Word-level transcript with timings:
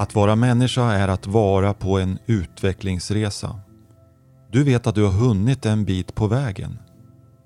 Att 0.00 0.14
vara 0.14 0.36
människa 0.36 0.92
är 0.92 1.08
att 1.08 1.26
vara 1.26 1.74
på 1.74 1.98
en 1.98 2.18
utvecklingsresa. 2.26 3.60
Du 4.50 4.64
vet 4.64 4.86
att 4.86 4.94
du 4.94 5.04
har 5.04 5.12
hunnit 5.12 5.66
en 5.66 5.84
bit 5.84 6.14
på 6.14 6.26
vägen. 6.26 6.78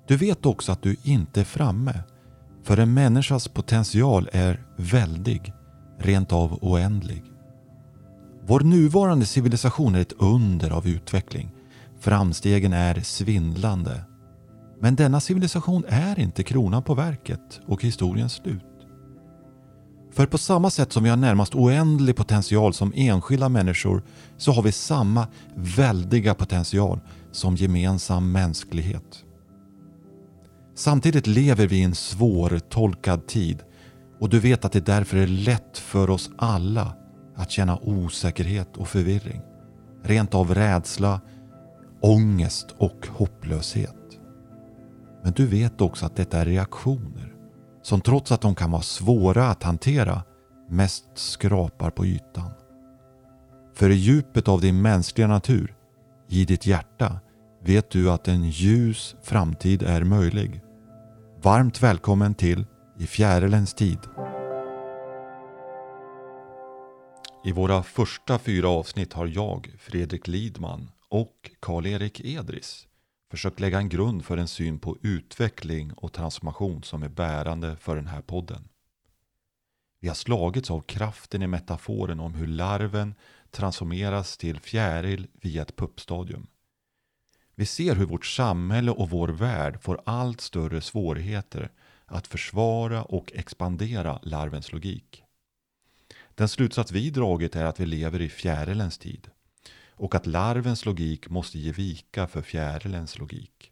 Du 0.07 0.17
vet 0.17 0.45
också 0.45 0.71
att 0.71 0.81
du 0.81 0.95
inte 1.03 1.39
är 1.39 1.43
framme. 1.43 2.03
För 2.63 2.77
en 2.77 2.93
människas 2.93 3.47
potential 3.47 4.29
är 4.33 4.65
väldig, 4.75 5.53
rent 5.99 6.33
av 6.33 6.59
oändlig. 6.61 7.23
Vår 8.45 8.59
nuvarande 8.59 9.25
civilisation 9.25 9.95
är 9.95 10.01
ett 10.01 10.13
under 10.17 10.71
av 10.71 10.87
utveckling. 10.87 11.51
Framstegen 11.99 12.73
är 12.73 12.99
svindlande. 12.99 14.03
Men 14.81 14.95
denna 14.95 15.19
civilisation 15.19 15.85
är 15.87 16.19
inte 16.19 16.43
kronan 16.43 16.83
på 16.83 16.93
verket 16.93 17.59
och 17.67 17.83
historiens 17.83 18.33
slut. 18.33 18.74
För 20.15 20.25
på 20.25 20.37
samma 20.37 20.69
sätt 20.69 20.91
som 20.91 21.03
vi 21.03 21.09
har 21.09 21.17
närmast 21.17 21.55
oändlig 21.55 22.15
potential 22.15 22.73
som 22.73 22.93
enskilda 22.95 23.49
människor 23.49 24.03
så 24.37 24.51
har 24.51 24.61
vi 24.63 24.71
samma 24.71 25.27
väldiga 25.55 26.33
potential 26.33 26.99
som 27.31 27.55
gemensam 27.55 28.31
mänsklighet. 28.31 29.23
Samtidigt 30.75 31.27
lever 31.27 31.67
vi 31.67 31.77
i 31.77 31.83
en 31.83 31.95
svårtolkad 31.95 33.27
tid 33.27 33.63
och 34.19 34.29
du 34.29 34.39
vet 34.39 34.65
att 34.65 34.71
det 34.71 34.85
därför 34.85 35.17
är 35.17 35.27
lätt 35.27 35.77
för 35.77 36.09
oss 36.09 36.29
alla 36.37 36.95
att 37.35 37.51
känna 37.51 37.79
osäkerhet 37.79 38.77
och 38.77 38.87
förvirring. 38.87 39.41
Rent 40.03 40.33
av 40.33 40.55
rädsla, 40.55 41.21
ångest 42.01 42.75
och 42.77 43.07
hopplöshet. 43.09 44.19
Men 45.23 45.33
du 45.33 45.47
vet 45.47 45.81
också 45.81 46.05
att 46.05 46.15
detta 46.15 46.39
är 46.39 46.45
reaktioner 46.45 47.34
som 47.85 48.01
trots 48.01 48.31
att 48.31 48.41
de 48.41 48.55
kan 48.55 48.71
vara 48.71 48.81
svåra 48.81 49.47
att 49.47 49.63
hantera 49.63 50.23
mest 50.69 51.05
skrapar 51.13 51.89
på 51.89 52.05
ytan. 52.05 52.51
För 53.73 53.89
i 53.89 53.95
djupet 53.95 54.47
av 54.47 54.61
din 54.61 54.81
mänskliga 54.81 55.27
natur, 55.27 55.75
i 56.29 56.45
ditt 56.45 56.65
hjärta, 56.65 57.19
vet 57.63 57.89
du 57.89 58.11
att 58.11 58.27
en 58.27 58.49
ljus 58.49 59.15
framtid 59.23 59.83
är 59.83 60.03
möjlig. 60.03 60.61
Varmt 61.41 61.83
välkommen 61.83 62.33
till 62.33 62.65
I 62.99 63.07
fjärilens 63.07 63.73
tid. 63.73 63.99
I 67.45 67.51
våra 67.51 67.83
första 67.83 68.39
fyra 68.39 68.69
avsnitt 68.69 69.13
har 69.13 69.27
jag, 69.27 69.75
Fredrik 69.79 70.27
Lidman 70.27 70.91
och 71.09 71.51
Karl-Erik 71.59 72.21
Edris 72.25 72.87
försökt 73.35 73.59
lägga 73.59 73.77
en 73.77 73.89
grund 73.89 74.25
för 74.25 74.37
en 74.37 74.47
syn 74.47 74.79
på 74.79 74.97
utveckling 75.01 75.93
och 75.93 76.13
transformation 76.13 76.83
som 76.83 77.03
är 77.03 77.09
bärande 77.09 77.75
för 77.75 77.95
den 77.95 78.07
här 78.07 78.21
podden. 78.21 78.67
Vi 79.99 80.07
har 80.07 80.15
slagits 80.15 80.71
av 80.71 80.81
kraften 80.81 81.43
i 81.43 81.47
metaforen 81.47 82.19
om 82.19 82.33
hur 82.33 82.47
larven 82.47 83.15
transformeras 83.51 84.37
till 84.37 84.59
fjäril 84.59 85.27
via 85.33 85.61
ett 85.61 85.75
puppstadium. 85.75 86.47
Vi 87.55 87.65
ser 87.65 87.95
hur 87.95 88.05
vårt 88.05 88.25
samhälle 88.25 88.91
och 88.91 89.09
vår 89.09 89.27
värld 89.27 89.81
får 89.81 90.01
allt 90.05 90.41
större 90.41 90.81
svårigheter 90.81 91.71
att 92.05 92.27
försvara 92.27 93.03
och 93.03 93.31
expandera 93.35 94.19
larvens 94.21 94.71
logik. 94.71 95.23
Den 96.35 96.49
slutsats 96.49 96.91
vi 96.91 97.09
dragit 97.09 97.55
är 97.55 97.65
att 97.65 97.79
vi 97.79 97.85
lever 97.85 98.21
i 98.21 98.29
fjärilens 98.29 98.97
tid 98.97 99.29
och 99.95 100.15
att 100.15 100.25
larvens 100.25 100.85
logik 100.85 101.29
måste 101.29 101.59
ge 101.59 101.71
vika 101.71 102.27
för 102.27 102.41
fjärilens 102.41 103.17
logik. 103.17 103.71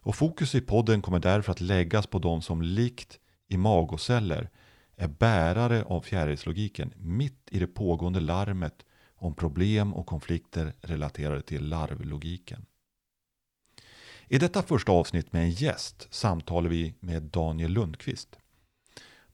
Och 0.00 0.16
fokus 0.16 0.54
i 0.54 0.60
podden 0.60 1.02
kommer 1.02 1.18
därför 1.18 1.52
att 1.52 1.60
läggas 1.60 2.06
på 2.06 2.18
de 2.18 2.42
som 2.42 2.62
likt 2.62 3.20
i 3.48 3.56
magoceller 3.56 4.50
är 4.96 5.08
bärare 5.08 5.84
av 5.84 6.00
fjärilslogiken 6.00 6.92
mitt 6.96 7.48
i 7.50 7.58
det 7.58 7.66
pågående 7.66 8.20
larmet 8.20 8.84
om 9.14 9.34
problem 9.34 9.94
och 9.94 10.06
konflikter 10.06 10.74
relaterade 10.80 11.42
till 11.42 11.68
larvlogiken. 11.68 12.66
I 14.28 14.38
detta 14.38 14.62
första 14.62 14.92
avsnitt 14.92 15.32
med 15.32 15.42
en 15.42 15.50
gäst 15.50 16.08
samtalar 16.10 16.70
vi 16.70 16.94
med 17.00 17.22
Daniel 17.22 17.72
Lundqvist. 17.72 18.38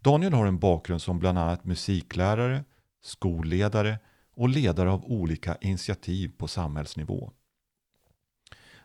Daniel 0.00 0.32
har 0.32 0.46
en 0.46 0.58
bakgrund 0.58 1.02
som 1.02 1.18
bland 1.18 1.38
annat 1.38 1.64
musiklärare, 1.64 2.64
skolledare 3.02 3.98
och 4.38 4.48
ledare 4.48 4.90
av 4.90 5.04
olika 5.04 5.56
initiativ 5.60 6.32
på 6.38 6.48
samhällsnivå. 6.48 7.30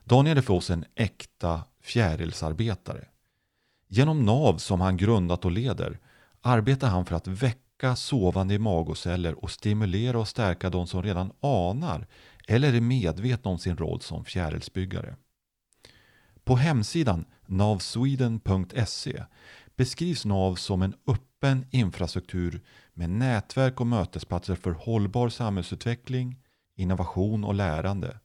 Daniel 0.04 0.38
är 0.38 0.42
för 0.42 0.54
oss 0.54 0.70
en 0.70 0.86
äkta 0.96 1.64
fjärilsarbetare. 1.82 3.08
Genom 3.88 4.26
NAV 4.26 4.58
som 4.58 4.82
han 4.82 4.98
grundat 4.98 5.46
och 5.46 5.52
leder 5.52 6.00
arbetar 6.42 6.88
han 6.88 7.06
för 7.06 7.16
att 7.16 7.28
väcka 7.28 7.96
sovande 7.96 8.60
magoceller 8.60 9.44
och 9.44 9.52
stimulera 9.52 10.20
och 10.20 10.28
stärka 10.28 10.70
de 10.70 10.88
som 10.88 11.04
redan 11.04 11.32
anar 11.40 12.08
eller 12.48 12.74
är 12.74 12.82
medvetna 12.82 13.52
om 13.52 13.60
sin 13.60 13.78
roll 13.78 14.02
som 14.02 14.26
fjärilsbyggare. 14.26 15.16
På 16.44 16.56
hemsidan 16.56 17.26
navsweden.se 17.46 19.24
beskrivs 19.76 20.26
NAV 20.26 20.56
som 20.56 20.82
en 20.82 20.96
öppen 21.08 21.66
infrastruktur 21.72 22.62
med 22.94 23.10
nätverk 23.10 23.80
och 23.80 23.88
mötesplatser 23.88 24.56
för 24.56 24.72
hållbar 24.72 25.30
samhällsutveckling, 25.30 26.40
innovation 26.76 27.44
och 27.44 27.54
lärande. 27.54 28.20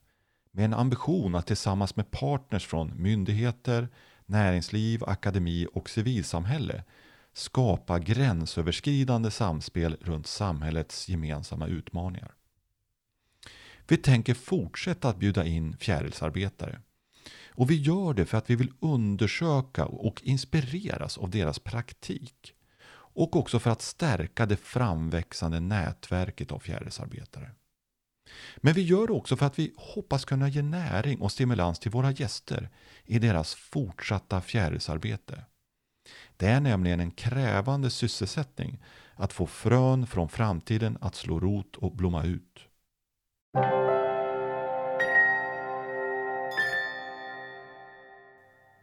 Med 0.50 0.64
en 0.64 0.74
ambition 0.74 1.34
att 1.34 1.46
tillsammans 1.46 1.96
med 1.96 2.10
partners 2.10 2.66
från 2.66 3.02
myndigheter, 3.02 3.88
näringsliv, 4.26 5.04
akademi 5.04 5.66
och 5.72 5.90
civilsamhälle 5.90 6.84
skapa 7.32 7.98
gränsöverskridande 7.98 9.30
samspel 9.30 9.96
runt 10.00 10.26
samhällets 10.26 11.08
gemensamma 11.08 11.66
utmaningar. 11.66 12.34
Vi 13.88 13.96
tänker 13.96 14.34
fortsätta 14.34 15.08
att 15.08 15.18
bjuda 15.18 15.44
in 15.44 15.76
fjärilsarbetare. 15.76 16.80
Och 17.58 17.70
vi 17.70 17.74
gör 17.74 18.14
det 18.14 18.26
för 18.26 18.38
att 18.38 18.50
vi 18.50 18.56
vill 18.56 18.72
undersöka 18.80 19.86
och 19.86 20.22
inspireras 20.22 21.18
av 21.18 21.30
deras 21.30 21.58
praktik 21.58 22.54
och 22.90 23.36
också 23.36 23.58
för 23.58 23.70
att 23.70 23.82
stärka 23.82 24.46
det 24.46 24.56
framväxande 24.56 25.60
nätverket 25.60 26.52
av 26.52 26.58
fjärilsarbetare. 26.58 27.50
Men 28.56 28.74
vi 28.74 28.82
gör 28.82 29.06
det 29.06 29.12
också 29.12 29.36
för 29.36 29.46
att 29.46 29.58
vi 29.58 29.74
hoppas 29.76 30.24
kunna 30.24 30.48
ge 30.48 30.62
näring 30.62 31.20
och 31.20 31.32
stimulans 31.32 31.78
till 31.78 31.90
våra 31.90 32.10
gäster 32.10 32.70
i 33.04 33.18
deras 33.18 33.54
fortsatta 33.54 34.40
fjärilsarbete. 34.40 35.44
Det 36.36 36.46
är 36.46 36.60
nämligen 36.60 37.00
en 37.00 37.10
krävande 37.10 37.90
sysselsättning 37.90 38.82
att 39.14 39.32
få 39.32 39.46
frön 39.46 40.06
från 40.06 40.28
framtiden 40.28 40.98
att 41.00 41.14
slå 41.14 41.40
rot 41.40 41.76
och 41.76 41.96
blomma 41.96 42.24
ut. 42.24 42.68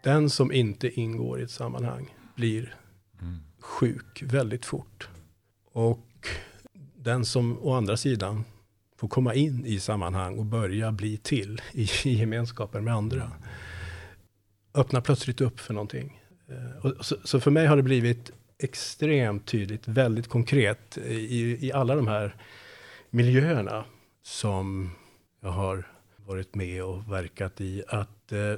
Den 0.06 0.30
som 0.30 0.52
inte 0.52 1.00
ingår 1.00 1.40
i 1.40 1.44
ett 1.44 1.52
sammanhang 1.52 2.16
blir 2.36 2.76
mm 3.22 3.40
sjuk 3.66 4.24
väldigt 4.24 4.66
fort. 4.66 5.10
Och 5.72 6.28
den 6.96 7.26
som 7.26 7.60
å 7.60 7.74
andra 7.74 7.98
sidan 7.98 8.44
får 8.98 9.08
komma 9.08 9.34
in 9.34 9.66
i 9.66 9.80
sammanhang 9.80 10.40
och 10.40 10.46
börja 10.46 10.92
bli 10.92 11.18
till 11.18 11.62
i, 11.72 11.88
gemenskapen 12.04 12.84
med 12.84 12.96
andra. 12.96 13.32
Öppnar 14.74 15.02
plötsligt 15.02 15.42
upp 15.42 15.60
för 15.60 15.74
någonting. 15.74 16.22
Eh, 16.48 16.92
så, 17.02 17.16
så, 17.24 17.40
för 17.40 17.52
mig 17.52 17.66
har 17.66 17.78
det 17.78 17.84
blivit 17.84 18.32
extremt 18.58 19.46
tydligt, 19.46 19.88
väldigt 19.88 20.28
konkret 20.28 20.98
i, 20.98 21.68
i 21.68 21.72
alla 21.72 21.96
de 21.96 22.08
här 22.08 22.36
miljöerna 23.10 23.86
som 24.24 24.92
jag 25.42 25.50
har 25.50 25.88
varit 26.18 26.56
med 26.56 26.84
och 26.84 27.12
verkat 27.12 27.62
i. 27.62 27.84
Att 27.88 28.32
eh, 28.32 28.54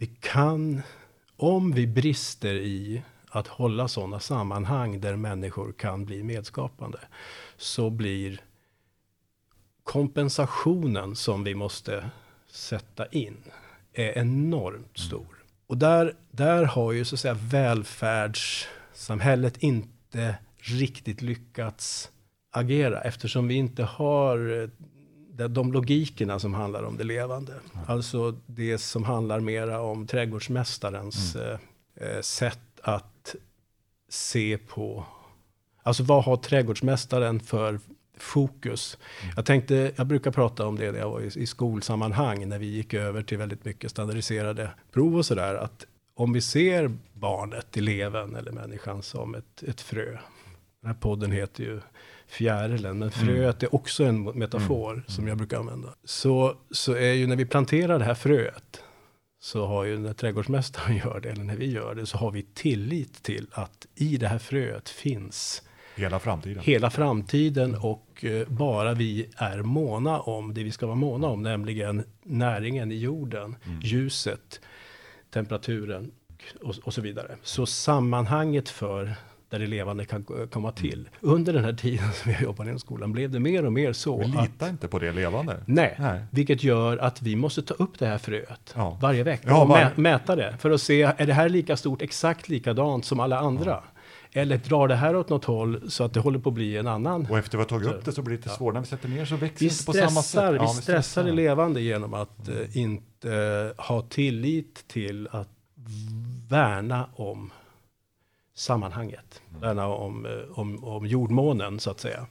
vi 0.00 0.06
kan, 0.06 0.82
om 1.36 1.72
vi 1.72 1.86
brister 1.86 2.54
i 2.54 3.02
att 3.28 3.46
hålla 3.46 3.88
sådana 3.88 4.20
sammanhang 4.20 5.00
där 5.00 5.16
människor 5.16 5.72
kan 5.72 6.04
bli 6.04 6.22
medskapande, 6.22 6.98
så 7.56 7.90
blir 7.90 8.40
kompensationen 9.84 11.16
som 11.16 11.44
vi 11.44 11.54
måste 11.54 12.10
sätta 12.46 13.06
in 13.06 13.36
är 13.92 14.18
enormt 14.18 14.76
mm. 14.76 14.88
stor. 14.94 15.44
Och 15.66 15.76
där, 15.76 16.16
där 16.30 16.64
har 16.64 16.92
ju 16.92 17.04
så 17.04 17.14
att 17.14 17.20
säga 17.20 17.34
välfärdssamhället 17.34 19.62
inte 19.62 20.34
riktigt 20.58 21.22
lyckats 21.22 22.10
agera 22.50 23.00
eftersom 23.00 23.48
vi 23.48 23.54
inte 23.54 23.82
har 23.82 24.62
eh, 24.62 24.68
de 25.48 25.72
logikerna 25.72 26.38
som 26.38 26.54
handlar 26.54 26.82
om 26.82 26.96
det 26.96 27.04
levande. 27.04 27.52
Mm. 27.52 27.86
Alltså 27.88 28.36
det 28.46 28.78
som 28.78 29.04
handlar 29.04 29.40
mera 29.40 29.80
om 29.80 30.06
trädgårdsmästarens 30.06 31.36
mm. 31.36 31.58
eh, 32.00 32.08
eh 32.08 32.20
sätt 32.20 32.58
att 32.82 33.34
se 34.08 34.58
på, 34.58 35.04
alltså 35.82 36.02
vad 36.02 36.24
har 36.24 36.36
trädgårdsmästaren 36.36 37.40
för 37.40 37.80
fokus. 38.16 38.98
Mm. 39.22 39.32
Jag 39.36 39.46
tänkte, 39.46 39.92
jag 39.96 40.06
brukar 40.06 40.30
prata 40.30 40.66
om 40.66 40.76
det 40.76 40.92
när 40.92 40.98
jag 40.98 41.10
var 41.10 41.20
i, 41.20 41.26
i 41.42 41.46
skolsammanhang, 41.46 42.48
när 42.48 42.58
vi 42.58 42.66
gick 42.66 42.94
över 42.94 43.22
till 43.22 43.38
väldigt 43.38 43.64
mycket 43.64 43.90
standardiserade 43.90 44.70
prov 44.92 45.16
och 45.16 45.26
sådär, 45.26 45.54
att 45.54 45.86
om 46.14 46.32
vi 46.32 46.40
ser 46.40 46.96
barnet, 47.12 47.76
eleven 47.76 48.36
eller 48.36 48.52
människan 48.52 49.02
som 49.02 49.34
ett, 49.34 49.62
ett 49.62 49.80
frö, 49.80 50.18
Den 50.80 50.90
här 50.90 50.94
podden 50.94 51.32
heter 51.32 51.64
ju 51.64 51.80
fjärilen, 52.30 52.98
men 52.98 53.10
fröet 53.10 53.62
är 53.62 53.74
också 53.74 54.04
en 54.04 54.22
metafor 54.24 54.92
Mm. 54.92 55.04
som 55.06 55.28
jag 55.28 55.36
brukar 55.36 55.58
använda. 55.58 55.88
Så, 56.04 56.54
så 56.70 56.92
är 56.94 57.12
ju 57.12 57.26
när 57.26 57.36
vi 57.36 57.44
planterar 57.46 57.98
det 57.98 58.04
här 58.04 58.14
fröet, 58.14 58.82
så 59.42 59.66
har 59.66 59.84
ju 59.84 59.98
när 59.98 60.12
trädgårdsmästaren 60.12 60.96
gör 61.04 61.20
det, 61.20 61.28
eller 61.30 61.44
när 61.44 61.56
vi 61.56 61.70
gör 61.70 61.94
det, 61.94 62.06
så 62.06 62.18
har 62.18 62.30
vi 62.30 62.42
tillit 62.54 63.22
till 63.22 63.46
att 63.52 63.86
i 63.94 64.16
det 64.16 64.28
här 64.28 64.38
fröet 64.38 64.88
finns 64.88 65.62
Hela 65.96 66.18
framtiden. 66.18 66.62
hela 66.62 66.90
framtiden 66.90 67.74
och 67.74 68.24
eh, 68.24 68.48
bara 68.48 68.94
vi 68.94 69.26
är 69.36 69.62
måna 69.62 70.20
om 70.20 70.54
det 70.54 70.62
vi 70.64 70.70
ska 70.70 70.86
vara 70.86 70.96
måna 70.96 71.26
om, 71.26 71.42
nämligen 71.42 72.04
näringen 72.22 72.92
i 72.92 72.96
jorden, 72.98 73.56
ljuset, 73.82 74.60
temperaturen 75.30 76.10
och, 76.62 76.74
och 76.82 76.94
så 76.94 77.00
vidare. 77.00 77.36
Så 77.42 77.66
sammanhanget 77.66 78.68
för 78.68 79.14
där 79.50 79.58
det 79.58 79.66
levande 79.66 80.04
kan 80.04 80.24
komma 80.52 80.72
till. 80.72 81.08
Under 81.20 81.52
den 81.52 81.64
här 81.64 81.72
tiden 81.72 82.12
som 82.12 82.32
jag 82.32 82.42
jobbade 82.42 82.70
inom 82.70 82.80
skolan 82.80 83.12
blev 83.12 83.30
det 83.30 83.40
mer 83.40 83.64
och 83.66 83.72
mer 83.72 83.92
så 83.92 84.18
Vi 84.18 84.26
litar 84.26 84.68
inte 84.68 84.88
på 84.88 84.98
det 84.98 85.12
levande. 85.12 85.56
Nej, 85.66 85.96
Nej. 85.98 86.20
vilket 86.30 86.64
gör 86.64 86.98
att 86.98 87.22
vi 87.22 87.36
måste 87.36 87.62
ta 87.62 87.74
upp 87.74 87.98
det 87.98 88.06
här 88.06 88.18
fröet 88.18 88.74
Ja. 88.76 88.98
varje 89.02 89.22
vecka 89.22 89.44
Ja, 89.48 89.62
och 89.62 89.68
var- 89.68 89.76
mä- 89.78 89.90
mäta 89.96 90.36
det 90.36 90.54
för 90.58 90.70
att 90.70 90.80
se, 90.80 91.02
är 91.02 91.26
det 91.26 91.32
här 91.32 91.48
lika 91.48 91.76
stort, 91.76 92.02
exakt 92.02 92.48
likadant 92.48 93.04
som 93.04 93.20
alla 93.20 93.38
andra? 93.38 93.80
Eller 94.32 94.56
drar 94.56 94.88
det 94.88 94.94
här 94.96 95.16
åt 95.16 95.28
något 95.28 95.44
håll 95.44 95.90
så 95.90 96.04
att 96.04 96.12
det 96.14 96.20
håller 96.20 96.38
på 96.38 96.48
att 96.48 96.54
bli 96.54 96.76
en 96.76 96.86
annan? 96.86 97.26
Och 97.30 97.38
efter 97.38 97.58
vi 97.58 97.62
har 97.62 97.68
tagit 97.68 97.88
upp 97.88 98.04
det 98.04 98.12
så 98.12 98.22
blir 98.22 98.36
det 98.36 98.42
lite 98.42 98.48
svårare. 98.56 98.74
När 98.74 98.80
vi 98.80 98.86
sätter 98.86 99.08
ner 99.08 99.24
så 99.24 99.36
växer 99.36 99.60
Vi 99.64 99.68
det 99.68 99.72
inte 99.72 99.84
på 99.84 99.92
samma 99.92 100.08
sätt. 100.22 100.24
stressar, 100.24 100.54
Ja, 100.54 100.62
vi 100.76 100.82
stressar 100.82 101.24
det 101.24 101.32
levande 101.32 101.80
genom 101.80 102.14
att 102.14 102.48
eh, 102.48 102.76
inte 102.76 103.32
eh, 103.78 103.84
ha 103.86 104.00
tillit 104.02 104.84
till 104.88 105.28
att 105.30 105.48
värna 106.48 107.06
om 107.14 107.50
sammanhanget. 108.60 109.42
Mm. 109.50 109.60
Värna 109.60 109.86
om, 109.86 110.26
eh, 110.26 110.58
om, 110.58 110.84
om 110.84 111.06
jordmånen 111.06 111.80
så 111.80 111.90
att 111.90 112.00
säga. 112.00 112.26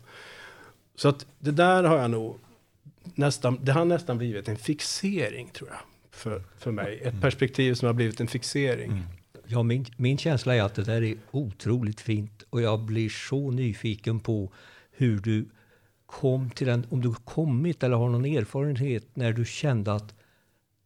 Så 0.96 1.10
att 1.10 1.26
det 1.40 1.52
där 1.52 1.84
har 1.84 1.98
jag 1.98 2.12
nog 2.12 2.40
nästan, 3.16 3.60
det 3.62 3.72
har 3.72 3.86
nästan 3.86 4.18
blivit 4.18 4.48
en 4.48 4.58
fixering 4.58 5.50
tror 5.50 5.70
jag. 5.70 5.80
För, 6.12 6.44
för 6.58 6.72
mig. 6.72 7.00
Mm. 7.02 7.16
Ett 7.16 7.22
perspektiv 7.22 7.74
som 7.74 7.86
har 7.86 7.94
blivit 7.94 8.20
en 8.20 8.28
fixering. 8.28 9.04
Ja, 9.46 9.64
min, 9.64 9.86
min 9.98 10.18
känsla 10.18 10.56
är 10.56 10.62
att 10.62 10.76
det 10.76 10.84
där 10.84 11.04
är 11.04 11.18
otroligt 11.32 12.02
fint 12.02 12.44
och 12.50 12.62
jag 12.62 12.80
blir 12.80 13.10
så 13.10 13.52
nyfiken 13.52 14.20
på 14.20 14.52
hur 14.92 15.20
du 15.20 15.50
kom 16.06 16.50
till 16.50 16.68
den, 16.68 16.86
om 16.90 17.02
du 17.02 17.14
kommit 17.14 17.84
eller 17.84 17.96
har 17.96 18.10
någon 18.10 18.26
erfarenhet 18.26 19.08
när 19.14 19.34
du 19.34 19.46
kände 19.46 19.94
att 19.94 20.14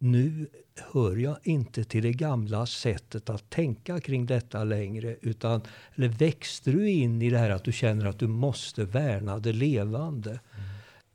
nu 0.03 0.47
hör 0.91 1.15
jag 1.15 1.37
inte 1.43 1.83
till 1.83 2.03
det 2.03 2.11
gamla 2.11 2.65
sättet 2.65 3.29
att 3.29 3.49
tänka 3.49 3.99
kring 3.99 4.25
detta 4.25 4.63
längre, 4.63 5.15
utan 5.21 5.61
eller 5.95 6.07
växte 6.07 6.71
du 6.71 6.89
in 6.89 7.21
i 7.21 7.29
det 7.29 7.37
här 7.37 7.49
att 7.49 7.63
du 7.63 7.71
känner 7.71 8.05
att 8.05 8.19
du 8.19 8.27
måste 8.27 8.83
värna 8.83 9.39
det 9.39 9.53
levande? 9.53 10.39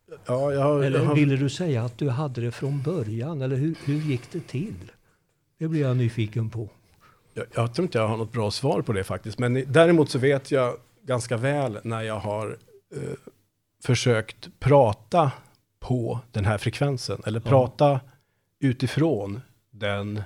Ja, 0.08 0.16
jag, 0.26 0.54
jag 0.54 0.86
Eller 0.86 1.04
har, 1.04 1.14
ville 1.14 1.36
du 1.36 1.48
säga 1.48 1.84
att 1.84 1.98
du 1.98 2.08
hade 2.08 2.40
det 2.40 2.52
från 2.52 2.82
början, 2.82 3.42
eller 3.42 3.56
hur, 3.56 3.74
hur 3.84 4.00
gick 4.00 4.32
det 4.32 4.40
till? 4.40 4.92
Det 5.58 5.68
blir 5.68 5.80
jag 5.80 5.96
nyfiken 5.96 6.50
på. 6.50 6.68
Jag, 7.34 7.46
jag 7.54 7.74
tror 7.74 7.84
inte 7.84 7.98
jag 7.98 8.08
har 8.08 8.16
något 8.16 8.32
bra 8.32 8.50
svar 8.50 8.82
på 8.82 8.92
det 8.92 9.04
faktiskt. 9.04 9.38
Men 9.38 9.64
däremot 9.72 10.10
så 10.10 10.18
vet 10.18 10.50
jag 10.50 10.76
ganska 11.02 11.36
väl 11.36 11.78
när 11.82 12.02
jag 12.02 12.18
har 12.18 12.56
eh, 12.96 13.02
försökt 13.84 14.48
prata 14.58 15.32
på 15.80 16.20
den 16.32 16.44
här 16.44 16.58
frekvensen. 16.58 17.22
Eller 17.26 17.40
prata 17.40 18.00
utifrån 18.60 19.40
den 19.70 20.22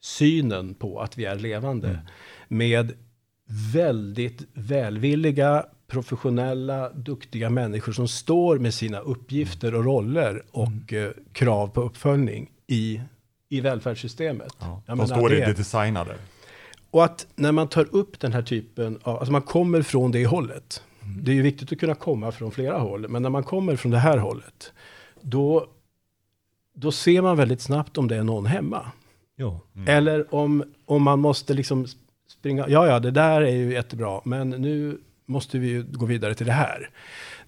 synen 0.00 0.74
på 0.74 1.00
att 1.00 1.18
vi 1.18 1.24
är 1.24 1.36
levande. 1.36 2.00
Med 2.48 2.92
väldigt 3.72 4.42
välvilliga, 4.54 5.66
professionella, 5.86 6.90
duktiga 6.92 7.50
människor 7.50 7.92
som 7.92 8.08
står 8.08 8.58
med 8.58 8.74
sina 8.74 8.98
uppgifter 8.98 9.74
och 9.74 9.84
roller 9.84 10.42
och 10.50 10.92
eh, 10.92 11.10
krav 11.32 11.68
på 11.68 11.82
uppföljning 11.82 12.50
i, 12.66 13.00
i 13.48 13.60
välfärdssystemet. 13.60 14.56
Ja. 14.58 14.82
De 14.86 15.06
står 15.06 15.32
i 15.32 15.40
det- 15.40 15.46
det 15.46 15.52
designade. 15.52 16.14
och 16.90 17.04
att 17.04 17.26
när 17.34 17.52
man 17.52 17.68
tar 17.68 17.88
upp 17.96 18.20
den 18.20 18.32
här 18.32 18.42
typen 18.42 18.98
av, 19.02 19.16
alltså 19.16 19.32
man 19.32 19.42
kommer 19.42 19.82
från 19.82 20.10
det 20.12 20.26
hållet. 20.26 20.82
Det 21.22 21.30
är 21.30 21.34
ju 21.34 21.42
viktigt 21.42 21.72
att 21.72 21.78
kunna 21.80 21.94
komma 21.94 22.32
från 22.32 22.50
flera 22.50 22.78
håll, 22.78 23.08
men 23.08 23.22
när 23.22 23.30
man 23.30 23.42
kommer 23.44 23.76
från 23.76 23.92
det 23.92 23.98
här 23.98 24.18
hållet, 24.18 24.72
då, 25.20 25.66
då 26.74 26.92
ser 26.92 27.22
man 27.22 27.36
väldigt 27.36 27.60
snabbt 27.60 27.98
om 27.98 28.08
det 28.08 28.16
är 28.16 28.22
någon 28.24 28.46
hemma. 28.46 28.86
Ja. 29.36 29.60
Eller 29.86 30.34
om, 30.34 30.64
om 30.84 31.02
man 31.02 31.18
måste 31.20 31.54
liksom 31.54 31.86
springa, 32.28 32.68
ja 32.68 32.86
ja, 32.86 33.00
det 33.00 33.10
där 33.10 33.42
är 33.42 33.56
ju 33.56 33.72
jättebra, 33.72 34.20
men 34.24 34.50
nu 34.50 34.98
måste 35.26 35.58
vi 35.58 35.68
ju 35.68 35.82
gå 35.82 36.06
vidare 36.06 36.34
till 36.34 36.46
det 36.46 36.52
här. 36.52 36.90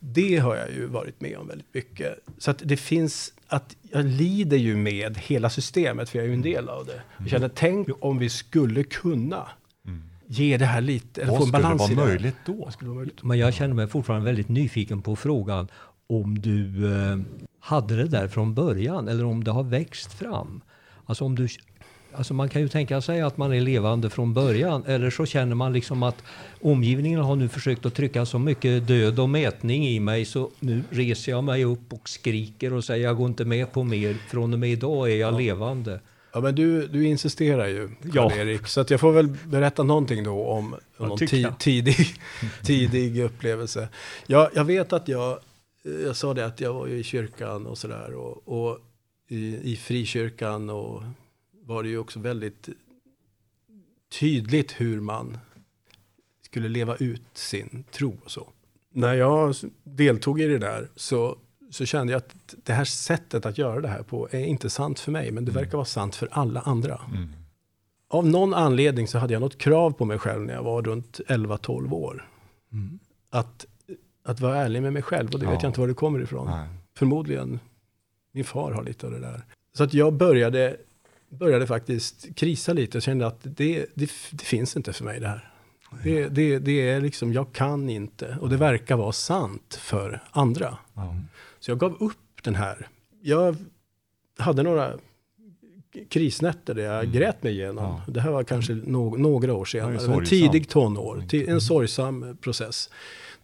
Det 0.00 0.37
har 0.37 0.56
jag 0.56 0.71
ju 0.71 0.87
varit 0.87 1.21
med 1.21 1.37
om 1.37 1.49
väldigt 1.49 1.75
mycket. 1.75 2.19
Så 2.38 2.50
att 2.50 2.62
det 2.65 2.76
finns, 2.76 3.32
att 3.47 3.76
jag 3.82 4.05
lider 4.05 4.56
ju 4.56 4.76
med 4.76 5.19
hela 5.19 5.50
systemet, 5.50 6.09
för 6.09 6.19
jag 6.19 6.25
är 6.25 6.29
ju 6.29 6.35
en 6.35 6.43
del 6.43 6.69
av 6.69 6.87
det. 6.87 7.03
Jag 7.19 7.29
känner, 7.31 7.49
tänk 7.49 7.88
om 8.00 8.19
vi 8.19 8.29
skulle 8.29 8.85
kunna 8.85 9.49
ge 10.27 10.56
det 10.56 10.65
här 10.67 10.81
lite, 10.81 11.23
eller 11.23 11.31
Vad 11.32 11.41
få 11.41 11.44
en 11.44 11.50
balans 11.50 11.81
vara 11.81 11.91
i 11.93 11.94
det. 11.94 12.00
här. 12.00 12.09
möjligt 12.09 12.37
då? 12.47 12.53
Vad 12.53 12.73
skulle 12.73 12.88
vara 12.91 12.97
möjligt? 12.99 13.23
Men 13.23 13.38
jag 13.38 13.55
känner 13.55 13.75
mig 13.75 13.87
fortfarande 13.87 14.25
väldigt 14.27 14.49
nyfiken 14.49 15.03
på 15.03 15.17
frågan 15.17 15.69
om 16.06 16.38
du 16.38 16.93
eh, 16.94 17.19
hade 17.65 17.97
det 17.97 18.05
där 18.09 18.29
från 18.29 18.55
början 18.55 19.09
eller 19.09 19.25
om 19.25 19.45
det 19.45 19.51
har 19.51 19.63
växt 19.63 20.13
fram. 20.13 20.61
Alltså, 21.07 21.25
om 21.25 21.35
du, 21.35 21.49
alltså 22.13 22.35
man 22.35 22.49
kan 22.49 22.63
ju 22.63 22.69
tänka 22.69 23.01
sig 23.01 23.21
att 23.21 23.37
man 23.37 23.53
är 23.53 23.61
levande 23.61 24.11
från 24.11 24.35
början 24.35 24.85
eller 24.87 25.11
så 25.11 25.27
känner 25.27 25.55
man 25.55 25.73
liksom 25.73 26.03
att 26.03 26.17
omgivningen 26.61 27.21
har 27.21 27.37
nu 27.37 27.49
försökt 27.49 27.87
att 27.87 27.95
trycka 27.95 28.27
så 28.27 28.39
mycket 28.39 28.87
död 28.87 29.19
och 29.19 29.29
mätning 29.29 29.87
i 29.89 30.01
mig 30.01 30.25
så 30.25 30.51
nu 30.61 30.83
reser 30.91 31.33
jag 31.33 31.45
mig 31.45 31.65
upp 31.65 31.93
och 31.93 32.09
skriker 32.09 32.73
och 32.73 32.85
säger 32.85 33.05
jag 33.05 33.17
går 33.17 33.27
inte 33.29 33.45
med 33.45 33.73
på 33.73 33.83
mer. 33.85 34.17
Från 34.31 34.53
och 34.53 34.59
med 34.59 34.71
idag 34.71 35.11
är 35.11 35.17
jag 35.17 35.39
levande. 35.39 36.01
Ja, 36.33 36.41
men 36.41 36.55
du, 36.55 36.87
du 36.87 37.05
insisterar 37.07 37.67
ju, 37.67 37.89
Ja. 38.03 38.31
Karl-Erik. 38.31 38.67
Så 38.67 38.81
att 38.81 38.91
jag 38.91 39.01
får 39.01 39.13
väl 39.13 39.29
berätta 39.45 39.83
någonting 39.83 40.25
då 40.25 40.47
om, 40.47 40.73
om 40.75 40.81
Ja, 40.99 41.07
någon 41.07 41.19
ti- 41.19 41.53
tidig, 41.59 42.07
tidig 42.63 43.21
upplevelse. 43.23 43.89
Jag, 44.27 44.49
jag 44.55 44.65
vet 44.65 44.93
att 44.93 45.09
jag, 45.09 45.39
jag 45.85 46.17
sa 46.17 46.35
det 46.35 46.47
att 46.47 46.61
jag 46.61 46.75
var 46.75 46.87
ju 46.87 46.99
i 46.99 47.03
kyrkan 47.03 47.67
och 47.67 47.79
sådär. 47.79 48.15
Och, 48.15 48.49
och 48.49 48.79
i, 49.29 49.73
i 49.73 49.77
frikyrkan 49.77 50.71
och 50.71 51.03
var 51.63 51.83
det 51.83 51.89
ju 51.89 51.99
också 51.99 52.21
väldigt 52.21 52.69
tydligt 54.21 54.81
hur 54.81 55.01
man 55.01 55.39
skulle 56.43 56.69
leva 56.69 56.97
ut 56.97 57.23
sin 57.32 57.85
tro 57.91 58.17
och 58.25 58.31
så. 58.31 58.49
När 58.93 59.15
jag 59.15 59.55
deltog 59.82 60.41
i 60.41 60.47
det 60.47 60.58
där 60.58 60.89
så, 60.97 61.39
så 61.70 61.85
kände 61.85 62.13
jag 62.13 62.19
att 62.19 62.55
det 62.65 62.73
här 62.73 62.85
sättet 62.85 63.47
att 63.47 63.58
göra 63.58 63.81
det 63.81 63.89
här 63.89 64.03
på 64.03 64.29
är 64.31 64.44
inte 64.44 64.70
sant 64.70 65.01
för 65.01 65.13
mig, 65.13 65.31
men 65.31 65.44
det 65.44 65.53
verkar 65.53 65.73
vara 65.73 65.85
sant 65.85 66.17
för 66.17 66.29
alla 66.32 66.61
andra. 66.61 67.01
Mm. 67.15 67.29
Av 68.08 68.27
någon 68.27 68.55
anledning 68.55 69.08
så 69.08 69.19
hade 69.19 69.32
jag 69.32 69.41
något 69.41 69.58
krav 69.58 69.91
på 69.91 70.05
mig 70.05 70.19
själv 70.19 70.43
när 70.43 70.55
jag 70.55 70.63
var 70.63 70.82
runt 70.82 71.20
11-12 71.29 71.93
år. 71.93 72.29
Att, 73.31 73.67
att 74.25 74.41
vara 74.41 74.57
ärlig 74.57 74.83
med 74.83 74.93
mig 74.93 75.03
själv, 75.03 75.31
och 75.35 75.41
det 75.41 75.47
vet 75.47 75.55
Ja. 75.55 75.61
jag 75.63 75.69
inte 75.71 75.81
var 75.81 75.89
det 75.89 75.95
kommer 75.95 76.23
ifrån. 76.23 76.47
Nej. 76.51 76.69
Förmodligen, 76.97 77.61
min 78.33 78.45
far 78.45 78.73
har 78.73 78.83
lite 78.83 79.07
av 79.07 79.13
det 79.13 79.19
där. 79.21 79.45
Så 79.77 79.85
att 79.85 79.95
jag 79.95 80.13
började, 80.13 80.77
började 81.29 81.67
faktiskt 81.67 82.37
krisa 82.37 82.73
lite 82.73 82.99
och 82.99 83.03
kände 83.03 83.27
att 83.27 83.39
det, 83.43 83.87
det, 83.95 84.11
det 84.31 84.43
finns 84.43 84.77
inte 84.77 84.93
för 84.93 85.05
mig 85.05 85.21
det 85.21 85.29
här. 85.29 85.51
Det, 86.03 86.29
det, 86.29 86.59
det 86.59 86.91
är 86.91 87.01
liksom, 87.01 87.33
jag 87.33 87.53
kan 87.53 87.89
inte. 87.91 88.37
Och 88.41 88.49
det 88.49 88.57
verkar 88.57 88.97
vara 88.97 89.13
sant 89.13 89.79
för 89.81 90.23
andra. 90.31 90.79
Ja. 90.95 91.15
Så 91.61 91.71
jag 91.71 91.79
gav 91.79 91.97
upp 92.03 92.43
den 92.43 92.55
här. 92.55 92.89
Jag 93.23 93.57
hade 94.39 94.63
några 94.63 94.93
krisnätter 96.09 96.75
där 96.75 96.83
jag 96.83 97.13
grät 97.13 97.43
mig 97.43 97.53
igenom. 97.53 97.85
Ja. 98.07 98.13
Det 98.13 98.21
här 98.21 98.31
var 98.31 98.45
kanske 98.45 98.73
no- 98.73 99.19
några 99.19 99.55
år 99.55 99.65
senare. 99.65 99.99
Sorgsamt. 99.99 100.29
tidig 100.29 100.69
tonår. 100.69 101.25
En 101.33 101.61
sorgsam 101.61 102.37
process. 102.41 102.91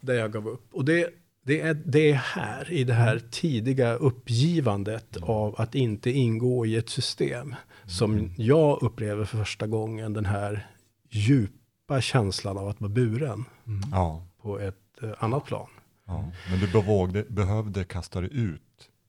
Där 0.01 0.15
jag 0.15 0.33
gav 0.33 0.49
upp. 0.49 0.75
Och 0.75 0.85
det, 0.85 1.09
det, 1.43 1.61
är, 1.61 1.75
det 1.75 2.11
är 2.11 2.15
här, 2.15 2.73
i 2.73 2.85
det 2.85 2.95
här 2.95 3.19
tidiga 3.31 3.95
uppgivandet 3.95 5.17
av 5.23 5.61
att 5.61 5.75
inte 5.75 6.11
ingå 6.11 6.67
i 6.67 6.77
ett 6.77 6.89
system. 6.89 7.55
Som 7.87 8.35
jag 8.37 8.83
upplever 8.83 9.25
för 9.25 9.39
första 9.39 9.67
gången 9.67 10.13
den 10.13 10.25
här 10.27 10.67
djupa 11.11 12.01
känslan 12.01 12.59
av 12.59 12.69
att 12.69 12.81
vara 12.81 12.89
buren 12.93 13.45
Ja. 13.93 14.27
på 14.43 14.59
ett 14.59 15.03
eh, 15.03 15.11
annat 15.19 15.45
plan. 15.45 15.69
ja. 16.07 16.33
Men 16.51 16.61
du 16.61 16.73
bevågde, 16.73 17.25
behövde 17.29 17.85
kasta 17.85 18.21
dig 18.21 18.31
ut 18.33 18.63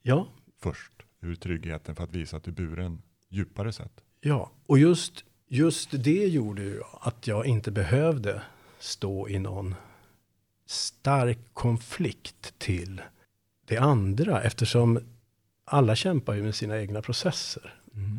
Ja, 0.03 0.27
först 0.61 0.91
ur 1.21 1.35
tryggheten 1.35 1.95
för 1.95 2.03
att 2.03 2.11
visa 2.15 2.37
att 2.37 2.43
du 2.43 2.51
är 2.51 2.55
buren 2.55 3.01
djupare 3.29 3.71
sett. 3.73 3.91
Ja, 4.21 4.51
och 4.67 4.79
just, 4.79 5.23
just 5.47 5.89
det 6.03 6.27
gjorde 6.27 6.61
ju 6.63 6.81
att 7.01 7.27
jag 7.27 7.45
inte 7.45 7.71
behövde 7.71 8.41
stå 8.79 9.29
i 9.29 9.39
någon 9.39 9.75
stark 10.71 11.39
konflikt 11.53 12.53
till 12.57 13.01
det 13.67 13.77
andra, 13.77 14.41
eftersom 14.41 14.99
alla 15.65 15.95
kämpar 15.95 16.33
ju 16.33 16.43
med 16.43 16.55
sina 16.55 16.79
egna 16.79 17.01
processer. 17.01 17.73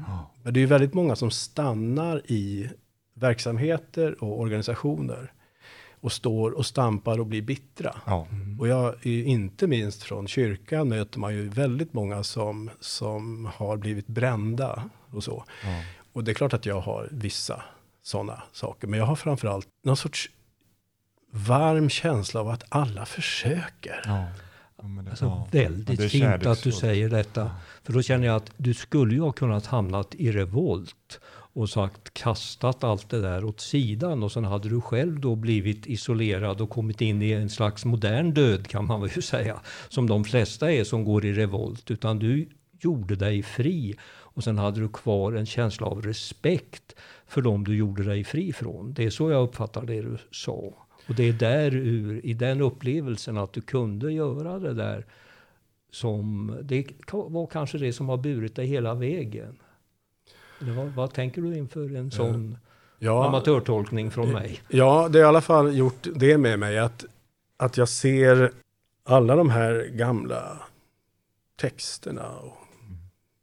Ja. 0.07 0.31
Men 0.43 0.55
det 0.55 0.59
är 0.59 0.63
ju 0.63 0.67
väldigt 0.67 0.95
många 0.95 1.17
som 1.17 1.31
stannar 1.31 2.23
i 2.27 2.71
verksamheter 3.15 4.25
och 4.25 4.41
organisationer 4.41 5.33
och 6.01 6.13
står 6.13 6.51
och 6.51 6.67
stampar 6.67 7.21
och 7.21 7.27
blir 7.27 7.43
bittra. 7.43 7.97
Ja. 8.07 8.27
Och 8.59 8.69
jag, 8.69 9.07
inte 9.07 9.67
minst 9.67 10.03
från 10.03 10.29
kyrkan 10.29 10.89
möter 10.89 11.19
man 11.19 11.35
ju 11.35 11.49
väldigt 11.49 11.93
många 11.93 12.23
som, 12.23 12.71
som 12.81 13.49
har 13.55 13.77
blivit 13.77 14.07
brända 14.07 14.91
och 15.11 15.25
så. 15.25 15.45
Ja. 15.65 15.83
Och 16.13 16.25
det 16.25 16.33
är 16.33 16.35
klart 16.35 16.53
att 16.53 16.67
jag 16.67 16.81
har 16.81 17.09
vissa 17.11 17.63
sådana 18.03 18.43
saker. 18.53 18.89
Men 18.89 18.99
jag 18.99 19.07
har 19.07 19.17
framförallt 19.17 19.69
någon 19.85 19.97
sorts 19.97 20.31
varm 21.35 21.89
känsla 21.89 22.41
av 22.41 22.49
att 22.49 22.65
alla 22.69 23.07
försöker. 23.07 24.01
Ja. 24.05 24.25
Ja, 24.83 24.89
men 24.89 25.05
det- 25.05 25.11
Alltså, 25.11 25.25
ja. 25.25 25.49
Ja, 25.53 25.59
väldigt 25.63 25.99
det 25.99 26.05
är 26.05 26.09
fint 26.09 26.47
att 26.47 26.63
du 26.63 26.73
säger 26.73 27.09
detta. 27.09 27.51
För 27.85 27.93
då 27.93 28.03
känner 28.03 28.27
jag 28.27 28.37
att 28.37 28.51
du 28.57 28.75
skulle 28.75 29.15
ju 29.15 29.21
ha 29.21 29.33
kunnat 29.33 29.67
hamnat 29.67 30.15
i 30.15 30.33
revolt 30.33 31.21
och 31.55 31.71
sagt 31.71 32.15
kastat 32.15 32.85
allt 32.85 33.09
det 33.11 33.21
där 33.21 33.45
åt 33.45 33.61
sidan 33.61 34.23
och 34.23 34.33
sen 34.33 34.45
hade 34.45 34.69
du 34.69 34.81
själv 34.81 35.21
då 35.21 35.35
blivit 35.37 35.87
isolerad 35.87 36.61
och 36.61 36.71
kommit 36.71 37.01
in 37.01 37.23
i 37.23 37.33
en 37.33 37.51
slags 37.51 37.85
modern 37.85 38.35
död 38.35 38.67
kan 38.67 38.87
man 38.87 39.01
väl 39.01 39.11
ju 39.17 39.23
säga. 39.33 39.61
Som 39.89 40.07
de 40.09 40.25
flesta 40.25 40.73
är 40.73 40.85
som 40.85 41.05
går 41.05 41.25
i 41.25 41.33
revolt. 41.33 41.91
Utan 41.91 42.19
du 42.19 42.49
gjorde 42.81 43.17
dig 43.17 43.43
fri 43.43 43.95
och 44.09 44.45
sen 44.45 44.59
hade 44.59 44.81
du 44.81 44.89
kvar 44.89 45.33
en 45.33 45.47
känsla 45.47 45.87
av 45.87 46.03
respekt 46.03 46.95
för 47.27 47.43
dem 47.43 47.65
du 47.65 47.77
gjorde 47.77 48.03
dig 48.05 48.25
fri 48.25 48.53
från. 48.53 48.93
Det 48.95 49.05
är 49.05 49.11
så 49.11 49.31
jag 49.31 49.43
uppfattar 49.43 49.83
det 49.87 50.03
du 50.03 50.19
sa. 50.31 50.75
Och 51.13 51.17
det 51.17 51.29
är 51.29 51.33
där 51.33 51.75
ur, 51.75 52.27
i 52.27 52.35
den 52.35 52.61
upplevelsen 52.61 53.39
att 53.39 53.53
du 53.53 53.61
kunde 53.61 54.13
göra 54.13 54.59
det 54.59 54.75
där 54.75 55.07
som, 55.91 56.57
det 56.63 56.87
var 57.11 57.47
kanske 57.47 57.79
det 57.79 57.93
som 57.93 58.09
har 58.09 58.17
burit 58.17 58.55
dig 58.57 58.67
hela 58.67 58.95
vägen. 58.95 59.59
Eller 60.61 60.93
vad, 60.97 61.13
tänker 61.13 61.43
du 61.43 61.57
inför 61.57 61.97
en 61.97 62.11
sån 62.11 62.59
Ja, 62.99 63.29
amatörtolkning 63.29 64.11
från 64.11 64.33
mig? 64.33 64.61
Ja, 64.69 65.09
det 65.09 65.19
har 65.19 65.25
i 65.25 65.29
alla 65.29 65.41
fall 65.41 65.77
gjort 65.77 66.07
det 66.15 66.39
med 66.39 66.59
mig 66.59 66.79
att, 66.79 67.05
att 67.57 67.77
jag 67.77 67.89
ser 67.89 68.51
alla 69.05 69.37
de 69.37 69.51
här 69.51 69.91
gamla 69.93 70.59
texterna 71.57 72.31
och 72.39 72.57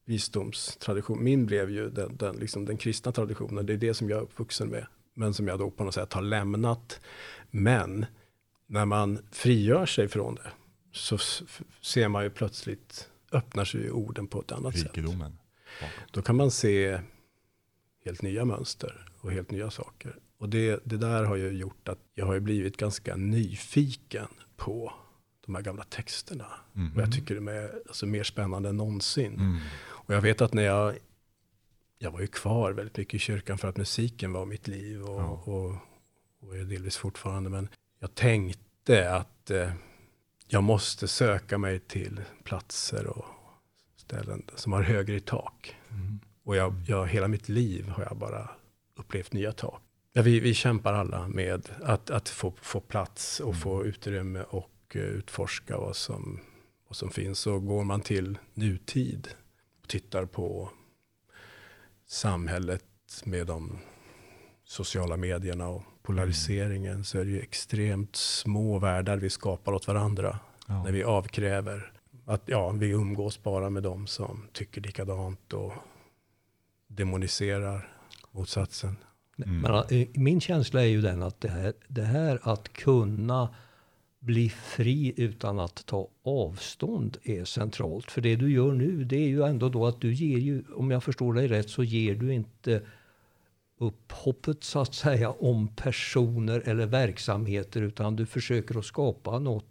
visdomstradition. 0.06 1.24
Min 1.24 1.46
blev 1.46 1.70
ju 1.70 1.90
den, 1.90 2.18
den, 2.18 2.36
liksom 2.36 2.66
den 2.66 2.78
kristna 2.78 3.12
traditionen. 3.12 3.66
Det 3.66 3.74
är 3.74 3.78
det 3.78 3.94
som 3.94 4.10
jag 4.10 4.18
är 4.18 4.24
uppvuxen 4.24 4.68
med. 4.68 4.86
Men 5.20 5.34
som 5.34 5.48
jag 5.48 5.60
då 5.60 5.70
på 5.70 5.84
något 5.84 5.94
sätt 5.94 6.14
har 6.14 6.22
lämnat. 6.22 7.00
Men 7.52 8.06
när 8.68 8.86
man 8.86 9.20
frigör 9.32 9.86
sig 9.86 10.08
från 10.08 10.36
det 10.36 10.52
så 10.92 11.18
ser 11.82 12.08
man 12.08 12.24
ju 12.24 12.30
plötsligt 12.30 13.10
öppnar 13.32 13.66
sig 13.66 13.82
ju 13.82 13.92
orden 13.92 14.28
på 14.28 14.42
ett 14.42 14.52
annat 14.52 14.74
sätt. 14.78 14.98
Rikedomen. 14.98 15.38
Då 16.12 16.22
kan 16.22 16.36
man 16.36 16.52
se 16.52 17.00
helt 18.06 18.22
nya 18.22 18.46
mönster 18.46 19.12
och 19.22 19.32
helt 19.32 19.52
nya 19.52 19.72
saker. 19.72 20.16
Och 20.38 20.50
det, 20.50 20.82
det 20.84 20.98
där 20.98 21.24
har 21.24 21.36
ju 21.36 21.50
gjort 21.50 21.90
att 21.90 22.00
jag 22.14 22.26
har 22.26 22.34
ju 22.34 22.40
blivit 22.40 22.78
ganska 22.78 23.16
nyfiken 23.16 24.28
på 24.58 24.94
de 25.46 25.56
här 25.56 25.62
gamla 25.62 25.84
texterna. 25.84 26.48
Mm. 26.76 26.96
Och 26.96 27.02
jag 27.02 27.12
tycker 27.12 27.36
de 27.36 27.48
är 27.48 27.82
alltså, 27.88 28.06
mer 28.06 28.24
spännande 28.24 28.70
än 28.70 28.78
någonsin. 28.78 29.34
Mm. 29.34 29.60
Och 29.82 30.14
jag 30.14 30.22
vet 30.22 30.42
att 30.42 30.54
när 30.54 30.64
jag, 30.64 30.98
jag 31.98 32.12
var 32.12 32.20
ju 32.20 32.28
kvar 32.28 32.72
väldigt 32.72 32.98
mycket 32.98 33.14
i 33.14 33.20
kyrkan 33.20 33.58
för 33.58 33.68
att 33.68 33.78
musiken 33.78 34.34
var 34.34 34.46
mitt 34.46 34.68
liv 34.68 35.04
och, 35.04 35.22
Ja. 35.22 35.44
och, 35.46 35.76
och 36.42 36.58
är 36.58 36.64
delvis 36.64 36.98
fortfarande. 36.98 37.50
Men 37.50 37.70
jag 38.00 38.16
tänkte 38.16 39.14
att 39.14 39.52
eh, 39.52 39.72
jag 40.48 40.64
måste 40.64 41.08
söka 41.08 41.58
mig 41.58 41.80
till 41.80 42.22
platser 42.44 43.08
och 43.08 43.26
ställen 43.96 44.46
som 44.56 44.74
har 44.74 44.82
högre 44.82 45.16
i 45.16 45.20
tak. 45.20 45.76
Mm. 45.90 46.20
Och 46.44 46.56
jag, 46.56 46.76
jag, 46.88 47.08
hela 47.08 47.28
mitt 47.28 47.50
liv 47.50 47.90
har 47.90 48.04
jag 48.04 48.18
bara 48.18 48.50
upplevt 48.96 49.34
nya 49.34 49.52
tak. 49.52 49.82
Ja, 50.14 50.22
vi, 50.22 50.40
vi 50.40 50.54
kämpar 50.54 50.94
alla 50.94 51.28
med 51.28 51.70
att, 51.84 52.10
att 52.10 52.30
få, 52.30 52.54
få 52.62 52.80
plats 52.80 53.40
och 53.40 53.56
få 53.56 53.86
utrymme 53.86 54.44
och 54.50 54.96
eh, 54.96 55.02
utforska 55.02 55.78
vad 55.78 55.96
som, 55.96 56.40
vad 56.88 56.96
som 56.96 57.10
finns. 57.10 57.40
Så 57.40 57.60
går 57.60 57.84
man 57.84 58.02
till 58.02 58.38
nutid 58.54 59.28
och 59.82 59.88
tittar 59.88 60.26
på 60.26 60.70
samhället 62.08 62.86
med 63.24 63.48
de 63.48 63.80
sociala 64.70 65.18
medierna 65.18 65.68
och 65.68 65.84
polariseringen 66.02 67.04
så 67.04 67.20
är 67.20 67.26
det 67.26 67.32
ju 67.32 67.40
extremt 67.40 68.16
små 68.16 68.80
världar 68.80 69.18
vi 69.18 69.30
skapar 69.30 69.74
åt 69.74 69.88
varandra 69.88 70.40
Ja. 70.68 70.84
när 70.84 70.92
vi 70.92 71.04
avkräver 71.04 71.92
att 72.26 72.42
ja, 72.46 72.70
vi 72.70 72.90
umgås 72.90 73.44
bara 73.44 73.70
med 73.70 73.84
dem 73.84 74.08
som 74.08 74.48
tycker 74.54 74.82
likadant 74.82 75.54
och 75.54 75.74
demoniserar 76.88 77.94
motsatsen. 78.32 78.96
Mm. 79.46 79.62
Men 79.62 79.74
eh, 79.74 80.08
min 80.14 80.42
känsla 80.42 80.82
är 80.82 80.88
ju 80.88 81.02
den 81.02 81.24
att 81.24 81.42
det 81.42 81.50
här, 81.50 81.74
det 81.88 82.04
här 82.04 82.40
att 82.44 82.74
kunna 82.74 83.50
bli 84.20 84.50
fri 84.50 85.14
utan 85.18 85.60
att 85.60 85.86
ta 85.86 86.08
avstånd 86.24 87.18
är 87.24 87.46
centralt. 87.46 88.12
För 88.12 88.22
det 88.22 88.36
du 88.36 88.52
gör 88.52 88.72
nu, 88.72 89.04
det 89.04 89.16
är 89.16 89.28
ju 89.28 89.44
ändå 89.44 89.70
då 89.70 89.88
att 89.88 90.02
du 90.02 90.14
ger 90.14 90.38
ju, 90.38 90.64
om 90.76 90.92
jag 90.92 91.04
förstår 91.04 91.34
dig 91.34 91.48
rätt, 91.48 91.70
så 91.70 91.84
ger 91.84 92.16
du 92.16 92.34
inte 92.34 92.82
upphoppet 93.80 94.64
så 94.64 94.80
att 94.80 94.96
säga 94.96 95.32
om 95.32 95.68
personer 95.68 96.62
eller 96.66 96.86
verksamheter 96.86 97.82
utan 97.82 98.16
du 98.16 98.26
försöker 98.26 98.80
att 98.80 98.86
skapa 98.86 99.40
något 99.40 99.66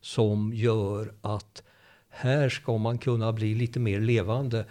som 0.00 0.52
gör 0.54 1.14
att 1.20 1.62
här 2.08 2.48
ska 2.48 2.78
man 2.78 2.98
kunna 2.98 3.32
bli 3.32 3.54
lite 3.54 3.80
mer 3.80 4.00
levande 4.00 4.64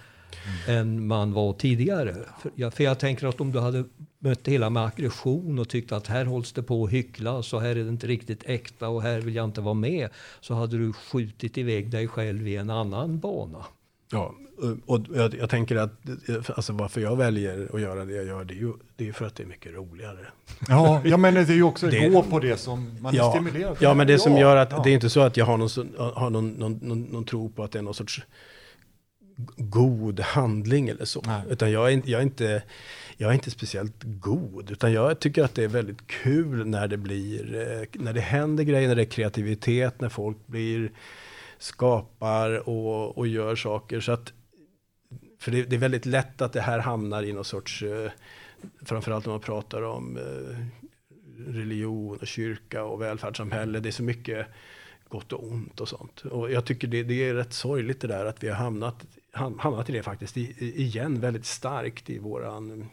än 0.67 1.07
man 1.07 1.33
var 1.33 1.53
tidigare. 1.53 2.15
För 2.41 2.51
jag, 2.55 2.73
för 2.73 2.83
jag 2.83 2.99
tänker 2.99 3.27
att 3.27 3.41
om 3.41 3.51
du 3.51 3.59
hade 3.59 3.83
mött 4.19 4.43
det 4.43 4.51
hela 4.51 4.69
med 4.69 4.85
aggression 4.85 5.59
och 5.59 5.69
tyckt 5.69 5.91
att 5.91 6.07
här 6.07 6.25
hålls 6.25 6.53
det 6.53 6.63
på 6.63 6.83
att 6.83 6.91
hyckla 6.91 7.43
så 7.43 7.59
här 7.59 7.69
är 7.69 7.83
det 7.83 7.89
inte 7.89 8.07
riktigt 8.07 8.43
äkta 8.45 8.89
och 8.89 9.01
här 9.01 9.21
vill 9.21 9.35
jag 9.35 9.45
inte 9.45 9.61
vara 9.61 9.73
med. 9.73 10.09
Så 10.41 10.53
hade 10.53 10.77
du 10.77 10.93
skjutit 10.93 11.57
iväg 11.57 11.89
dig 11.89 12.07
själv 12.07 12.47
i 12.47 12.55
en 12.55 12.69
annan 12.69 13.19
bana. 13.19 13.65
Ja, 14.11 14.35
och 14.85 15.01
jag, 15.15 15.33
jag 15.35 15.49
tänker 15.49 15.75
att 15.75 15.91
alltså 16.55 16.73
varför 16.73 17.01
jag 17.01 17.15
väljer 17.15 17.69
att 17.75 17.81
göra 17.81 18.05
det 18.05 18.13
jag 18.13 18.25
gör, 18.25 18.43
det 18.43 18.53
är 18.53 18.57
ju 18.57 18.73
det 18.95 19.07
är 19.07 19.11
för 19.13 19.25
att 19.25 19.35
det 19.35 19.43
är 19.43 19.47
mycket 19.47 19.73
roligare. 19.73 20.17
Ja, 20.67 21.01
ja, 21.05 21.17
men 21.17 21.33
det 21.33 21.39
är 21.41 21.53
ju 21.53 21.63
också 21.63 21.87
Det- 21.87 22.05
att 22.05 22.13
gå 22.13 22.23
på 22.23 22.39
det 22.39 22.57
som 22.57 22.97
man 23.01 23.13
är 23.13 23.17
Ja, 23.17 23.31
stimulerad 23.31 23.77
ja, 23.79 23.93
men 23.93 24.07
det 24.07 24.19
som 24.19 24.37
gör 24.37 24.55
att 24.55 24.71
ja. 24.71 24.81
det 24.83 24.89
är 24.89 24.93
inte 24.93 25.09
så 25.09 25.19
att 25.21 25.37
jag 25.37 25.45
har 25.45 25.57
någon, 25.57 25.69
har 26.15 26.29
någon, 26.29 26.49
någon, 26.49 26.79
någon, 26.81 27.01
någon 27.01 27.25
tro 27.25 27.49
på 27.49 27.63
att 27.63 27.71
det 27.71 27.79
är 27.79 27.83
någon 27.83 27.93
sorts 27.93 28.21
god 29.57 30.19
handling 30.19 30.89
eller 30.89 31.05
så. 31.05 31.21
Nej. 31.25 31.41
Utan 31.49 31.71
jag 31.71 31.87
är, 31.87 31.91
inte- 31.93 32.11
jag, 32.11 32.19
är 32.19 32.23
inte, 32.23 32.63
jag 33.17 33.29
är 33.29 33.33
inte 33.33 33.51
speciellt 33.51 33.95
god, 34.03 34.71
utan 34.71 34.93
jag 34.93 35.19
tycker 35.19 35.43
att 35.43 35.55
det 35.55 35.63
är 35.63 35.67
väldigt 35.67 36.07
kul 36.07 36.67
när 36.67 36.87
det 36.87 36.97
blir, 36.97 37.55
eh, 37.55 38.01
när 38.01 38.13
det 38.13 38.21
händer 38.21 38.63
grejer, 38.63 38.87
när 38.87 38.95
det 38.95 39.01
är 39.01 39.05
kreativitet, 39.05 40.01
när 40.01 40.09
folk 40.09 40.37
blir, 40.47 40.91
skapar 41.57 42.69
och, 42.69 43.17
och 43.17 43.27
gör 43.27 43.55
saker. 43.55 43.99
Så 43.99 44.11
att, 44.11 44.33
för 45.39 45.51
det, 45.51 45.63
det 45.63 45.75
är 45.75 45.79
väldigt 45.79 46.05
lätt 46.05 46.41
att 46.41 46.53
det 46.53 46.61
här 46.61 46.79
hamnar 46.79 47.23
i 47.23 47.33
någon 47.33 47.45
sorts, 47.45 47.83
eh, 47.83 48.11
framförallt 48.85 49.25
när 49.25 49.33
man 49.33 49.41
pratar 49.41 49.81
om 49.81 50.17
eh, 50.17 50.57
religion 51.47 52.17
och 52.17 52.27
kyrka 52.27 52.83
och 52.83 53.01
välfärdssamhälle. 53.01 53.79
Det 53.79 53.89
är 53.89 53.91
så 53.91 54.03
mycket 54.03 54.47
gott 55.09 55.33
och 55.33 55.43
ont 55.51 55.81
och 55.81 55.89
sånt. 55.89 56.21
Och 56.21 56.51
jag 56.51 56.65
tycker 56.65 56.87
det, 56.87 57.03
det 57.03 57.29
är 57.29 57.33
rätt 57.33 57.53
sorgligt 57.53 58.01
det 58.01 58.07
där 58.07 58.25
att 58.25 58.43
vi 58.43 58.47
har 58.47 58.55
hamnat, 58.55 59.05
hamnat 59.57 59.89
i 59.89 59.93
det 59.93 60.03
faktiskt 60.03 60.37
i, 60.37 60.41
i- 60.59 60.81
igen 60.81 61.19
väldigt 61.19 61.45
starkt 61.45 62.09
i 62.09 62.19
våran 62.19 62.89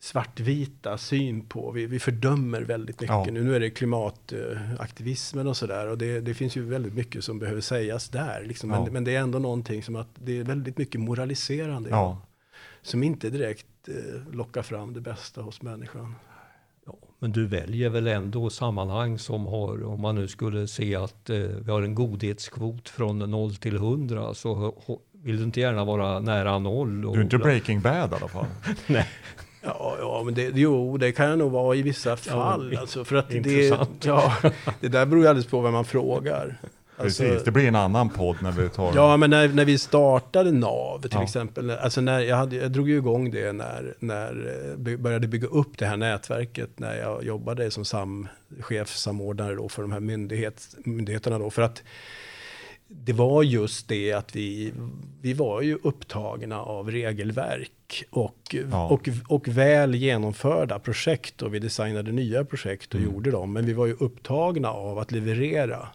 svartvita 0.00 0.98
syn 0.98 1.42
på, 1.46 1.70
vi, 1.70 1.86
vi 1.86 1.98
fördömer 1.98 2.60
väldigt 2.62 3.00
mycket. 3.00 3.14
Ja. 3.16 3.26
Nu, 3.30 3.44
nu 3.44 3.56
är 3.56 3.60
det 3.60 3.70
klimataktivismen 3.70 5.46
och 5.46 5.56
sådär 5.56 5.88
och 5.88 5.98
det, 5.98 6.20
det 6.20 6.34
finns 6.34 6.56
ju 6.56 6.62
väldigt 6.64 6.94
mycket 6.94 7.24
som 7.24 7.38
behöver 7.38 7.60
sägas 7.60 8.08
där. 8.08 8.44
Liksom. 8.46 8.70
Men, 8.70 8.84
Ja. 8.84 8.88
men 8.92 9.04
det 9.04 9.14
är 9.14 9.20
ändå 9.20 9.38
någonting 9.38 9.82
som 9.82 9.96
att 9.96 10.08
det 10.14 10.38
är 10.38 10.44
väldigt 10.44 10.78
mycket 10.78 11.00
moraliserande. 11.00 11.90
Ja. 11.90 12.18
Som 12.82 13.02
inte 13.02 13.30
direkt 13.30 13.66
eh, 13.88 14.34
lockar 14.34 14.62
fram 14.62 14.92
det 14.94 15.00
bästa 15.00 15.40
hos 15.42 15.62
människan. 15.62 16.14
Ja, 16.86 16.94
men 17.18 17.32
du 17.32 17.46
väljer 17.46 17.88
väl 17.90 18.06
ändå 18.06 18.50
sammanhang 18.50 19.18
som 19.18 19.46
har, 19.46 19.84
om 19.84 20.00
man 20.00 20.14
nu 20.14 20.28
skulle 20.28 20.68
se 20.68 20.96
att 20.96 21.30
eh, 21.30 21.36
vi 21.38 21.70
har 21.70 21.82
en 21.82 21.94
godhetskvot 21.94 22.88
från 22.88 23.18
0 23.18 23.54
till 23.56 23.76
100 23.76 24.34
så 24.34 24.74
vill 25.12 25.36
du 25.36 25.42
inte 25.42 25.60
gärna 25.60 25.84
vara 25.84 26.20
nära 26.20 26.58
noll. 26.58 27.04
Och 27.06 27.12
Du 27.12 27.18
är 27.20 27.24
inte 27.24 27.38
Breaking 27.38 27.80
Bad 27.80 28.12
i 28.12 28.14
alla 28.14 28.28
fall. 28.28 28.46
Nej. 28.86 29.08
Ja, 29.66 29.96
ja 30.00 30.22
men 30.24 30.34
det, 30.34 30.50
jo, 30.54 30.96
det 30.96 31.12
kan 31.12 31.28
jag 31.28 31.38
nog 31.38 31.52
vara 31.52 31.76
i 31.76 31.82
vissa 31.82 32.16
fall. 32.16 32.70
det- 32.70 32.76
alltså, 32.80 33.04
för 33.04 33.16
att 33.16 33.28
det, 33.28 33.36
intressant. 33.36 34.04
ja, 34.04 34.32
det 34.80 34.88
där 34.88 35.06
beror 35.06 35.22
ju 35.22 35.28
alldeles 35.28 35.46
på 35.50 35.60
vem 35.60 35.72
man 35.72 35.84
frågar. 35.84 36.60
Alltså, 36.98 37.22
Precis, 37.22 37.44
det 37.44 37.50
blir 37.50 37.68
en 37.68 37.76
annan 37.76 38.08
podd 38.08 38.36
när 38.42 38.52
vi 38.52 38.68
tar... 38.68 38.92
Ja, 38.94 39.16
men 39.16 39.30
när, 39.30 39.48
när 39.48 39.64
vi 39.64 39.78
startade 39.78 40.52
NAV 40.52 41.00
till 41.00 41.10
Ja. 41.14 41.22
exempel. 41.22 41.70
Alltså 41.70 42.00
när 42.00 42.20
jag, 42.20 42.36
hade, 42.36 42.56
jag 42.56 42.70
drog 42.72 42.88
ju 42.88 42.96
igång 42.96 43.30
det 43.30 43.52
när, 43.52 43.94
när 43.98 44.62
eh, 44.70 44.76
by- 44.76 44.96
började 44.96 45.28
bygga 45.28 45.48
upp 45.48 45.78
det 45.78 45.86
här 45.86 45.96
nätverket. 45.96 46.70
När 46.78 46.94
jag 46.98 47.24
jobbade 47.24 47.70
som 47.70 47.84
sam, 47.84 48.28
chefsamordnare 48.60 49.54
då 49.54 49.68
för 49.68 49.82
de 49.82 49.92
här 49.92 50.00
myndighet, 50.00 50.68
myndigheterna. 50.84 51.38
Då, 51.38 51.50
för 51.50 51.62
att 51.62 51.82
det 52.88 53.12
var 53.12 53.42
just 53.42 53.88
det 53.88 54.12
att 54.12 54.36
vi, 54.36 54.72
vi 55.22 55.32
var 55.32 55.62
ju 55.62 55.78
upptagna 55.82 56.60
av 56.62 56.90
regelverk 56.90 58.04
och, 58.10 58.56
Ja. 58.70 58.88
och, 58.88 59.08
och 59.28 59.48
väl 59.48 59.94
genomförda 59.94 60.78
projekt 60.78 61.42
och 61.42 61.54
vi 61.54 61.58
designade 61.58 62.12
nya 62.12 62.44
projekt 62.44 62.94
och 62.94 63.00
Mm. 63.00 63.12
gjorde 63.12 63.30
dem. 63.30 63.52
Men 63.52 63.66
vi 63.66 63.72
var 63.72 63.86
ju 63.86 63.92
upptagna 63.92 64.70
av 64.70 64.98
att 64.98 65.12
leverera 65.12 65.88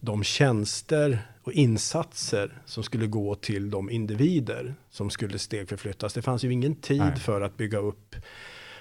de 0.00 0.24
tjänster 0.24 1.18
och 1.42 1.52
insatser 1.52 2.62
som 2.66 2.82
skulle 2.82 3.06
gå 3.06 3.34
till 3.34 3.70
de 3.70 3.90
individer 3.90 4.74
som 4.90 5.10
skulle 5.10 5.38
stegförflyttas. 5.38 6.14
Det 6.14 6.22
fanns 6.22 6.44
ju 6.44 6.52
ingen 6.52 6.74
tid 6.74 6.98
Nej. 6.98 7.16
för 7.16 7.40
att 7.40 7.56
bygga 7.56 7.78
upp, 7.78 8.16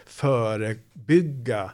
förebygga, 0.05 1.71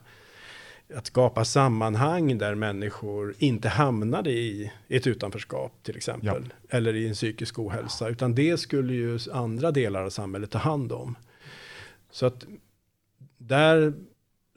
att 0.95 1.05
skapa 1.05 1.45
sammanhang 1.45 2.37
där 2.37 2.55
människor 2.55 3.35
inte 3.37 3.69
hamnade 3.69 4.31
i 4.31 4.71
ett 4.87 5.07
utanförskap 5.07 5.73
till 5.83 5.97
exempel. 5.97 6.53
Eller 6.69 6.93
i 6.95 7.07
en 7.07 7.13
psykisk 7.13 7.59
ohälsa. 7.59 8.09
Utan 8.09 8.35
det 8.35 8.57
skulle 8.57 8.93
ju 8.93 9.19
andra 9.31 9.71
delar 9.71 10.03
av 10.03 10.09
samhället 10.09 10.51
ta 10.51 10.57
hand 10.57 10.91
om. 10.91 11.15
Så 12.11 12.25
att 12.25 12.45
där 13.37 13.93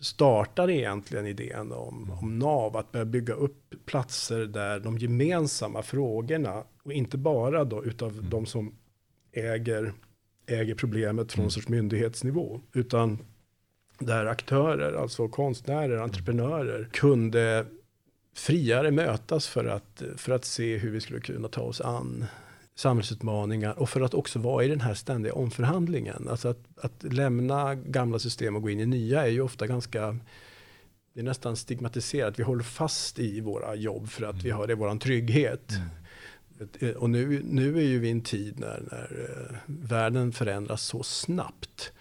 startar 0.01 0.71
egentligen 0.71 1.27
idén 1.27 1.73
om, 1.73 2.11
om 2.23 2.39
NAV, 2.39 2.77
att 2.77 2.93
börja 2.93 3.05
bygga 3.05 3.35
upp 3.35 3.75
platser 3.87 4.41
där 4.41 4.81
de 4.81 4.99
gemensamma 4.99 5.83
frågorna, 5.83 6.65
och 6.83 6.93
inte 6.93 7.19
bara 7.19 7.65
då 7.65 7.85
utav 7.85 8.29
de 8.31 8.47
som 8.47 8.75
äger, 9.33 9.93
äger 10.47 10.75
problemet 10.75 11.33
från 11.33 11.43
någon 11.43 11.51
sorts 11.51 11.69
myndighetsnivå, 11.69 12.61
utan 12.73 13.19
där 13.99 14.27
aktörer, 14.27 14.93
alltså 14.93 15.29
konstnärer, 15.29 15.97
entreprenörer, 15.99 16.89
kunde 16.93 17.67
friare 18.37 18.91
mötas 18.91 19.49
för 19.49 19.65
att, 19.65 20.03
för 20.17 20.33
att 20.33 20.45
se 20.45 20.77
hur 20.77 20.91
vi 20.91 21.01
skulle 21.01 21.21
kunna 21.21 21.49
ta 21.49 21.61
oss 21.61 21.81
an 21.81 22.25
samhällsutmaningar 22.75 23.79
och 23.79 23.89
för 23.89 24.01
att 24.01 24.15
också 24.15 24.39
vara 24.39 24.65
i 24.65 24.69
den 24.69 24.81
här 24.81 24.95
ständiga 24.95 25.35
omförhandlingen. 25.35 26.29
Alltså 26.31 26.49
att, 26.49 26.65
att 26.77 27.03
lämna 27.13 27.75
gamla 27.75 28.19
system 28.19 28.57
och 28.57 28.63
gå 28.63 28.71
in 28.71 28.81
i 28.81 28.87
nya 28.87 29.27
är 29.27 29.31
ju 29.31 29.41
ofta 29.41 29.67
ganska 29.67 30.19
det 31.15 31.21
är 31.21 31.25
nästan 31.25 31.57
stigmatiserat. 31.57 32.39
Vi 32.39 32.43
håller 32.43 32.63
fast 32.63 33.19
i 33.19 33.41
våra 33.41 33.75
jobb 33.75 34.09
för 34.09 34.27
att 34.27 34.45
vi 34.45 34.51
har 34.51 34.67
det 34.67 34.75
våran 34.75 34.99
trygghet. 34.99 35.73
Mm. 35.73 36.97
Och 36.97 37.11
nu, 37.11 37.43
nu 37.45 37.79
är 37.79 37.83
ju 37.83 37.99
vi 37.99 38.09
i 38.09 38.11
en 38.11 38.21
tid 38.21 38.59
när, 38.59 38.83
när 38.91 39.29
eh, 39.31 39.57
världen 39.67 40.33
förändras 40.33 40.83
så 40.83 41.03
snabbt. 41.03 41.93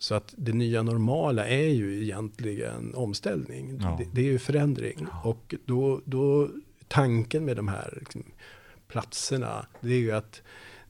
Så 0.00 0.14
att 0.14 0.34
det 0.36 0.52
nya 0.52 0.82
normala 0.82 1.46
är 1.46 1.68
ju 1.68 2.02
egentligen 2.02 2.94
omställning. 2.94 3.78
Ja. 3.82 3.96
Det, 3.98 4.08
det 4.12 4.20
är 4.20 4.32
ju 4.32 4.38
förändring. 4.38 5.06
Och 5.24 5.54
då, 5.64 6.00
då 6.04 6.48
tanken 6.88 7.44
med 7.44 7.56
de 7.56 7.68
här 7.68 7.98
liksom, 8.00 8.22
platserna, 8.88 9.66
det 9.80 9.92
är 9.92 9.98
ju 9.98 10.12
att 10.12 10.42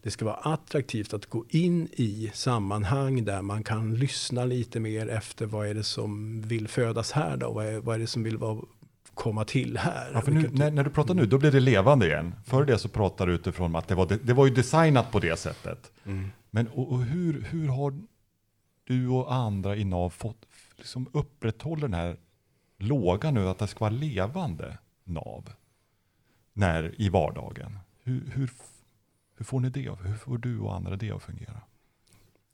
det 0.02 0.10
ska 0.10 0.24
vara 0.24 0.34
attraktivt 0.34 1.14
att 1.14 1.26
gå 1.26 1.44
in 1.48 1.88
i 1.92 2.30
sammanhang 2.34 3.24
där 3.24 3.42
man 3.42 3.62
kan 3.62 3.94
lyssna 3.94 4.44
lite 4.44 4.80
mer 4.80 5.08
efter 5.08 5.46
vad 5.46 5.66
är 5.66 5.74
det 5.74 5.84
som 5.84 6.42
vill 6.42 6.68
födas 6.68 7.12
här 7.12 7.36
då? 7.36 7.52
Vad 7.52 7.66
är, 7.66 7.80
vad 7.80 7.94
är 7.94 7.98
det 7.98 8.06
som 8.06 8.22
vill 8.22 8.36
vara, 8.36 8.60
komma 9.14 9.44
till 9.44 9.78
här? 9.78 10.10
Ja, 10.14 10.22
nu, 10.26 10.50
när, 10.52 10.70
när 10.70 10.84
du 10.84 10.90
pratar 10.90 11.14
nu, 11.14 11.26
då 11.26 11.38
blir 11.38 11.52
det 11.52 11.60
levande 11.60 12.06
igen. 12.06 12.34
Före 12.46 12.64
det 12.64 12.78
så 12.78 12.88
pratar 12.88 13.26
du 13.26 13.32
utifrån 13.32 13.76
att 13.76 13.88
det 13.88 13.94
var, 13.94 14.18
det 14.22 14.32
var 14.32 14.46
ju 14.46 14.54
designat 14.54 15.12
på 15.12 15.18
det 15.18 15.38
sättet. 15.38 15.92
Mm. 16.04 16.30
Men 16.50 16.68
och, 16.68 16.92
och 16.92 17.02
hur, 17.04 17.46
hur 17.50 17.68
har 17.68 17.94
du 18.90 19.08
och 19.08 19.34
andra 19.34 19.76
i 19.76 19.84
NAV 19.84 20.10
fått 20.10 20.46
liksom 20.76 21.06
upprätthålla 21.12 21.80
den 21.80 21.94
här 21.94 22.16
lågan 22.78 23.34
nu, 23.34 23.48
att 23.48 23.58
det 23.58 23.66
ska 23.66 23.80
vara 23.80 23.90
levande 23.90 24.78
NAV 25.04 25.52
när, 26.52 27.00
i 27.00 27.08
vardagen? 27.08 27.78
Hur, 28.02 28.30
hur, 28.34 28.50
hur 29.36 29.44
får 29.44 29.60
ni 29.60 29.70
det? 29.70 29.90
Hur 30.02 30.16
får 30.16 30.38
du 30.38 30.58
och 30.58 30.74
andra 30.74 30.96
det 30.96 31.10
att 31.10 31.22
fungera? 31.22 31.60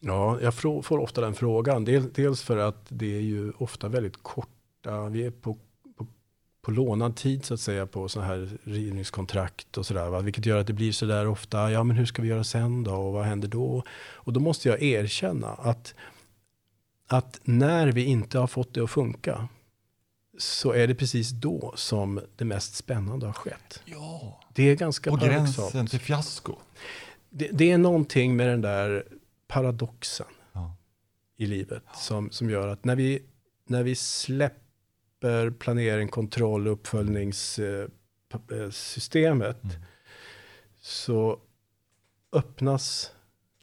Ja, 0.00 0.40
jag 0.40 0.54
får 0.54 0.98
ofta 0.98 1.20
den 1.20 1.34
frågan. 1.34 1.84
Dels 2.14 2.42
för 2.42 2.56
att 2.56 2.86
det 2.88 3.16
är 3.16 3.20
ju 3.20 3.52
ofta 3.58 3.88
väldigt 3.88 4.22
korta, 4.22 5.08
vi 5.08 5.26
är 5.26 5.30
på, 5.30 5.58
på, 5.96 6.06
på 6.62 6.70
lånad 6.70 7.16
tid 7.16 7.44
så 7.44 7.54
att 7.54 7.60
säga 7.60 7.86
på 7.86 8.08
sådana 8.08 8.28
här 8.28 8.58
rivningskontrakt 8.64 9.78
och 9.78 9.86
sådär. 9.86 10.22
Vilket 10.22 10.46
gör 10.46 10.60
att 10.60 10.66
det 10.66 10.72
blir 10.72 10.92
sådär 10.92 11.26
ofta, 11.26 11.70
ja 11.70 11.84
men 11.84 11.96
hur 11.96 12.06
ska 12.06 12.22
vi 12.22 12.28
göra 12.28 12.44
sen 12.44 12.84
då 12.84 12.94
och 12.94 13.12
vad 13.12 13.24
händer 13.24 13.48
då? 13.48 13.82
Och 13.98 14.32
då 14.32 14.40
måste 14.40 14.68
jag 14.68 14.82
erkänna 14.82 15.48
att, 15.48 15.94
att 17.06 17.40
när 17.44 17.92
vi 17.92 18.04
inte 18.04 18.38
har 18.38 18.46
fått 18.46 18.74
det 18.74 18.80
att 18.84 18.90
funka 18.90 19.48
så 20.38 20.72
är 20.72 20.86
det 20.86 20.94
precis 20.94 21.30
då 21.30 21.72
som 21.76 22.20
det 22.36 22.44
mest 22.44 22.74
spännande 22.74 23.26
har 23.26 23.32
skett. 23.32 23.82
Ja, 23.84 24.40
Det 24.54 24.62
är 24.62 24.76
ganska 24.76 25.10
på 25.10 25.16
paradoxalt. 25.18 25.56
gränsen 25.72 25.86
till 25.86 26.00
fiasko. 26.00 26.56
Det, 27.30 27.48
det 27.52 27.70
är 27.70 27.78
någonting 27.78 28.36
med 28.36 28.48
den 28.48 28.60
där 28.60 29.06
paradoxen 29.48 30.26
Ja. 30.52 30.76
i 31.36 31.46
livet 31.46 31.82
som, 31.94 32.30
som 32.30 32.50
gör 32.50 32.68
att 32.68 32.84
när 32.84 32.96
vi, 32.96 33.22
när 33.66 33.82
vi 33.82 33.94
släpper 33.94 35.50
planering, 35.50 36.08
kontroll 36.08 36.66
och 36.66 36.72
uppföljningssystemet 36.72 39.64
Mm. 39.64 39.76
så 40.80 41.40
öppnas 42.32 43.10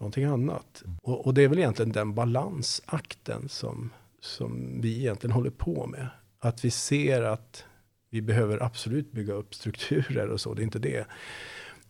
någonting 0.04 0.24
annat. 0.24 0.82
Mm. 0.86 0.98
Och, 1.02 1.26
och 1.26 1.34
det 1.34 1.44
är 1.44 1.48
väl 1.48 1.60
egentligen 1.60 1.92
den 1.92 2.14
balansakten 2.14 3.50
som, 3.50 3.90
som 4.20 4.82
vi 4.82 5.00
egentligen 5.00 5.32
håller 5.32 5.50
på 5.50 5.88
med. 5.88 6.08
Att 6.40 6.66
vi 6.66 6.72
ser 6.72 7.22
att 7.22 7.66
vi 8.10 8.22
behöver 8.22 8.64
absolut 8.64 9.12
bygga 9.12 9.34
upp 9.34 9.56
strukturer 9.56 10.30
och 10.30 10.42
så, 10.42 10.54
det 10.54 10.62
är 10.62 10.64
inte 10.64 10.80
det. 10.80 11.08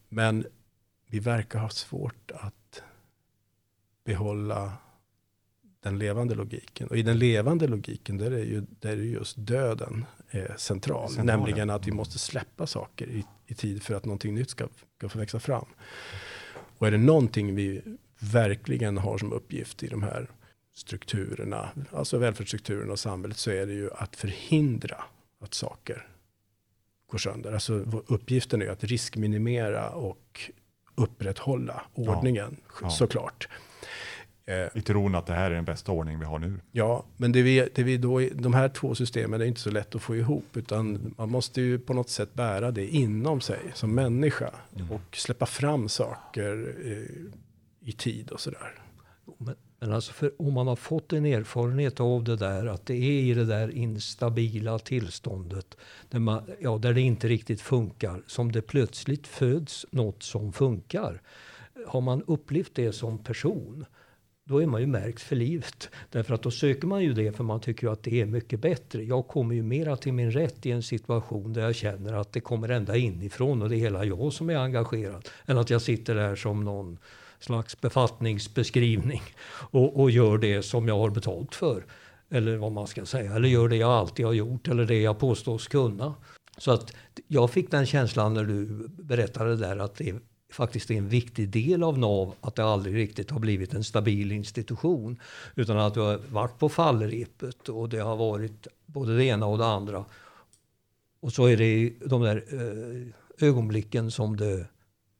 Men 0.10 0.46
vi 1.10 1.20
verkar 1.20 1.60
ha 1.60 1.70
svårt 1.70 2.32
att 2.32 2.84
behålla 4.06 4.74
den 5.80 6.00
levande 6.00 6.36
logiken. 6.36 6.88
Och 6.88 6.98
i 6.98 7.02
den 7.02 7.20
levande 7.20 7.68
logiken, 7.68 8.18
där 8.18 8.32
är 8.32 8.44
ju, 8.44 8.64
där 8.80 8.92
är 8.92 8.96
just 8.96 9.36
döden 9.38 10.06
eh, 10.30 10.56
central. 10.56 11.10
Central, 11.10 11.26
Nämligen 11.26 11.70
att 11.70 11.88
vi 11.88 11.92
måste 11.92 12.20
släppa 12.20 12.68
saker 12.68 13.08
i, 13.08 13.26
i 13.46 13.54
tid 13.54 13.84
för 13.84 13.96
att 13.96 14.06
någonting 14.06 14.36
nytt 14.36 14.50
ska, 14.50 14.68
ska 14.98 15.10
få 15.10 15.20
växa 15.20 15.40
fram. 15.40 15.66
Och 16.78 16.88
är 16.88 16.92
det 16.92 16.98
någonting 16.98 17.56
vi 17.56 17.82
verkligen 18.32 18.98
har 18.98 19.18
som 19.18 19.34
uppgift 19.34 19.84
i 19.84 19.88
de 19.88 20.04
här 20.04 20.28
strukturerna, 20.76 21.70
alltså 21.92 22.18
välfärdsstrukturerna 22.18 22.92
och 22.92 23.00
samhället, 23.00 23.38
så 23.38 23.52
är 23.52 23.66
det 23.66 23.74
ju 23.74 23.90
att 23.94 24.16
förhindra 24.16 25.04
att 25.42 25.54
saker 25.54 26.08
går 27.12 27.18
sönder. 27.18 27.54
Alltså 27.54 27.74
uppgiften 28.08 28.62
är 28.62 28.66
ju 28.66 28.72
att 28.72 28.84
riskminimera 28.84 29.90
och 29.90 30.52
upprätthålla 30.96 31.82
ordningen, 31.94 32.58
Ja. 32.82 32.90
såklart. 32.90 33.48
Eh, 34.46 34.68
I 34.78 34.82
tron 34.82 35.16
att 35.16 35.26
det 35.26 35.34
här 35.34 35.52
är 35.52 35.56
den 35.56 35.66
bästa 35.66 35.92
ordning 35.92 36.20
vi 36.20 36.26
har 36.26 36.40
nu. 36.40 36.60
Ja, 36.72 37.06
men 37.18 37.32
det 37.32 37.42
vi, 37.42 37.70
det 37.76 37.84
vi 37.84 37.98
då, 37.98 38.20
de 38.20 38.54
här 38.54 38.70
två 38.70 38.96
systemen 38.96 39.42
är 39.42 39.46
inte 39.46 39.62
så 39.62 39.72
lätt 39.72 39.96
att 39.96 40.02
få 40.02 40.16
ihop, 40.16 40.58
utan 40.58 41.14
man 41.18 41.30
måste 41.30 41.62
ju 41.62 41.80
på 41.80 41.94
något 41.94 42.10
sätt 42.10 42.34
bära 42.34 42.72
det 42.72 42.88
inom 42.88 43.42
sig 43.42 43.60
som 43.74 43.96
människa 43.96 44.52
och 44.92 45.16
släppa 45.18 45.46
fram 45.46 45.90
saker 45.90 46.76
eh, 46.86 47.32
i 47.84 47.92
tid 47.92 48.32
och 48.32 48.40
sådär. 48.40 48.82
Men, 49.38 49.56
men 49.80 49.94
alltså 49.94 50.14
för 50.14 50.42
om 50.42 50.54
man 50.54 50.68
har 50.68 50.76
fått 50.76 51.14
en 51.14 51.26
erfarenhet 51.26 52.00
av 52.00 52.24
det 52.24 52.36
där, 52.36 52.66
att 52.66 52.86
det 52.86 52.94
är 52.94 53.22
i 53.22 53.34
det 53.34 53.46
där 53.46 53.72
instabila 53.72 54.80
tillståndet, 54.80 55.78
där, 56.10 56.20
man, 56.20 56.44
ja, 56.60 56.78
där 56.78 56.94
det 56.94 57.02
inte 57.02 57.28
riktigt 57.28 57.62
funkar, 57.62 58.24
som 58.28 58.52
det 58.52 58.62
plötsligt 58.62 59.28
föds 59.28 59.86
något 59.92 60.24
som 60.24 60.54
funkar. 60.54 61.22
Har 61.88 62.02
man 62.02 62.24
upplevt 62.28 62.76
det 62.76 62.94
som 62.94 63.18
person, 63.18 63.86
då 64.46 64.62
är 64.62 64.68
man 64.68 64.82
ju 64.82 64.88
märkt 64.88 65.22
för 65.22 65.36
livet. 65.36 65.90
Därför 66.12 66.34
att 66.34 66.44
då 66.44 66.52
söker 66.52 66.88
man 66.88 67.04
ju 67.04 67.14
det 67.14 67.32
för 67.32 67.44
man 67.44 67.60
tycker 67.60 67.88
ju 67.88 67.94
att 67.94 68.04
det 68.04 68.22
är 68.22 68.26
mycket 68.26 68.60
bättre. 68.60 69.04
Jag 69.04 69.28
kommer 69.28 69.56
ju 69.56 69.64
mera 69.64 69.98
till 69.98 70.14
min 70.14 70.32
rätt 70.32 70.66
i 70.66 70.72
en 70.72 70.84
situation 70.84 71.54
där 71.54 71.62
jag 71.62 71.76
känner 71.76 72.14
att 72.14 72.32
det 72.32 72.40
kommer 72.40 72.70
ända 72.70 72.98
inifrån 72.98 73.62
och 73.62 73.70
det 73.70 73.76
är 73.76 73.80
hela 73.80 74.06
jag 74.06 74.34
som 74.34 74.50
är 74.50 74.56
engagerad. 74.56 75.30
Än 75.46 75.58
att 75.58 75.70
jag 75.70 75.82
sitter 75.82 76.16
där 76.16 76.36
som 76.36 76.64
någon 76.64 76.98
slags 77.44 77.82
befattningsbeskrivning 77.82 79.22
och, 79.72 80.00
och 80.00 80.12
gör 80.12 80.38
det 80.38 80.64
som 80.64 80.88
jag 80.88 80.98
har 80.98 81.10
betalt 81.10 81.56
för. 81.56 81.86
Eller 82.30 82.58
vad 82.58 82.72
man 82.72 82.88
ska 82.88 83.06
säga. 83.06 83.36
Eller 83.36 83.50
gör 83.50 83.70
det 83.70 83.76
jag 83.76 83.92
alltid 83.92 84.26
har 84.26 84.34
gjort 84.34 84.68
eller 84.68 84.86
det 84.86 85.02
jag 85.02 85.20
påstås 85.20 85.68
kunna. 85.68 86.14
Så 86.58 86.72
att 86.72 86.94
jag 87.28 87.52
fick 87.52 87.72
den 87.72 87.86
känslan 87.86 88.34
när 88.34 88.44
du 88.44 88.88
berättade 88.88 89.56
där 89.56 89.78
att 89.78 89.96
det 89.96 90.16
faktiskt 90.52 90.92
är 90.92 90.96
en 90.96 91.10
viktig 91.10 91.50
del 91.50 91.84
av 91.84 92.00
NAV 92.00 92.34
att 92.42 92.56
det 92.56 92.64
aldrig 92.64 92.96
riktigt 92.96 93.32
har 93.32 93.40
blivit 93.40 93.74
en 93.74 93.84
stabil 93.84 94.32
institution. 94.32 95.20
Utan 95.56 95.78
att 95.78 95.94
du 95.94 96.00
har 96.00 96.18
varit 96.18 96.60
på 96.60 96.70
fallrepet 96.70 97.70
och 97.70 97.90
det 97.90 98.00
har 98.00 98.16
varit 98.16 98.68
både 98.86 99.18
det 99.18 99.26
ena 99.26 99.46
och 99.46 99.58
det 99.58 99.66
andra. 99.66 100.06
Och 101.20 101.34
så 101.34 101.46
är 101.46 101.58
det 101.58 101.94
de 102.06 102.22
där 102.22 102.44
eh, 102.52 103.48
ögonblicken 103.48 104.12
som 104.12 104.38
det 104.38 104.68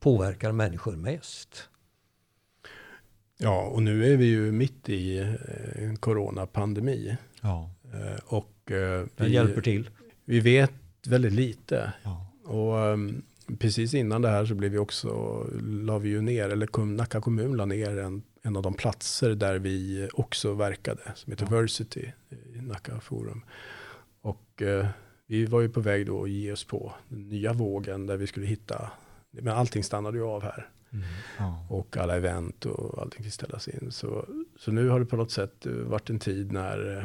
påverkar 0.00 0.52
människor 0.52 0.96
mest. 0.96 1.68
Ja, 3.38 3.62
och 3.62 3.82
nu 3.82 4.12
är 4.12 4.16
vi 4.16 4.24
ju 4.24 4.52
mitt 4.52 4.88
i 4.88 5.18
eh, 5.18 5.84
en 5.84 5.96
coronapandemi. 5.96 7.16
Ja. 7.40 7.70
Eh, 7.92 8.20
och 8.26 8.70
eh, 8.70 9.06
Den 9.16 9.26
vi, 9.26 9.32
hjälper 9.32 9.60
till. 9.60 9.90
vi 10.24 10.40
vet 10.40 10.72
väldigt 11.06 11.32
lite. 11.32 11.92
ja. 12.02 12.20
Och, 12.44 12.98
precis 13.58 13.94
innan 13.94 14.22
det 14.22 14.28
här 14.28 14.46
så 14.46 14.54
blev 14.54 14.70
vi 14.70 14.78
också, 14.78 15.42
la 15.62 15.98
vi 15.98 16.08
ju 16.08 16.20
ner, 16.20 16.48
eller 16.48 16.84
Nacka 16.84 17.20
kommun 17.20 17.56
la 17.56 17.64
ner 17.64 17.98
en, 17.98 18.22
en 18.42 18.56
av 18.56 18.62
de 18.62 18.74
platser 18.74 19.30
där 19.30 19.58
vi 19.58 20.08
också 20.12 20.52
verkade, 20.54 21.00
som 21.14 21.30
heter 21.32 21.46
ja. 21.50 21.56
Versity 21.56 22.06
i 22.54 22.60
Nacka 22.60 23.00
Forum. 23.00 23.44
Och 24.20 24.62
vi 25.26 25.46
var 25.46 25.60
ju 25.60 25.68
på 25.68 25.80
väg 25.80 26.06
då 26.06 26.22
att 26.22 26.30
ge 26.30 26.52
oss 26.52 26.64
på 26.64 26.92
den 27.08 27.28
nya 27.28 27.52
vågen 27.52 28.06
där 28.06 28.16
vi 28.16 28.26
skulle 28.26 28.46
hitta, 28.46 28.90
men 29.30 29.54
allting 29.54 29.84
stannade 29.84 30.18
ju 30.18 30.24
av 30.24 30.42
här. 30.42 30.68
Mm. 30.94 31.06
Ja. 31.38 31.66
Och 31.68 31.96
alla 31.96 32.16
event 32.16 32.66
och 32.66 33.02
allting 33.02 33.24
fick 33.24 33.32
ställas 33.32 33.68
in. 33.68 33.90
Så, 33.90 34.28
så 34.58 34.72
nu 34.72 34.88
har 34.88 35.00
det 35.00 35.06
på 35.06 35.16
något 35.16 35.30
sätt 35.30 35.66
varit 35.66 36.10
en 36.10 36.18
tid 36.18 36.52
när 36.52 36.98
eh, 36.98 37.04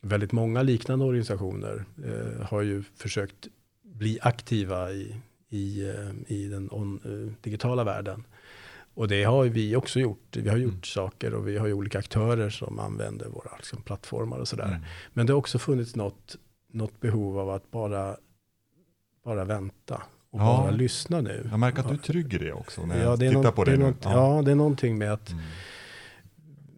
väldigt 0.00 0.32
många 0.32 0.62
liknande 0.62 1.04
organisationer 1.04 1.84
eh, 2.04 2.46
har 2.46 2.62
ju 2.62 2.82
försökt 2.82 3.48
bli 3.82 4.18
aktiva 4.22 4.92
i, 4.92 5.16
i, 5.48 5.88
eh, 5.88 6.10
i 6.26 6.48
den 6.48 6.68
on, 6.72 7.00
eh, 7.04 7.42
digitala 7.42 7.84
världen. 7.84 8.24
Och 8.94 9.08
det 9.08 9.24
har 9.24 9.44
vi 9.44 9.76
också 9.76 10.00
gjort. 10.00 10.36
Vi 10.36 10.48
har 10.48 10.56
gjort 10.56 10.72
mm. 10.72 10.82
saker 10.82 11.34
och 11.34 11.48
vi 11.48 11.58
har 11.58 11.66
ju 11.66 11.72
olika 11.72 11.98
aktörer 11.98 12.50
som 12.50 12.78
använder 12.78 13.28
våra 13.28 13.56
liksom, 13.56 13.82
plattformar 13.82 14.38
och 14.38 14.48
sådär. 14.48 14.68
Mm. 14.68 14.80
Men 15.12 15.26
det 15.26 15.32
har 15.32 15.38
också 15.38 15.58
funnits 15.58 15.96
något, 15.96 16.36
något 16.72 17.00
behov 17.00 17.38
av 17.38 17.50
att 17.50 17.70
bara, 17.70 18.16
bara 19.24 19.44
vänta 19.44 20.02
och 20.30 20.40
ja. 20.40 20.44
bara 20.44 20.70
lyssna 20.70 21.20
nu. 21.20 21.46
Jag 21.50 21.60
märker 21.60 21.80
att 21.80 21.88
du 21.88 21.94
är 21.94 21.98
trygg 21.98 22.34
i 22.34 22.38
det 22.38 22.52
också 22.52 22.86
när 22.86 22.96
ja, 22.98 23.02
jag 23.02 23.18
tittar 23.18 23.52
på 23.52 23.64
det, 23.64 23.70
det. 23.70 23.76
Något, 23.76 24.04
ja. 24.04 24.36
ja. 24.36 24.42
det 24.42 24.50
är 24.50 24.54
någonting 24.54 24.98
med 24.98 25.12
att 25.12 25.30
mm. 25.30 25.44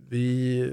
vi, 0.09 0.73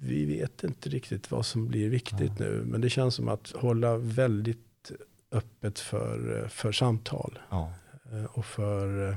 vi 0.00 0.24
vet 0.24 0.64
inte 0.64 0.88
riktigt 0.88 1.30
vad 1.30 1.46
som 1.46 1.68
blir 1.68 1.88
viktigt 1.88 2.32
ja. 2.38 2.44
nu. 2.44 2.62
Men 2.66 2.80
det 2.80 2.90
känns 2.90 3.14
som 3.14 3.28
att 3.28 3.50
hålla 3.50 3.96
väldigt 3.96 4.92
öppet 5.32 5.78
för, 5.78 6.48
för 6.48 6.72
samtal. 6.72 7.38
Eh, 8.12 8.24
och 8.24 8.46
för 8.46 9.10
eh, 9.10 9.16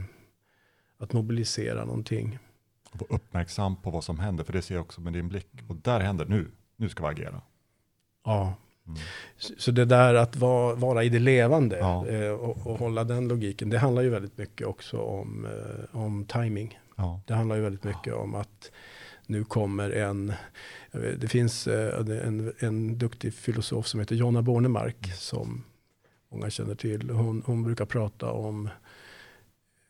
att 1.00 1.14
mobilisera 1.14 1.86
någonting. 1.86 2.40
Och 2.92 3.00
vara 3.00 3.16
uppmärksam 3.16 3.76
på 3.76 3.92
vad 3.92 4.04
som 4.04 4.20
händer, 4.20 4.44
för 4.44 4.54
det 4.54 4.62
ser 4.62 4.76
jag 4.76 4.82
också 4.82 5.02
med 5.02 5.14
din 5.14 5.30
blick. 5.30 5.48
Och 5.68 5.76
där 5.76 6.00
händer 6.00 6.26
nu, 6.26 6.52
nu 6.76 6.90
ska 6.90 7.08
vi 7.08 7.10
agera. 7.10 7.42
Ja, 8.26 8.56
mm. 8.90 9.02
så 9.58 9.72
det 9.72 9.86
där 9.86 10.14
att 10.14 10.36
vara, 10.36 10.76
vara 10.76 11.04
i 11.04 11.10
det 11.10 11.20
levande 11.20 11.78
ja. 11.78 12.08
Eh, 12.08 12.32
och, 12.32 12.68
och, 12.68 12.80
hålla 12.80 13.04
den 13.04 13.28
logiken, 13.28 13.70
det 13.70 13.78
handlar 13.78 14.02
ju 14.02 14.10
väldigt 14.10 14.38
mycket 14.38 14.68
också 14.68 14.98
om, 14.98 15.48
om 15.92 16.26
timing. 16.26 16.80
Ja. 16.96 17.22
Det 17.28 17.34
handlar 17.34 17.56
ju 17.56 17.62
väldigt 17.62 17.84
mycket 17.84 18.14
om 18.14 18.36
att 18.36 18.72
nu 19.26 19.44
kommer 19.44 19.90
en, 19.90 20.34
det 20.92 21.28
finns 21.28 21.68
en, 21.68 22.54
en 22.60 22.98
duktig 22.98 23.34
filosof 23.34 23.88
som 23.88 24.00
heter 24.00 24.16
Jonna 24.16 24.42
Bornemark 24.42 25.06
mm. 25.06 25.18
som 25.18 25.64
många 26.32 26.50
känner 26.50 26.76
till. 26.76 27.10
Hon, 27.10 27.44
hon 27.46 27.64
brukar 27.64 27.86
prata 27.86 28.32
om, 28.32 28.70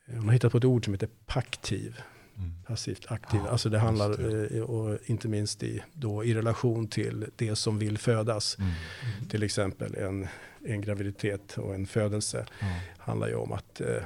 hon 0.05 0.25
har 0.25 0.33
hittat 0.33 0.51
på 0.51 0.57
ett 0.57 0.65
ord 0.65 0.85
som 0.85 0.93
heter 0.93 1.09
paktiv. 1.25 2.01
Mm. 2.39 2.51
Passivt 2.67 3.11
aktiv. 3.11 3.39
Ja, 3.45 3.51
alltså 3.51 3.69
det 3.69 3.79
handlar, 3.79 4.09
det. 4.09 4.57
Eh, 4.57 4.63
och 4.63 4.99
inte 5.05 5.27
minst 5.27 5.63
i, 5.63 5.83
då, 5.93 6.23
i 6.23 6.33
relation 6.33 6.87
till 6.87 7.25
det 7.35 7.55
som 7.55 7.79
vill 7.79 7.97
födas. 7.97 8.57
Mm. 8.59 8.71
Mm. 9.03 9.29
Till 9.29 9.43
exempel 9.43 9.95
en, 9.95 10.27
en 10.65 10.81
graviditet 10.81 11.57
och 11.57 11.75
en 11.75 11.87
födelse. 11.87 12.45
handlar 12.97 13.27
ju 13.27 13.35
om 13.35 13.51
att 13.51 13.81
eh, 13.81 14.03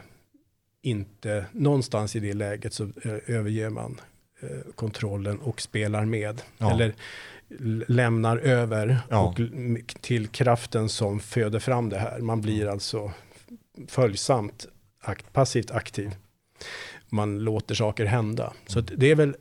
inte, 0.81 1.45
någonstans 1.51 2.15
i 2.15 2.19
det 2.19 2.33
läget 2.33 2.73
så 2.73 2.83
eh, 2.83 3.17
överger 3.27 3.69
man 3.69 4.01
eh, 4.39 4.71
kontrollen 4.75 5.39
och 5.39 5.61
spelar 5.61 6.05
med. 6.05 6.41
Ja. 6.57 6.73
Eller 6.73 6.93
lämnar 7.87 8.37
över 8.37 8.99
ja. 9.09 9.19
och 9.19 9.39
till 10.01 10.27
kraften 10.27 10.89
som 10.89 11.19
föder 11.19 11.59
fram 11.59 11.89
det 11.89 11.97
här. 11.97 12.19
Man 12.19 12.41
blir 12.41 12.67
alltså 12.67 13.11
följsamt, 13.87 14.65
akt, 15.01 15.33
passivt 15.33 15.71
aktiv. 15.71 16.15
Man 17.13 17.39
låter 17.39 17.75
saker 17.75 18.05
hända. 18.05 18.53
Så 18.67 18.81
det 18.81 19.11
är 19.11 19.15
väl 19.15 19.35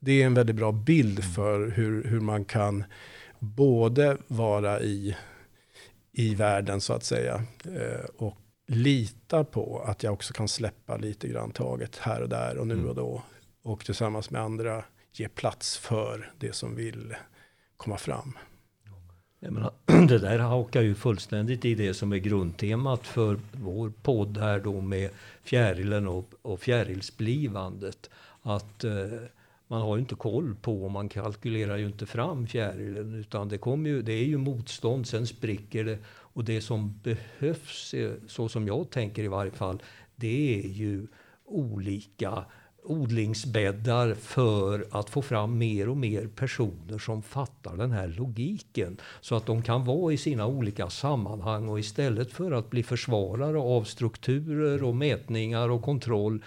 det 0.00 0.22
är 0.22 0.26
en 0.26 0.34
väldigt 0.34 0.56
bra 0.56 0.72
bild 0.72 1.18
mm. 1.18 1.32
för 1.32 1.68
hur, 1.70 2.04
hur 2.04 2.20
man 2.20 2.44
kan 2.44 2.84
både 3.38 4.16
vara 4.26 4.80
i, 4.80 5.16
i 6.12 6.34
världen 6.34 6.80
så 6.80 6.92
att 6.92 7.04
säga 7.04 7.42
eh, 7.64 8.04
och 8.16 8.36
lita 8.66 9.44
på 9.44 9.82
att 9.86 10.02
jag 10.02 10.12
också 10.12 10.34
kan 10.34 10.48
släppa 10.48 10.96
lite 10.96 11.28
grann 11.28 11.50
taget 11.50 11.96
här 11.96 12.22
och 12.22 12.28
där 12.28 12.58
och 12.58 12.66
nu 12.66 12.74
mm. 12.74 12.88
och 12.88 12.94
då. 12.94 13.22
Och 13.62 13.84
tillsammans 13.84 14.30
med 14.30 14.42
andra 14.42 14.84
ge 15.12 15.28
plats 15.28 15.78
för 15.78 16.32
det 16.38 16.54
som 16.54 16.74
vill 16.74 17.14
komma 17.76 17.98
fram. 17.98 18.38
Jag 19.40 19.52
menar, 19.52 19.72
det 20.08 20.18
där 20.18 20.38
hakar 20.38 20.82
ju 20.82 20.94
fullständigt 20.94 21.64
i 21.64 21.74
det 21.74 21.94
som 21.94 22.12
är 22.12 22.16
grundtemat 22.16 23.06
för 23.06 23.38
vår 23.52 23.92
podd 24.02 24.38
här 24.38 24.60
då 24.60 24.80
med 24.80 25.10
fjärilen 25.42 26.08
och, 26.08 26.34
och 26.42 26.60
fjärilsblivandet. 26.60 28.10
Att 28.42 28.84
eh, 28.84 28.92
man 29.66 29.80
har 29.80 29.96
ju 29.96 30.00
inte 30.00 30.14
koll 30.14 30.54
på 30.54 30.84
och 30.84 30.90
man 30.90 31.08
kalkylerar 31.08 31.76
ju 31.76 31.86
inte 31.86 32.06
fram 32.06 32.46
fjärilen 32.46 33.14
utan 33.14 33.48
det, 33.48 33.58
kommer 33.58 33.90
ju, 33.90 34.02
det 34.02 34.12
är 34.12 34.24
ju 34.24 34.38
motstånd, 34.38 35.06
sen 35.06 35.26
spricker 35.26 35.84
det. 35.84 35.98
Och 36.08 36.44
det 36.44 36.60
som 36.60 37.00
behövs, 37.02 37.94
eh, 37.94 38.12
så 38.26 38.48
som 38.48 38.66
jag 38.66 38.90
tänker 38.90 39.22
i 39.22 39.28
varje 39.28 39.50
fall, 39.50 39.82
det 40.16 40.64
är 40.64 40.68
ju 40.68 41.06
olika 41.44 42.44
odlingsbäddar 42.90 44.14
för 44.14 44.86
att 44.90 45.10
få 45.10 45.22
fram 45.22 45.58
mer 45.58 45.88
och 45.88 45.96
mer 45.96 46.26
personer 46.26 46.98
som 46.98 47.22
fattar 47.22 47.76
den 47.76 47.90
här 47.90 48.08
logiken. 48.08 48.96
Så 49.20 49.34
att 49.34 49.46
de 49.46 49.62
kan 49.62 49.84
vara 49.84 50.12
i 50.12 50.16
sina 50.16 50.46
olika 50.46 50.90
sammanhang 50.90 51.68
och 51.68 51.80
istället 51.80 52.32
för 52.32 52.52
att 52.52 52.70
bli 52.70 52.82
försvarare 52.82 53.58
av 53.58 53.84
strukturer 53.84 54.82
och 54.84 54.96
mätningar 54.96 55.68
och 55.68 55.82
kontroll 55.82 56.44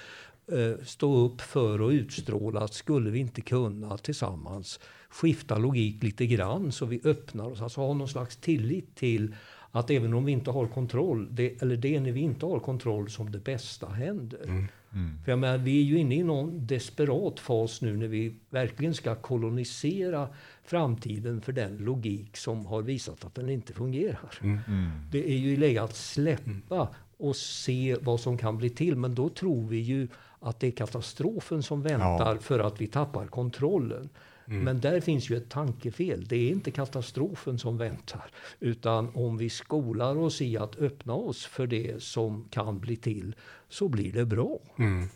eh, 0.51 0.85
stå 0.85 1.17
upp 1.17 1.41
för 1.41 1.81
och 1.81 1.89
utstråla 1.89 2.59
att 2.59 2.73
skulle 2.73 3.09
vi 3.09 3.19
inte 3.19 3.41
kunna 3.41 3.97
tillsammans 3.97 4.79
skifta 5.09 5.57
logik 5.57 6.03
lite 6.03 6.25
grann 6.25 6.71
så 6.71 6.85
vi 6.85 7.01
öppnar 7.03 7.51
oss, 7.51 7.61
alltså 7.61 7.81
ha 7.81 7.93
någon 7.93 8.07
slags 8.07 8.37
tillit 8.37 8.95
till 8.95 9.35
att 9.71 9.89
även 9.89 10.13
om 10.13 10.25
vi 10.25 10.31
inte 10.31 10.51
har 10.51 10.67
kontroll, 10.67 11.27
det, 11.31 11.61
eller 11.61 11.77
det 11.77 11.99
när 11.99 12.11
vi 12.11 12.19
inte 12.19 12.45
har 12.45 12.59
kontroll 12.59 13.09
som 13.09 13.31
det 13.31 13.43
bästa 13.43 13.89
händer. 13.89 14.43
Mm. 14.43 14.67
Mm. 14.93 15.19
För 15.23 15.31
jag 15.31 15.39
menar, 15.39 15.57
vi 15.57 15.79
är 15.79 15.83
ju 15.83 15.97
inne 15.97 16.15
i 16.15 16.23
någon 16.23 16.67
desperat 16.67 17.39
fas 17.39 17.81
nu 17.81 17.97
när 17.97 18.07
vi 18.07 18.35
verkligen 18.49 18.93
ska 18.93 19.15
kolonisera 19.15 20.27
framtiden 20.63 21.41
för 21.41 21.51
den 21.51 21.77
logik 21.77 22.37
som 22.37 22.65
har 22.65 22.81
visat 22.81 23.25
att 23.25 23.35
den 23.35 23.49
inte 23.49 23.73
fungerar. 23.73 24.39
Mm. 24.41 24.59
Mm. 24.67 24.89
Det 25.11 25.31
är 25.31 25.37
ju 25.37 25.57
läge 25.57 25.83
att 25.83 25.95
släppa 25.95 26.89
och 27.17 27.35
se 27.35 27.97
vad 28.01 28.19
som 28.19 28.37
kan 28.37 28.57
bli 28.57 28.69
till. 28.69 28.95
Men 28.95 29.15
då 29.15 29.29
tror 29.29 29.67
vi 29.67 29.77
ju 29.77 30.07
att 30.39 30.59
det 30.59 30.67
är 30.67 30.71
katastrofen 30.71 31.63
som 31.63 31.81
väntar 31.81 32.35
ja. 32.35 32.41
för 32.41 32.59
att 32.59 32.81
vi 32.81 32.87
tappar 32.87 33.27
kontrollen. 33.27 34.09
Mm. 34.51 34.63
Men 34.63 34.79
där 34.79 34.99
finns 34.99 35.29
ju 35.29 35.37
ett 35.37 35.49
tankefel. 35.49 36.25
Det 36.25 36.35
är 36.35 36.49
inte 36.49 36.71
katastrofen 36.71 37.59
som 37.59 37.77
väntar. 37.77 38.31
Utan 38.59 39.09
om 39.13 39.37
vi 39.37 39.49
skolar 39.49 40.17
oss 40.17 40.41
i 40.41 40.57
att 40.57 40.79
öppna 40.79 41.13
oss 41.13 41.45
för 41.45 41.67
det 41.67 42.03
som 42.03 42.47
kan 42.49 42.79
bli 42.79 42.95
till, 42.95 43.35
så 43.69 43.87
blir 43.87 44.11
det 44.11 44.25
bra. 44.25 44.59
Mm. 44.77 45.07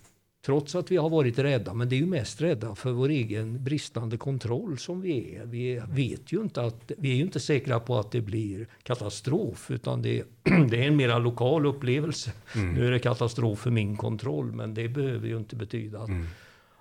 Trots 0.46 0.76
att 0.76 0.92
vi 0.92 0.98
har 0.98 1.10
varit 1.10 1.40
rädda, 1.40 1.74
men 1.74 1.90
det 1.90 1.96
är 1.96 1.98
ju 1.98 2.06
mest 2.06 2.42
rädda 2.42 2.76
för 2.76 2.92
vår 2.92 3.10
egen 3.10 3.64
bristande 3.64 4.18
kontroll 4.18 4.78
som 4.78 5.02
vi 5.02 5.36
är. 5.36 5.46
Vi 5.46 5.82
vet 5.90 6.32
ju 6.32 6.42
inte 6.42 6.62
att, 6.62 6.92
vi 6.98 7.12
är 7.12 7.16
ju 7.16 7.22
inte 7.22 7.40
säkra 7.40 7.80
på 7.80 8.00
att 8.00 8.12
det 8.12 8.22
blir 8.22 8.68
katastrof, 8.84 9.72
utan 9.72 10.02
det, 10.02 10.24
det 10.44 10.84
är 10.84 10.88
en 10.88 10.96
mera 10.96 11.18
lokal 11.18 11.66
upplevelse. 11.66 12.32
Mm. 12.56 12.74
Nu 12.74 12.88
är 12.88 12.92
det 12.92 13.00
katastrof 13.00 13.60
för 13.60 13.72
min 13.72 13.98
kontroll, 13.98 14.52
men 14.52 14.74
det 14.74 14.88
behöver 14.88 15.28
ju 15.28 15.38
inte 15.38 15.56
betyda 15.56 16.00
att, 16.00 16.10
mm. 16.10 16.28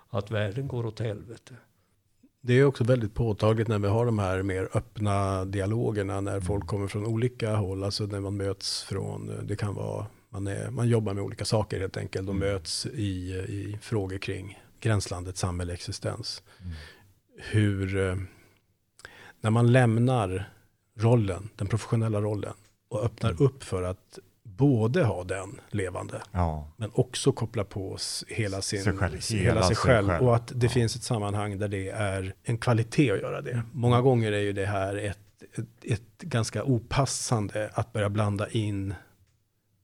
att 0.09 0.31
världen 0.31 0.67
går 0.67 0.85
åt 0.85 0.99
helvete. 0.99 1.53
Det 2.47 2.53
är 2.53 2.65
också 2.65 2.83
väldigt 2.83 3.13
påtagligt 3.13 3.67
när 3.67 3.79
vi 3.79 3.87
har 3.87 4.05
de 4.05 4.19
här 4.19 4.43
mer 4.43 4.69
öppna 4.73 5.45
dialogerna 5.45 6.21
när 6.21 6.39
folk 6.39 6.63
mm. 6.63 6.67
kommer 6.67 6.87
från 6.87 7.05
olika 7.05 7.55
håll. 7.55 7.83
Alltså 7.83 8.05
när 8.05 8.19
man 8.19 8.37
möts 8.37 8.83
från, 8.83 9.31
det 9.43 9.55
kan 9.55 9.75
vara, 9.75 10.05
man, 10.29 10.47
är, 10.47 10.69
man 10.69 10.87
jobbar 10.87 11.13
med 11.13 11.23
olika 11.23 11.45
saker 11.45 11.79
helt 11.79 11.97
enkelt 11.97 12.29
och 12.29 12.35
mm. 12.35 12.49
möts 12.49 12.85
i, 12.85 13.33
i 13.47 13.77
frågor 13.81 14.17
kring 14.17 14.59
gränslandet 14.79 15.37
samhällsexistens. 15.37 16.43
Mm. 16.61 16.73
Hur, 17.37 17.97
eh, 18.09 18.15
när 19.41 19.49
man 19.49 19.71
lämnar 19.71 20.49
rollen, 20.97 21.49
den 21.55 21.67
professionella 21.67 22.21
rollen 22.21 22.53
och 22.89 23.03
öppnar 23.03 23.31
mm. 23.31 23.45
upp 23.45 23.63
för 23.63 23.83
att 23.83 24.19
både 24.57 25.03
ha 25.03 25.23
den 25.23 25.61
levande, 25.69 26.21
ja. 26.31 26.71
men 26.77 26.91
också 26.93 27.31
koppla 27.31 27.63
på 27.63 27.97
hela, 28.27 28.61
sin, 28.61 28.83
sig 28.83 28.97
själv, 28.97 29.19
hela, 29.31 29.43
hela 29.43 29.63
sig 29.63 29.75
själv. 29.75 30.07
själv. 30.07 30.23
Och 30.23 30.35
att 30.35 30.51
det 30.55 30.65
ja. 30.65 30.69
finns 30.69 30.95
ett 30.95 31.03
sammanhang 31.03 31.57
där 31.57 31.67
det 31.67 31.89
är 31.89 32.35
en 32.43 32.57
kvalitet 32.57 33.11
att 33.11 33.19
göra 33.19 33.41
det. 33.41 33.63
Många 33.73 34.01
gånger 34.01 34.31
är 34.31 34.41
ju 34.41 34.53
det 34.53 34.65
här 34.65 34.95
ett, 34.95 35.19
ett, 35.53 35.65
ett 35.81 36.21
ganska 36.21 36.63
opassande 36.63 37.69
att 37.73 37.93
börja 37.93 38.09
blanda 38.09 38.49
in 38.49 38.93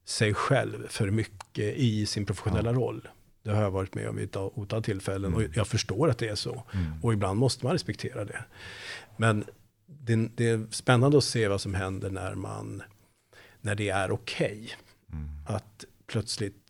sig 0.05 0.33
själv 0.33 0.87
för 0.87 1.11
mycket 1.11 1.75
i 1.75 2.05
sin 2.05 2.25
professionella 2.25 2.69
ja. 2.69 2.77
roll. 2.77 3.07
Det 3.43 3.51
har 3.51 3.61
jag 3.61 3.71
varit 3.71 3.95
med 3.95 4.09
om 4.09 4.15
vid 4.15 4.25
ett 4.25 4.35
otal 4.35 4.83
tillfällen 4.83 5.33
mm. 5.33 5.45
och 5.45 5.57
jag 5.57 5.67
förstår 5.67 6.09
att 6.09 6.17
det 6.17 6.27
är 6.27 6.35
så. 6.35 6.63
Mm. 6.73 6.93
Och 7.03 7.13
ibland 7.13 7.39
måste 7.39 7.65
man 7.65 7.73
respektera 7.73 8.25
det. 8.25 8.43
Men 9.17 9.45
det, 9.85 10.15
det, 10.35 10.49
är 10.49 10.65
spännande 10.71 11.17
att 11.17 11.23
se 11.23 11.47
vad 11.47 11.61
som 11.61 11.73
händer 11.73 12.09
när 12.09 12.35
man 12.35 12.83
när 13.61 13.75
det 13.75 13.89
är 13.89 14.11
okej. 14.11 14.47
Okay. 14.47 15.19
Mm. 15.19 15.29
Att 15.45 15.85
plötsligt 16.07 16.61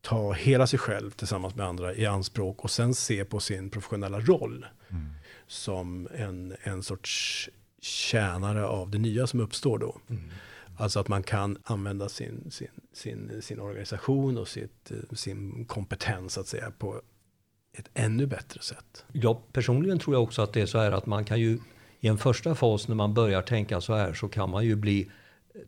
ta 0.00 0.32
hela 0.32 0.66
sig 0.66 0.78
själv 0.78 1.10
tillsammans 1.10 1.54
med 1.54 1.66
andra 1.66 1.94
i 1.94 2.06
anspråk 2.06 2.64
och 2.64 2.70
sen 2.70 2.94
se 2.94 3.24
på 3.24 3.40
sin 3.40 3.70
professionella 3.70 4.20
roll 4.20 4.66
mm. 4.90 5.10
som 5.46 6.08
en, 6.14 6.56
en 6.62 6.82
sorts 6.82 7.50
tjänare 7.80 8.66
av 8.66 8.90
det 8.90 8.98
nya 8.98 9.26
som 9.26 9.40
uppstår 9.40 9.78
då. 9.78 9.96
Mm. 10.10 10.22
Alltså 10.76 11.00
att 11.00 11.08
man 11.08 11.22
kan 11.22 11.58
använda 11.64 12.08
sin, 12.08 12.50
sin, 12.50 12.68
sin, 12.92 13.42
sin 13.42 13.60
organisation 13.60 14.38
och 14.38 14.48
sitt, 14.48 14.92
sin 15.12 15.64
kompetens 15.64 16.38
att 16.38 16.46
säga 16.46 16.70
på 16.70 17.02
ett 17.72 17.90
ännu 17.94 18.26
bättre 18.26 18.60
sätt. 18.60 19.04
Ja, 19.12 19.42
personligen 19.52 19.98
tror 19.98 20.16
jag 20.16 20.22
också 20.22 20.42
att 20.42 20.52
det 20.52 20.60
är 20.60 20.66
så 20.66 20.78
här 20.78 20.92
att 20.92 21.06
man 21.06 21.24
kan 21.24 21.40
ju 21.40 21.58
i 22.00 22.08
en 22.08 22.18
första 22.18 22.54
fas 22.54 22.88
när 22.88 22.94
man 22.94 23.14
börjar 23.14 23.42
tänka 23.42 23.80
så 23.80 23.94
här 23.94 24.14
så 24.14 24.28
kan 24.28 24.50
man 24.50 24.64
ju 24.64 24.76
bli 24.76 25.10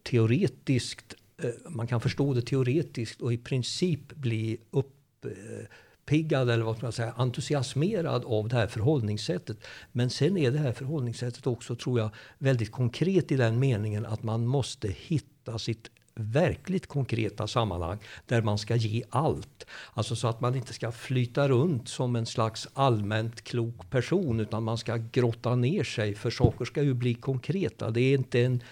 teoretiskt, 0.02 1.14
eh, 1.42 1.50
man 1.68 1.86
kan 1.86 2.00
förstå 2.00 2.34
det 2.34 2.42
teoretiskt 2.42 3.20
och 3.20 3.32
i 3.32 3.38
princip 3.38 4.14
bli 4.14 4.58
uppiggad 4.70 6.50
eller 6.50 6.64
vad 6.64 6.76
ska 6.76 6.86
man 6.86 6.92
säga, 6.92 7.12
entusiasmerad 7.16 8.24
av 8.24 8.48
det 8.48 8.56
här 8.56 8.66
förhållningssättet. 8.66 9.56
Men 9.92 10.10
sen 10.10 10.36
är 10.36 10.50
det 10.50 10.58
här 10.58 10.72
förhållningssättet 10.72 11.46
också, 11.46 11.76
tror 11.76 11.98
jag, 11.98 12.10
väldigt 12.38 12.72
konkret 12.72 13.32
i 13.32 13.36
den 13.36 13.58
meningen 13.58 14.06
att 14.06 14.22
man 14.22 14.46
måste 14.46 14.88
hitta 14.88 15.58
sitt 15.58 15.90
verkligt 16.14 16.86
konkreta 16.86 17.46
sammanhang 17.46 17.98
där 18.26 18.42
man 18.42 18.58
ska 18.58 18.76
ge 18.76 19.02
allt. 19.10 19.66
Alltså 19.92 20.16
så 20.16 20.28
att 20.28 20.40
man 20.40 20.54
inte 20.54 20.72
ska 20.72 20.92
flyta 20.92 21.48
runt 21.48 21.88
som 21.88 22.16
en 22.16 22.26
slags 22.26 22.68
allmänt 22.74 23.44
klok 23.44 23.90
person 23.90 24.40
utan 24.40 24.62
man 24.62 24.78
ska 24.78 24.96
grotta 24.96 25.56
ner 25.56 25.84
sig 25.84 26.14
för 26.14 26.30
saker 26.30 26.64
ska 26.64 26.82
ju 26.82 26.94
bli 26.94 27.14
konkreta. 27.14 27.90
Det 27.90 28.00
är 28.00 28.14
inte 28.14 28.40
en, 28.40 28.62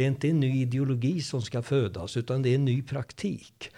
det 0.00 0.04
är 0.04 0.08
inte 0.08 0.28
en 0.28 0.40
ny 0.40 0.62
ideologi 0.62 1.20
som 1.20 1.42
ska 1.42 1.62
födas 1.62 2.16
utan 2.16 2.42
det 2.42 2.48
är 2.48 2.54
en 2.54 2.64
ny 2.64 2.82
praktik. 2.82 3.70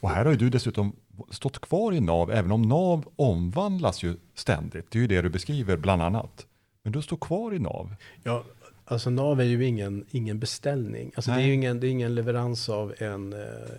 Och 0.00 0.10
här 0.10 0.24
har 0.24 0.32
ju 0.32 0.38
du 0.38 0.50
dessutom 0.50 0.96
stått 1.30 1.58
kvar 1.58 1.92
i 1.92 2.00
NAV, 2.00 2.30
även 2.30 2.52
om 2.52 2.62
NAV 2.62 3.08
omvandlas 3.16 4.02
ju 4.02 4.16
ständigt. 4.34 4.90
Det 4.90 4.98
är 4.98 5.00
ju 5.00 5.06
det 5.06 5.22
du 5.22 5.28
beskriver 5.28 5.76
bland 5.76 6.02
annat. 6.02 6.46
Men 6.82 6.92
du 6.92 7.02
står 7.02 7.16
kvar 7.16 7.54
i 7.54 7.58
NAV. 7.58 7.94
Ja, 8.22 8.44
Alltså 8.84 9.10
NAV 9.10 9.40
är 9.40 9.44
ju 9.44 9.64
ingen, 9.64 10.04
ingen 10.10 10.38
beställning. 10.38 11.12
Alltså 11.16 11.30
det 11.30 11.36
är 11.36 11.46
ju 11.46 11.54
ingen, 11.54 11.80
det 11.80 11.86
är 11.86 11.90
ingen 11.90 12.14
leverans 12.14 12.68
av 12.68 12.94
en 12.98 13.32
eh, 13.32 13.38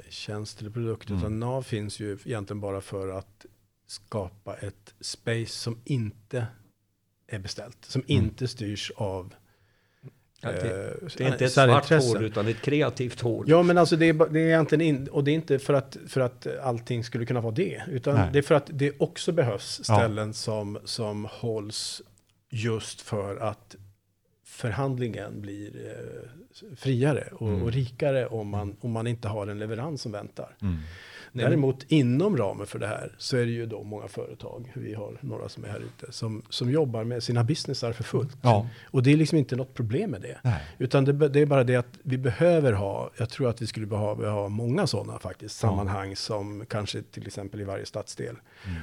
tjänst 0.10 0.62
eller 0.62 0.72
produkt. 0.72 1.10
Mm. 1.10 1.20
Utan 1.20 1.40
NAV 1.40 1.62
finns 1.62 2.00
ju 2.00 2.18
egentligen 2.26 2.62
bara 2.62 2.82
för 2.82 3.10
att 3.10 3.46
skapa 3.88 4.56
ett 4.56 4.94
space 5.00 5.46
som 5.46 5.78
inte 5.86 6.48
är 7.28 7.40
beställt. 7.40 7.86
Som 7.86 8.02
mm. 8.08 8.24
inte 8.24 8.48
styrs 8.48 8.92
av 8.96 9.34
Ja, 10.42 10.52
det, 10.52 10.58
eh, 10.58 11.10
det, 11.18 11.24
är 11.24 11.32
inte 11.32 11.46
ett 11.46 11.52
svart 11.52 11.90
hål 11.90 12.24
utan 12.24 12.48
ett 12.48 12.62
kreativt 12.62 13.22
hål. 13.22 13.46
Ja 13.50 13.64
men 13.64 13.78
alltså 13.78 13.96
det 13.96 14.10
är, 14.10 14.14
det 14.14 14.40
är 14.40 14.48
egentligen 14.48 14.82
in, 14.82 15.08
och 15.08 15.24
det 15.24 15.32
är 15.32 15.36
inte 15.36 15.60
för 15.60 15.74
att, 15.74 15.98
för 16.08 16.22
att 16.22 16.48
allting 16.62 17.04
skulle 17.04 17.26
kunna 17.26 17.42
vara 17.42 17.54
det. 17.54 17.82
Utan 17.88 18.16
Nej. 18.16 18.30
det 18.34 18.38
är 18.38 18.44
för 18.44 18.56
att 18.56 18.70
det 18.74 18.92
också 18.98 19.32
behövs 19.32 19.84
ställen 19.84 20.28
ja. 20.28 20.34
som, 20.34 20.80
som 20.84 21.28
hålls 21.32 22.02
just 22.50 23.02
för 23.02 23.38
att 23.38 23.76
förhandlingen 24.46 25.42
blir 25.42 25.72
eh, 25.86 26.76
friare 26.76 27.30
och, 27.32 27.48
mm. 27.48 27.64
och, 27.64 27.72
rikare 27.72 28.28
om 28.28 28.48
man, 28.48 28.76
om 28.82 28.92
man 28.92 29.08
inte 29.08 29.28
har 29.28 29.48
en 29.48 29.60
leverans 29.60 30.02
som 30.02 30.12
väntar. 30.12 30.56
Mm. 30.62 30.78
Däremot 31.34 31.86
inom 31.88 32.38
ramen 32.38 32.68
för 32.68 32.80
det 32.80 32.88
här 32.88 33.16
så 33.18 33.38
är 33.38 33.46
det 33.46 33.52
ju 33.52 33.66
då 33.66 33.84
många 33.84 34.08
företag, 34.08 34.72
vi 34.76 34.94
har 34.94 35.18
några 35.22 35.50
som 35.50 35.64
är 35.64 35.68
här 35.68 35.80
ute, 35.80 36.12
som, 36.12 36.42
som 36.50 36.72
jobbar 36.72 37.04
med 37.04 37.24
sina 37.24 37.44
businessar 37.44 37.94
för 37.94 38.04
fullt. 38.04 38.38
Ja. 38.42 38.68
Och 38.86 39.04
det 39.04 39.14
är 39.14 39.18
liksom 39.18 39.38
inte 39.38 39.56
något 39.56 39.74
problem 39.74 40.12
med 40.12 40.22
det. 40.22 40.38
Nej. 40.44 40.62
Utan 40.78 41.06
det, 41.06 41.30
det, 41.30 41.40
är 41.40 41.46
bara 41.46 41.64
det 41.64 41.76
att 41.76 42.00
vi 42.04 42.18
behöver 42.18 42.74
ha, 42.74 43.10
jag 43.18 43.30
tror 43.30 43.50
att 43.50 43.62
vi 43.62 43.68
skulle 43.68 43.86
behöva 43.86 44.30
ha 44.30 44.50
många 44.50 44.88
sådana 44.88 45.20
faktiskt, 45.20 45.58
sammanhang 45.58 46.16
som 46.16 46.66
kanske 46.66 47.02
till 47.02 47.28
exempel 47.28 47.62
i 47.62 47.64
varje 47.64 47.86
stadsdel. 47.86 48.36
Mm. 48.68 48.82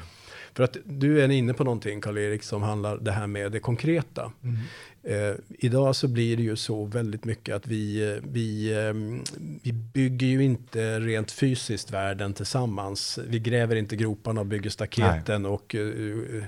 För 0.57 0.65
att 0.65 0.77
du 0.85 1.23
är 1.23 1.31
inne 1.31 1.55
på 1.55 1.65
någonting, 1.65 2.01
Karl-Erik, 2.01 2.43
som 2.43 2.63
handlar 2.63 2.99
det 2.99 3.13
här 3.13 3.27
med 3.27 3.53
det 3.53 3.61
konkreta. 3.61 4.33
Mm. 4.43 4.57
Eh, 5.03 5.37
idag 5.49 5.97
så 5.97 6.09
blir 6.09 6.37
det 6.37 6.43
ju 6.43 6.57
så 6.57 6.85
väldigt 6.85 7.25
mycket 7.25 7.55
att 7.55 7.67
vi, 7.67 8.13
eh, 8.13 8.23
vi, 8.23 8.73
eh, 8.73 8.93
vi 9.63 9.73
bygger 9.73 10.27
ju 10.27 10.45
inte 10.45 11.01
rent 11.01 11.33
fysiskt 11.33 11.91
världen 11.91 12.35
tillsammans. 12.35 13.19
Vi 13.29 13.39
gräver 13.39 13.77
inte 13.77 13.97
groparna 13.97 14.41
och 14.41 14.47
bygger 14.47 14.71
staketen 14.71 15.43
Nej. 15.43 15.51
och 15.51 15.75
uh, 15.75 16.45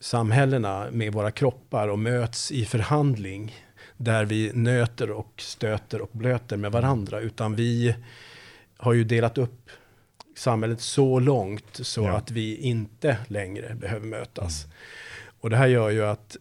samhällena 0.00 0.86
med 0.92 1.12
våra 1.12 1.30
kroppar 1.30 1.88
och 1.88 1.98
möts 1.98 2.52
i 2.52 2.64
förhandling 2.64 3.56
där 3.96 4.24
vi 4.24 4.50
nöter 4.54 5.10
och 5.10 5.32
stöter 5.36 6.00
och 6.00 6.10
blöter 6.12 6.56
med 6.56 6.72
varandra. 6.72 7.20
Utan 7.20 7.54
vi 7.54 7.94
har 8.76 8.92
ju 8.92 9.04
delat 9.04 9.38
upp 9.38 9.70
samhället 10.38 10.80
så 10.80 11.20
långt 11.20 11.70
så 11.72 12.02
ja. 12.02 12.16
att 12.16 12.30
vi 12.30 12.56
inte 12.56 13.16
längre 13.28 13.74
behöver 13.74 14.06
mötas. 14.06 14.64
Mm. 14.64 14.76
Och 15.40 15.50
det 15.50 15.56
här 15.56 15.66
gör 15.66 15.90
ju 15.90 16.06
att 16.06 16.36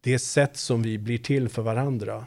det 0.00 0.18
sätt 0.18 0.56
som 0.56 0.82
vi 0.82 0.98
blir 0.98 1.18
till 1.18 1.48
för 1.48 1.62
varandra, 1.62 2.26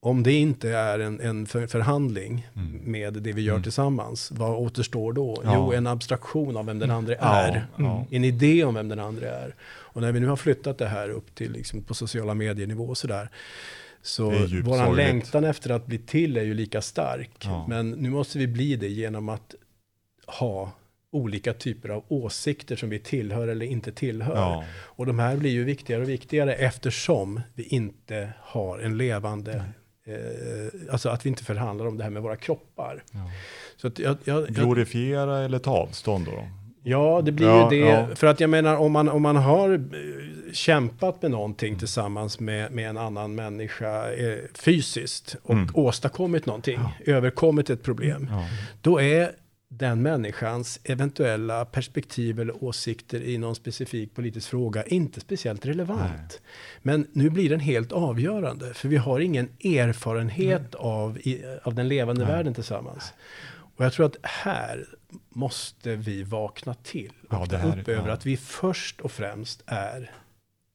om 0.00 0.22
det 0.22 0.32
inte 0.32 0.70
är 0.70 0.98
en, 0.98 1.20
en 1.20 1.46
för, 1.46 1.66
förhandling 1.66 2.48
mm. 2.56 2.80
med 2.84 3.12
det 3.14 3.32
vi 3.32 3.42
gör 3.42 3.54
mm. 3.54 3.62
tillsammans, 3.62 4.30
vad 4.30 4.50
återstår 4.50 5.12
då? 5.12 5.40
Ja. 5.44 5.52
Jo, 5.54 5.72
en 5.72 5.86
abstraktion 5.86 6.56
av 6.56 6.66
vem 6.66 6.78
den 6.78 6.90
andra 6.90 7.14
är. 7.14 7.66
Ja. 7.76 8.06
En 8.10 8.24
idé 8.24 8.64
om 8.64 8.74
vem 8.74 8.88
den 8.88 9.00
andra 9.00 9.28
är. 9.28 9.54
Och 9.62 10.00
när 10.00 10.12
vi 10.12 10.20
nu 10.20 10.26
har 10.26 10.36
flyttat 10.36 10.78
det 10.78 10.86
här 10.86 11.08
upp 11.08 11.34
till 11.34 11.52
liksom, 11.52 11.82
på 11.82 11.94
sociala 11.94 12.34
medier-nivå 12.34 12.84
och 12.84 12.98
sådär, 12.98 13.28
så 14.02 14.30
vår 14.64 14.96
längtan 14.96 15.44
efter 15.44 15.70
att 15.70 15.86
bli 15.86 15.98
till 15.98 16.36
är 16.36 16.42
ju 16.42 16.54
lika 16.54 16.82
stark. 16.82 17.30
Ja. 17.44 17.66
Men 17.68 17.90
nu 17.90 18.10
måste 18.10 18.38
vi 18.38 18.46
bli 18.46 18.76
det 18.76 18.88
genom 18.88 19.28
att 19.28 19.54
ha 20.26 20.72
olika 21.12 21.52
typer 21.52 21.88
av 21.88 22.04
åsikter 22.08 22.76
som 22.76 22.90
vi 22.90 22.98
tillhör 22.98 23.48
eller 23.48 23.66
inte 23.66 23.92
tillhör. 23.92 24.36
Ja. 24.36 24.64
Och 24.72 25.06
de 25.06 25.18
här 25.18 25.36
blir 25.36 25.50
ju 25.50 25.64
viktigare 25.64 26.02
och 26.02 26.08
viktigare 26.08 26.54
eftersom 26.54 27.40
vi 27.54 27.62
inte 27.62 28.32
har 28.40 28.78
en 28.78 28.96
levande 28.96 29.64
eh, 30.06 30.92
alltså 30.92 31.08
att 31.08 31.26
vi 31.26 31.28
inte 31.28 31.44
förhandlar 31.44 31.86
om 31.86 31.98
det 31.98 32.04
här 32.04 32.10
med 32.10 32.22
våra 32.22 32.36
kroppar. 32.36 33.02
Ja. 33.12 33.30
Så 33.76 33.86
att 33.86 33.98
jag, 33.98 34.16
jag, 34.24 34.48
Glorifiera 34.48 35.38
eller 35.38 35.58
ta 35.58 35.70
avstånd 35.70 36.26
då? 36.26 36.48
Ja, 36.82 37.22
det 37.24 37.32
blir 37.32 37.46
ja, 37.46 37.74
ju 37.74 37.80
det. 37.80 38.16
För 38.16 38.26
att 38.26 38.40
jag 38.40 38.50
menar, 38.50 38.76
om 38.76 38.92
man, 38.92 39.08
om 39.08 39.22
man 39.22 39.36
har 39.36 39.84
kämpat 40.52 41.22
med 41.22 41.30
någonting 41.30 41.78
tillsammans 41.78 42.40
med, 42.40 42.72
med 42.72 42.88
en 42.90 42.98
annan 42.98 43.34
människa 43.34 44.12
eh, 44.12 44.38
fysiskt 44.54 45.36
och 45.42 45.54
mm. 45.54 45.68
åstadkommit 45.74 46.46
någonting, 46.46 46.80
ja. 46.82 47.12
överkommit 47.12 47.70
ett 47.70 47.82
problem, 47.82 48.30
då 48.82 49.00
är 49.00 49.32
den 49.72 50.02
människans 50.02 50.80
eventuella 50.84 51.64
perspektiv 51.64 52.40
eller 52.40 52.64
åsikter 52.64 53.22
i 53.22 53.38
någon 53.38 53.54
specifik 53.54 54.14
politisk 54.14 54.48
fråga 54.48 54.84
inte 54.84 55.20
speciellt 55.20 55.66
relevant. 55.66 56.00
Nej. 56.02 56.40
Men 56.82 57.06
nu 57.12 57.30
blir 57.30 57.50
den 57.50 57.60
helt 57.60 57.92
avgörande, 57.92 58.74
för 58.74 58.88
vi 58.88 58.96
har 58.96 59.20
ingen 59.20 59.48
erfarenhet 59.64 60.74
av, 60.74 61.18
i, 61.18 61.44
av 61.62 61.74
den 61.74 61.88
levande 61.88 62.24
Nej. 62.24 62.32
världen 62.32 62.54
tillsammans. 62.54 63.12
Och 63.76 63.84
jag 63.84 63.92
tror 63.92 64.06
att 64.06 64.16
här 64.22 64.86
måste 65.28 65.96
vi 65.96 66.22
vakna 66.22 66.74
till. 66.74 67.12
Ja, 67.30 67.46
det 67.50 67.58
här, 67.58 67.80
upp 67.80 67.88
över 67.88 68.08
ja. 68.08 68.14
att 68.14 68.26
vi 68.26 68.36
först 68.36 69.00
och 69.00 69.12
främst 69.12 69.62
är 69.66 70.10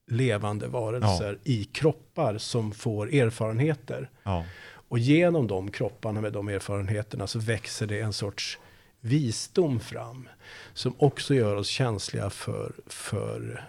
levande 0.07 0.67
varelser 0.67 1.39
ja. 1.43 1.51
i 1.51 1.63
kroppar 1.63 2.37
som 2.37 2.71
får 2.71 3.13
erfarenheter. 3.13 4.09
Ja. 4.23 4.45
Och 4.87 4.99
genom 4.99 5.47
de 5.47 5.71
kropparna 5.71 6.21
med 6.21 6.33
de 6.33 6.47
erfarenheterna 6.47 7.27
så 7.27 7.39
växer 7.39 7.87
det 7.87 7.99
en 7.99 8.13
sorts 8.13 8.59
visdom 8.99 9.79
fram. 9.79 10.29
Som 10.73 10.93
också 10.97 11.35
gör 11.35 11.55
oss 11.55 11.67
känsliga 11.67 12.29
för, 12.29 12.73
för 12.87 13.63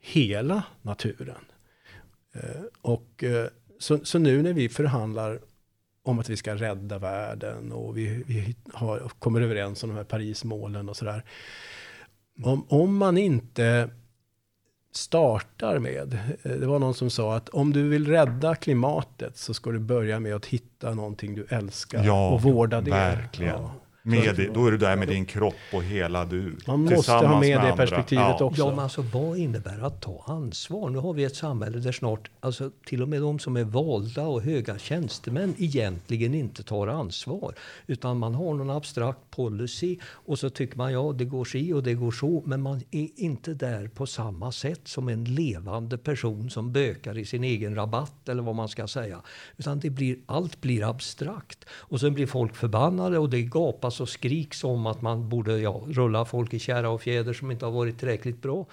hela 0.00 0.62
naturen. 0.82 1.44
Eh, 2.34 2.62
och 2.82 3.24
eh, 3.24 3.46
så, 3.78 4.04
så 4.04 4.18
nu 4.18 4.42
när 4.42 4.52
vi 4.52 4.68
förhandlar 4.68 5.40
om 6.02 6.18
att 6.18 6.28
vi 6.28 6.36
ska 6.36 6.54
rädda 6.54 6.98
världen 6.98 7.72
och 7.72 7.98
vi, 7.98 8.22
vi 8.26 8.56
har, 8.72 9.10
kommer 9.18 9.40
överens 9.40 9.82
om 9.82 9.90
de 9.90 9.96
här 9.96 10.04
Parismålen 10.04 10.88
och 10.88 10.96
sådär. 10.96 11.24
Om, 12.42 12.66
om 12.68 12.96
man 12.96 13.18
inte 13.18 13.90
startar 14.92 15.78
med, 15.78 16.18
eh, 16.42 16.52
det 16.52 16.66
var 16.66 16.78
någon 16.78 16.94
som 16.94 17.10
sa 17.10 17.36
att 17.36 17.48
om 17.48 17.72
du 17.72 17.88
vill 17.88 18.06
rädda 18.06 18.54
klimatet 18.54 19.36
så 19.36 19.54
ska 19.54 19.70
du 19.70 19.78
börja 19.78 20.20
med 20.20 20.34
att 20.34 20.46
hitta 20.46 20.94
någonting 20.94 21.34
du 21.34 21.46
älskar 21.48 22.04
ja, 22.04 22.30
och 22.30 22.42
vårda 22.42 22.80
det. 22.80 22.90
Verkligen. 22.90 23.62
Ja. 23.62 23.74
Med 24.10 24.36
det, 24.36 24.54
då 24.54 24.66
är 24.66 24.70
du 24.70 24.78
där 24.78 24.96
med 24.96 25.08
din 25.08 25.24
kropp 25.24 25.54
och 25.72 25.82
hela 25.82 26.24
du. 26.24 26.56
Man 26.66 26.84
måste 26.84 27.12
ha 27.12 27.40
med, 27.40 27.40
med 27.40 27.70
det 27.70 27.76
perspektivet 27.76 28.36
ja. 28.38 28.44
också. 28.44 28.62
Ja, 28.62 28.70
men 28.70 28.78
alltså 28.78 29.02
vad 29.02 29.38
innebär 29.38 29.86
att 29.86 30.00
ta 30.00 30.24
ansvar? 30.26 30.90
Nu 30.90 30.98
har 30.98 31.12
vi 31.12 31.24
ett 31.24 31.36
samhälle 31.36 31.78
där 31.78 31.92
snart, 31.92 32.30
alltså 32.40 32.70
till 32.86 33.02
och 33.02 33.08
med 33.08 33.20
de 33.20 33.38
som 33.38 33.56
är 33.56 33.64
valda 33.64 34.26
och 34.26 34.42
höga 34.42 34.78
tjänstemän 34.78 35.54
egentligen 35.58 36.34
inte 36.34 36.62
tar 36.62 36.86
ansvar. 36.86 37.54
Utan 37.86 38.18
man 38.18 38.34
har 38.34 38.54
någon 38.54 38.70
abstrakt 38.70 39.30
policy 39.30 39.98
och 40.04 40.38
så 40.38 40.50
tycker 40.50 40.76
man 40.76 40.92
ja, 40.92 41.12
det 41.12 41.24
går 41.24 41.44
si 41.44 41.72
och 41.72 41.82
det 41.82 41.94
går 41.94 42.10
så. 42.10 42.42
Men 42.46 42.62
man 42.62 42.82
är 42.90 43.08
inte 43.16 43.54
där 43.54 43.88
på 43.88 44.06
samma 44.06 44.52
sätt 44.52 44.80
som 44.84 45.08
en 45.08 45.24
levande 45.24 45.98
person 45.98 46.50
som 46.50 46.72
bökar 46.72 47.18
i 47.18 47.24
sin 47.24 47.44
egen 47.44 47.74
rabatt 47.74 48.28
eller 48.28 48.42
vad 48.42 48.54
man 48.54 48.68
ska 48.68 48.86
säga. 48.86 49.20
Utan 49.56 49.80
det 49.80 49.90
blir, 49.90 50.16
allt 50.26 50.60
blir 50.60 50.90
abstrakt. 50.90 51.64
Och 51.70 52.00
sen 52.00 52.14
blir 52.14 52.26
folk 52.26 52.56
förbannade 52.56 53.18
och 53.18 53.30
det 53.30 53.42
gapas 53.42 53.99
och 54.00 54.08
skriks 54.08 54.64
om 54.64 54.86
att 54.86 55.02
man 55.02 55.28
borde 55.28 55.58
ja, 55.58 55.82
rulla 55.86 56.24
folk 56.24 56.54
i 56.54 56.58
kära 56.58 56.90
och 56.90 57.02
fjäder 57.02 57.32
som 57.32 57.50
inte 57.50 57.64
har 57.64 57.72
varit 57.72 57.98
tillräckligt 57.98 58.42
bra. 58.42 58.66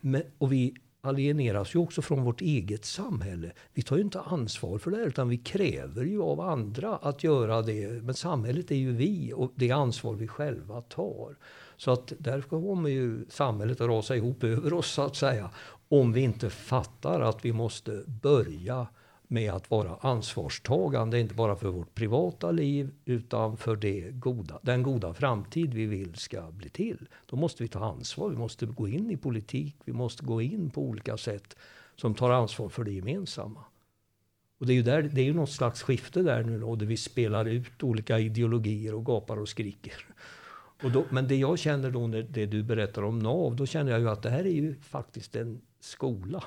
Men, 0.00 0.22
och 0.38 0.52
vi 0.52 0.74
alieneras 1.02 1.74
ju 1.74 1.78
också 1.78 2.02
från 2.02 2.24
vårt 2.24 2.40
eget 2.40 2.84
samhälle. 2.84 3.52
Vi 3.74 3.82
tar 3.82 3.96
ju 3.96 4.02
inte 4.02 4.20
ansvar 4.20 4.78
för 4.78 4.90
det 4.90 4.96
här, 4.96 5.06
utan 5.06 5.28
vi 5.28 5.36
kräver 5.36 6.04
ju 6.04 6.22
av 6.22 6.40
andra 6.40 6.96
att 6.96 7.24
göra 7.24 7.62
det. 7.62 8.02
Men 8.02 8.14
samhället 8.14 8.70
är 8.70 8.76
ju 8.76 8.92
vi 8.92 9.32
och 9.36 9.52
det 9.54 9.70
ansvar 9.70 10.14
vi 10.14 10.28
själva 10.28 10.80
tar. 10.80 11.36
Så 11.76 11.90
att 11.90 12.12
där 12.18 12.40
kommer 12.40 12.90
ju 12.90 13.24
samhället 13.28 13.80
att 13.80 13.88
rasa 13.88 14.16
ihop 14.16 14.44
över 14.44 14.72
oss 14.72 14.90
så 14.92 15.02
att 15.02 15.16
säga. 15.16 15.50
Om 15.88 16.12
vi 16.12 16.20
inte 16.20 16.50
fattar 16.50 17.20
att 17.20 17.44
vi 17.44 17.52
måste 17.52 18.02
börja 18.06 18.86
med 19.32 19.52
att 19.52 19.70
vara 19.70 19.96
ansvarstagande, 20.00 21.20
inte 21.20 21.34
bara 21.34 21.56
för 21.56 21.68
vårt 21.68 21.94
privata 21.94 22.50
liv 22.50 22.90
utan 23.04 23.56
för 23.56 23.76
det 23.76 24.10
goda, 24.10 24.58
den 24.62 24.82
goda 24.82 25.14
framtid 25.14 25.74
vi 25.74 25.86
vill 25.86 26.14
ska 26.14 26.50
bli 26.50 26.68
till. 26.68 27.08
Då 27.26 27.36
måste 27.36 27.62
vi 27.62 27.68
ta 27.68 27.84
ansvar, 27.84 28.30
vi 28.30 28.36
måste 28.36 28.66
gå 28.66 28.88
in 28.88 29.10
i 29.10 29.16
politik, 29.16 29.76
vi 29.84 29.92
måste 29.92 30.24
gå 30.24 30.42
in 30.42 30.70
på 30.70 30.82
olika 30.82 31.16
sätt 31.16 31.56
som 31.96 32.14
tar 32.14 32.30
ansvar 32.30 32.68
för 32.68 32.84
det 32.84 32.92
gemensamma. 32.92 33.64
Och 34.58 34.66
det 34.66 34.72
är 34.72 34.74
ju, 34.74 34.82
där, 34.82 35.02
det 35.02 35.20
är 35.20 35.24
ju 35.24 35.34
något 35.34 35.50
slags 35.50 35.82
skifte 35.82 36.22
där 36.22 36.44
nu 36.44 36.60
då, 36.60 36.76
där 36.76 36.86
vi 36.86 36.96
spelar 36.96 37.44
ut 37.44 37.82
olika 37.82 38.18
ideologier 38.18 38.94
och 38.94 39.06
gapar 39.06 39.36
och 39.36 39.48
skriker. 39.48 40.06
Och 40.82 40.90
då, 40.90 41.04
men 41.10 41.28
det 41.28 41.36
jag 41.36 41.58
känner 41.58 41.90
då, 41.90 42.06
när 42.06 42.22
det 42.22 42.46
du 42.46 42.62
berättar 42.62 43.02
om 43.02 43.18
NAV, 43.18 43.56
då 43.56 43.66
känner 43.66 43.92
jag 43.92 44.00
ju 44.00 44.10
att 44.10 44.22
det 44.22 44.30
här 44.30 44.44
är 44.46 44.54
ju 44.54 44.74
faktiskt 44.74 45.36
en 45.36 45.60
skola. 45.80 46.44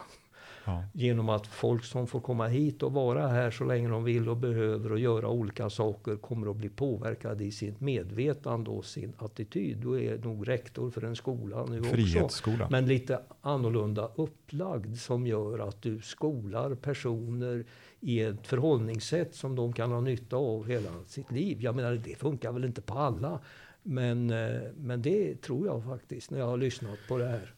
Ja. 0.65 0.83
Genom 0.93 1.29
att 1.29 1.47
folk 1.47 1.83
som 1.83 2.07
får 2.07 2.19
komma 2.19 2.47
hit 2.47 2.83
och 2.83 2.93
vara 2.93 3.27
här 3.27 3.51
så 3.51 3.63
länge 3.63 3.89
de 3.89 4.03
vill 4.03 4.29
och 4.29 4.37
behöver 4.37 4.91
och 4.91 4.99
göra 4.99 5.29
olika 5.29 5.69
saker 5.69 6.15
kommer 6.15 6.51
att 6.51 6.55
bli 6.55 6.69
påverkade 6.69 7.43
i 7.43 7.51
sitt 7.51 7.81
medvetande 7.81 8.69
och 8.69 8.85
sin 8.85 9.13
attityd. 9.17 9.77
Då 9.77 9.99
är 9.99 10.17
nog 10.17 10.47
rektor 10.47 10.91
för 10.91 11.01
en 11.01 11.15
skola 11.15 11.65
nu 11.65 11.81
också. 12.21 12.49
Men 12.69 12.85
lite 12.85 13.19
annorlunda 13.41 14.11
upplagd 14.15 14.97
som 14.97 15.27
gör 15.27 15.67
att 15.67 15.81
du 15.81 16.01
skolar 16.01 16.75
personer 16.75 17.65
i 17.99 18.21
ett 18.21 18.47
förhållningssätt 18.47 19.35
som 19.35 19.55
de 19.55 19.73
kan 19.73 19.91
ha 19.91 20.01
nytta 20.01 20.35
av 20.35 20.67
hela 20.67 20.89
sitt 21.07 21.31
liv. 21.31 21.57
Jag 21.61 21.75
menar, 21.75 21.93
det 21.93 22.15
funkar 22.15 22.51
väl 22.51 22.65
inte 22.65 22.81
på 22.81 22.93
alla. 22.93 23.39
Men, 23.83 24.29
eh, 24.29 24.61
men 24.77 25.01
det 25.01 25.41
tror 25.41 25.67
jag 25.67 25.83
faktiskt 25.83 26.31
när 26.31 26.39
jag 26.39 26.47
har 26.47 26.57
lyssnat 26.57 26.99
på 27.07 27.17
det 27.17 27.27
här. 27.27 27.53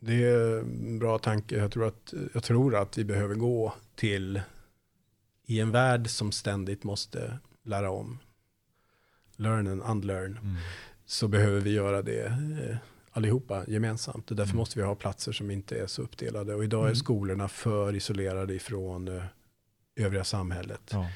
Det 0.00 0.24
är 0.24 0.58
en 0.58 0.98
bra 0.98 1.18
tanke. 1.18 1.56
Jag 1.56 1.72
tror, 1.72 1.86
att, 1.86 2.14
jag 2.34 2.42
tror 2.42 2.76
att 2.76 2.98
vi 2.98 3.04
behöver 3.04 3.34
gå 3.34 3.74
till 3.94 4.40
i 5.46 5.60
en 5.60 5.70
värld 5.70 6.10
som 6.10 6.32
ständigt 6.32 6.84
måste 6.84 7.38
lära 7.62 7.90
om. 7.90 8.18
Learn 9.36 9.66
and 9.66 9.82
unlearn. 9.82 10.38
Mm. 10.42 10.56
Så 11.06 11.28
behöver 11.28 11.60
vi 11.60 11.70
göra 11.70 12.02
det 12.02 12.26
eh, 12.26 12.76
allihopa 13.10 13.64
gemensamt. 13.66 14.30
Och 14.30 14.36
därför 14.36 14.50
mm. 14.50 14.58
måste 14.58 14.78
vi 14.78 14.84
ha 14.84 14.94
platser 14.94 15.32
som 15.32 15.50
inte 15.50 15.78
är 15.78 15.86
så 15.86 16.02
uppdelade. 16.02 16.54
Och 16.54 16.64
idag 16.64 16.82
är 16.82 16.86
mm. 16.86 16.96
skolorna 16.96 17.48
för 17.48 17.94
isolerade 17.94 18.54
ifrån 18.54 19.08
uh, 19.08 19.24
övriga 19.96 20.24
samhället. 20.24 20.90
Ja. 20.92 21.06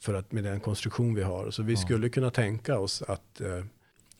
För 0.00 0.14
att 0.14 0.32
med 0.32 0.44
den 0.44 0.60
konstruktion 0.60 1.14
vi 1.14 1.22
har. 1.22 1.50
Så 1.50 1.62
vi 1.62 1.72
ja. 1.72 1.80
skulle 1.80 2.08
kunna 2.08 2.30
tänka 2.30 2.78
oss 2.78 3.02
att 3.02 3.40
uh, 3.40 3.64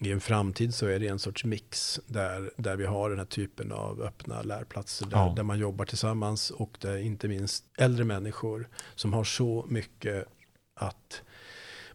i 0.07 0.13
en 0.13 0.21
framtid 0.21 0.75
så 0.75 0.87
är 0.87 0.99
det 0.99 1.09
en 1.09 1.19
sorts 1.19 1.45
mix 1.45 2.01
där, 2.07 2.51
där 2.57 2.77
vi 2.77 2.87
har 2.87 3.11
den 3.11 3.19
här 3.19 3.27
typen 3.27 3.73
av 3.73 4.03
öppna 4.03 4.43
lärplatser 4.43 5.07
där, 5.07 5.17
ja. 5.17 5.33
där 5.37 5.43
man 5.43 5.59
jobbar 5.59 5.85
tillsammans 5.85 6.51
och 6.51 6.79
där 6.81 6.97
inte 6.97 7.29
minst 7.29 7.65
äldre 7.79 8.05
människor 8.05 8.69
som 8.95 9.13
har 9.13 9.25
så 9.25 9.67
mycket 9.69 10.27
att 10.75 11.23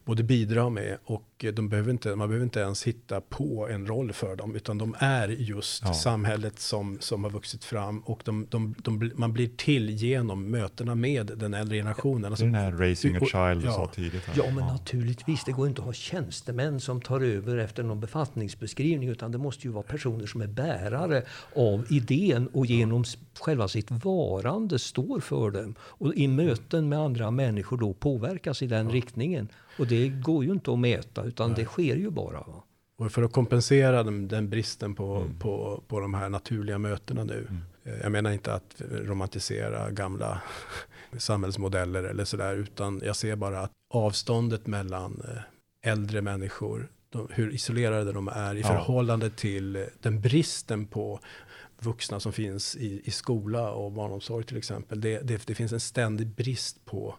både 0.05 0.23
bidra 0.23 0.69
med 0.69 0.97
och 1.03 1.36
de 1.37 1.69
behöver 1.69 1.91
inte, 1.91 2.15
man 2.15 2.29
behöver 2.29 2.43
inte 2.43 2.59
ens 2.59 2.83
hitta 2.83 3.21
på 3.21 3.67
en 3.67 3.87
roll 3.87 4.13
för 4.13 4.35
dem, 4.35 4.55
utan 4.55 4.77
de 4.77 4.95
är 4.99 5.27
just 5.27 5.83
ja. 5.85 5.93
samhället 5.93 6.59
som, 6.59 6.97
som 6.99 7.23
har 7.23 7.31
vuxit 7.31 7.63
fram 7.63 7.99
och 7.99 8.21
de, 8.25 8.47
de, 8.49 8.75
de, 8.77 9.11
man 9.15 9.33
blir 9.33 9.47
till 9.47 9.89
genom 9.89 10.51
mötena 10.51 10.95
med 10.95 11.31
den 11.35 11.53
äldre 11.53 11.77
generationen. 11.77 12.25
Alltså, 12.25 12.45
den 12.45 12.55
här 12.55 12.71
raising 12.71 13.15
a 13.15 13.19
child 13.19 13.61
du 13.61 13.65
ja. 13.65 13.73
sa 13.73 13.87
tidigt. 13.87 14.25
Här. 14.25 14.33
Ja, 14.37 14.45
men 14.45 14.57
ja. 14.57 14.71
naturligtvis. 14.71 15.43
Det 15.43 15.51
går 15.51 15.67
inte 15.67 15.81
att 15.81 15.85
ha 15.85 15.93
tjänstemän 15.93 16.79
som 16.79 17.01
tar 17.01 17.21
över 17.21 17.57
efter 17.57 17.83
någon 17.83 17.99
befattningsbeskrivning, 17.99 19.09
utan 19.09 19.31
det 19.31 19.37
måste 19.37 19.67
ju 19.67 19.73
vara 19.73 19.83
personer 19.83 20.25
som 20.25 20.41
är 20.41 20.47
bärare 20.47 21.23
av 21.55 21.85
idén 21.89 22.47
och 22.47 22.65
genom 22.65 23.03
själva 23.39 23.67
sitt 23.67 23.91
varande 23.91 24.79
står 24.79 25.19
för 25.19 25.51
dem. 25.51 25.75
Och 25.81 26.15
i 26.15 26.27
möten 26.27 26.89
med 26.89 26.99
andra 26.99 27.31
människor 27.31 27.77
då 27.77 27.93
påverkas 27.93 28.61
i 28.61 28.67
den 28.67 28.89
riktningen. 28.89 29.49
Och 29.77 29.87
det 29.87 30.07
går 30.07 30.45
ju 30.45 30.51
inte 30.51 30.71
att 30.71 30.79
mäta, 30.79 31.26
utan 31.27 31.49
Nej. 31.49 31.59
det 31.59 31.65
sker 31.65 31.95
ju 31.95 32.09
bara. 32.09 32.39
Va? 32.39 32.63
Och 32.97 33.11
för 33.11 33.23
att 33.23 33.31
kompensera 33.31 34.03
den, 34.03 34.27
den 34.27 34.49
bristen 34.49 34.95
på, 34.95 35.15
mm. 35.15 35.39
på, 35.39 35.83
på 35.87 35.99
de 35.99 36.13
här 36.13 36.29
naturliga 36.29 36.77
mötena 36.77 37.23
nu. 37.23 37.47
Mm. 37.49 37.61
Eh, 37.83 38.01
jag 38.01 38.11
menar 38.11 38.31
inte 38.31 38.53
att 38.53 38.81
romantisera 38.89 39.91
gamla 39.91 40.41
samhällsmodeller 41.17 42.03
eller 42.03 42.25
sådär, 42.25 42.55
utan 42.55 43.01
jag 43.05 43.15
ser 43.15 43.35
bara 43.35 43.61
att 43.61 43.71
avståndet 43.93 44.67
mellan 44.67 45.21
eh, 45.27 45.91
äldre 45.91 46.21
människor, 46.21 46.91
de, 47.09 47.27
hur 47.31 47.53
isolerade 47.53 48.11
de 48.11 48.27
är 48.27 48.55
i 48.55 48.61
ja. 48.61 48.67
förhållande 48.67 49.29
till 49.29 49.75
eh, 49.75 49.81
den 50.01 50.21
bristen 50.21 50.85
på 50.85 51.19
vuxna 51.79 52.19
som 52.19 52.33
finns 52.33 52.75
i, 52.75 53.01
i 53.03 53.11
skola 53.11 53.71
och 53.71 53.91
barnomsorg 53.91 54.45
till 54.45 54.57
exempel. 54.57 55.01
Det, 55.01 55.19
det, 55.19 55.47
det 55.47 55.55
finns 55.55 55.73
en 55.73 55.79
ständig 55.79 56.27
brist 56.27 56.85
på 56.85 57.15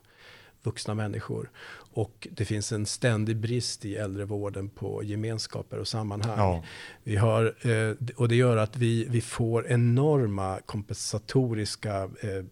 vuxna 0.62 0.94
människor. 0.94 1.51
Och 1.99 2.29
det 2.31 2.45
finns 2.45 2.73
en 2.73 2.87
ständig 2.87 3.37
brist 3.37 3.85
i 3.85 3.97
äldrevården 3.97 4.69
på 4.69 5.03
gemenskaper 5.03 5.79
och 5.79 5.89
sammanhang. 5.89 6.39
Ja. 6.39 6.65
Vi 7.03 7.17
har, 7.17 7.45
eh, 7.45 8.13
och 8.17 8.29
det 8.29 8.37
gör 8.37 8.57
att 8.57 8.77
vi, 8.77 9.07
vi 9.11 9.21
får 9.21 9.67
enorma 9.67 10.59
kompensatoriska 10.67 12.03
eh, 12.03 12.45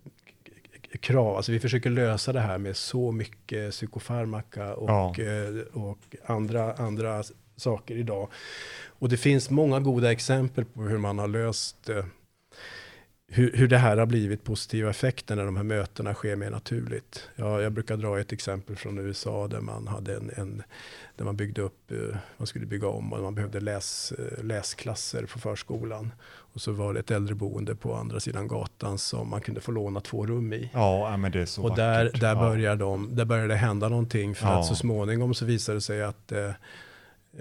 krav. 1.00 1.36
Alltså 1.36 1.52
vi 1.52 1.60
försöker 1.60 1.90
lösa 1.90 2.32
det 2.32 2.40
här 2.40 2.58
med 2.58 2.76
så 2.76 3.12
mycket 3.12 3.70
psykofarmaka 3.70 4.74
och, 4.74 4.88
ja. 4.88 5.14
eh, 5.18 5.82
och 5.82 5.98
andra, 6.26 6.72
andra 6.72 7.22
saker 7.56 7.96
idag. 7.96 8.28
Och 8.98 9.08
det 9.08 9.16
finns 9.16 9.50
många 9.50 9.80
goda 9.80 10.12
exempel 10.12 10.64
på 10.64 10.82
hur 10.82 10.98
man 10.98 11.18
har 11.18 11.28
löst 11.28 11.90
hur, 13.28 13.52
hur 13.52 13.68
det 13.68 13.78
här 13.78 13.96
har 13.96 14.06
blivit 14.06 14.44
positiva 14.44 14.90
effekter 14.90 15.36
när 15.36 15.44
de 15.44 15.56
här 15.56 15.64
mötena 15.64 16.14
sker 16.14 16.36
mer 16.36 16.50
naturligt. 16.50 17.28
Ja, 17.36 17.60
jag 17.60 17.72
brukar 17.72 17.96
dra 17.96 18.20
ett 18.20 18.32
exempel 18.32 18.76
från 18.76 18.98
USA 18.98 19.48
där 19.48 19.60
man 19.60 19.88
hade 19.88 20.16
en, 20.16 20.30
en 20.36 20.62
där 21.16 21.24
man 21.24 21.36
byggde 21.36 21.62
upp, 21.62 21.90
eh, 21.90 22.16
man 22.36 22.46
skulle 22.46 22.66
bygga 22.66 22.88
om 22.88 23.12
och 23.12 23.22
man 23.22 23.34
behövde 23.34 23.60
läs, 23.60 24.12
eh, 24.12 24.44
läsklasser 24.44 25.26
på 25.26 25.38
förskolan. 25.38 26.12
Och 26.24 26.60
så 26.60 26.72
var 26.72 26.94
det 26.94 27.00
ett 27.00 27.10
äldreboende 27.10 27.74
på 27.74 27.94
andra 27.94 28.20
sidan 28.20 28.48
gatan 28.48 28.98
som 28.98 29.30
man 29.30 29.40
kunde 29.40 29.60
få 29.60 29.72
låna 29.72 30.00
två 30.00 30.26
rum 30.26 30.52
i. 30.52 30.70
Ja, 30.72 31.16
men 31.16 31.32
det 31.32 31.40
är 31.40 31.46
så 31.46 31.62
Och 31.62 31.76
där, 31.76 32.10
där, 32.20 32.28
ja. 32.28 32.34
började 32.34 32.84
de, 32.84 33.16
där 33.16 33.24
började 33.24 33.48
det 33.48 33.56
hända 33.56 33.88
någonting 33.88 34.34
för 34.34 34.46
ja. 34.46 34.60
att 34.60 34.66
så 34.66 34.74
småningom 34.74 35.34
så 35.34 35.44
visade 35.44 35.76
det 35.76 35.82
sig 35.82 36.02
att 36.02 36.32
eh, 36.32 36.50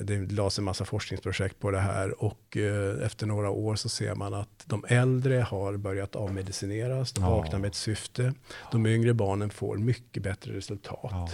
det 0.01 0.31
lades 0.31 0.59
en 0.59 0.65
massa 0.65 0.85
forskningsprojekt 0.85 1.59
på 1.59 1.71
det 1.71 1.79
här 1.79 2.23
och 2.23 2.57
eh, 2.57 3.05
efter 3.05 3.25
några 3.27 3.49
år 3.49 3.75
så 3.75 3.89
ser 3.89 4.15
man 4.15 4.33
att 4.33 4.63
de 4.65 4.85
äldre 4.87 5.35
har 5.35 5.77
börjat 5.77 6.15
avmedicineras, 6.15 7.11
de 7.11 7.23
ja. 7.23 7.29
vaknar 7.29 7.59
med 7.59 7.67
ett 7.67 7.75
syfte. 7.75 8.33
De 8.71 8.85
yngre 8.85 9.13
barnen 9.13 9.49
får 9.49 9.77
mycket 9.77 10.23
bättre 10.23 10.53
resultat. 10.53 11.11
Ja. 11.11 11.29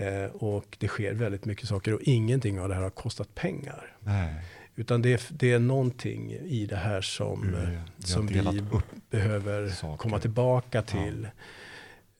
Eh, 0.00 0.30
och 0.30 0.76
det 0.78 0.88
sker 0.88 1.14
väldigt 1.14 1.44
mycket 1.44 1.68
saker 1.68 1.94
och 1.94 2.00
ingenting 2.02 2.60
av 2.60 2.68
det 2.68 2.74
här 2.74 2.82
har 2.82 2.90
kostat 2.90 3.34
pengar. 3.34 3.96
Nej. 4.00 4.34
Utan 4.76 5.02
det 5.02 5.12
är, 5.12 5.20
det 5.30 5.52
är 5.52 5.58
någonting 5.58 6.32
i 6.32 6.66
det 6.66 6.76
här 6.76 7.00
som, 7.00 7.42
mm, 7.42 7.78
som 7.98 8.26
vi 8.26 8.62
behöver 9.10 9.68
saker. 9.68 9.96
komma 9.96 10.18
tillbaka 10.18 10.82
till. 10.82 11.18
Ja. 11.22 11.42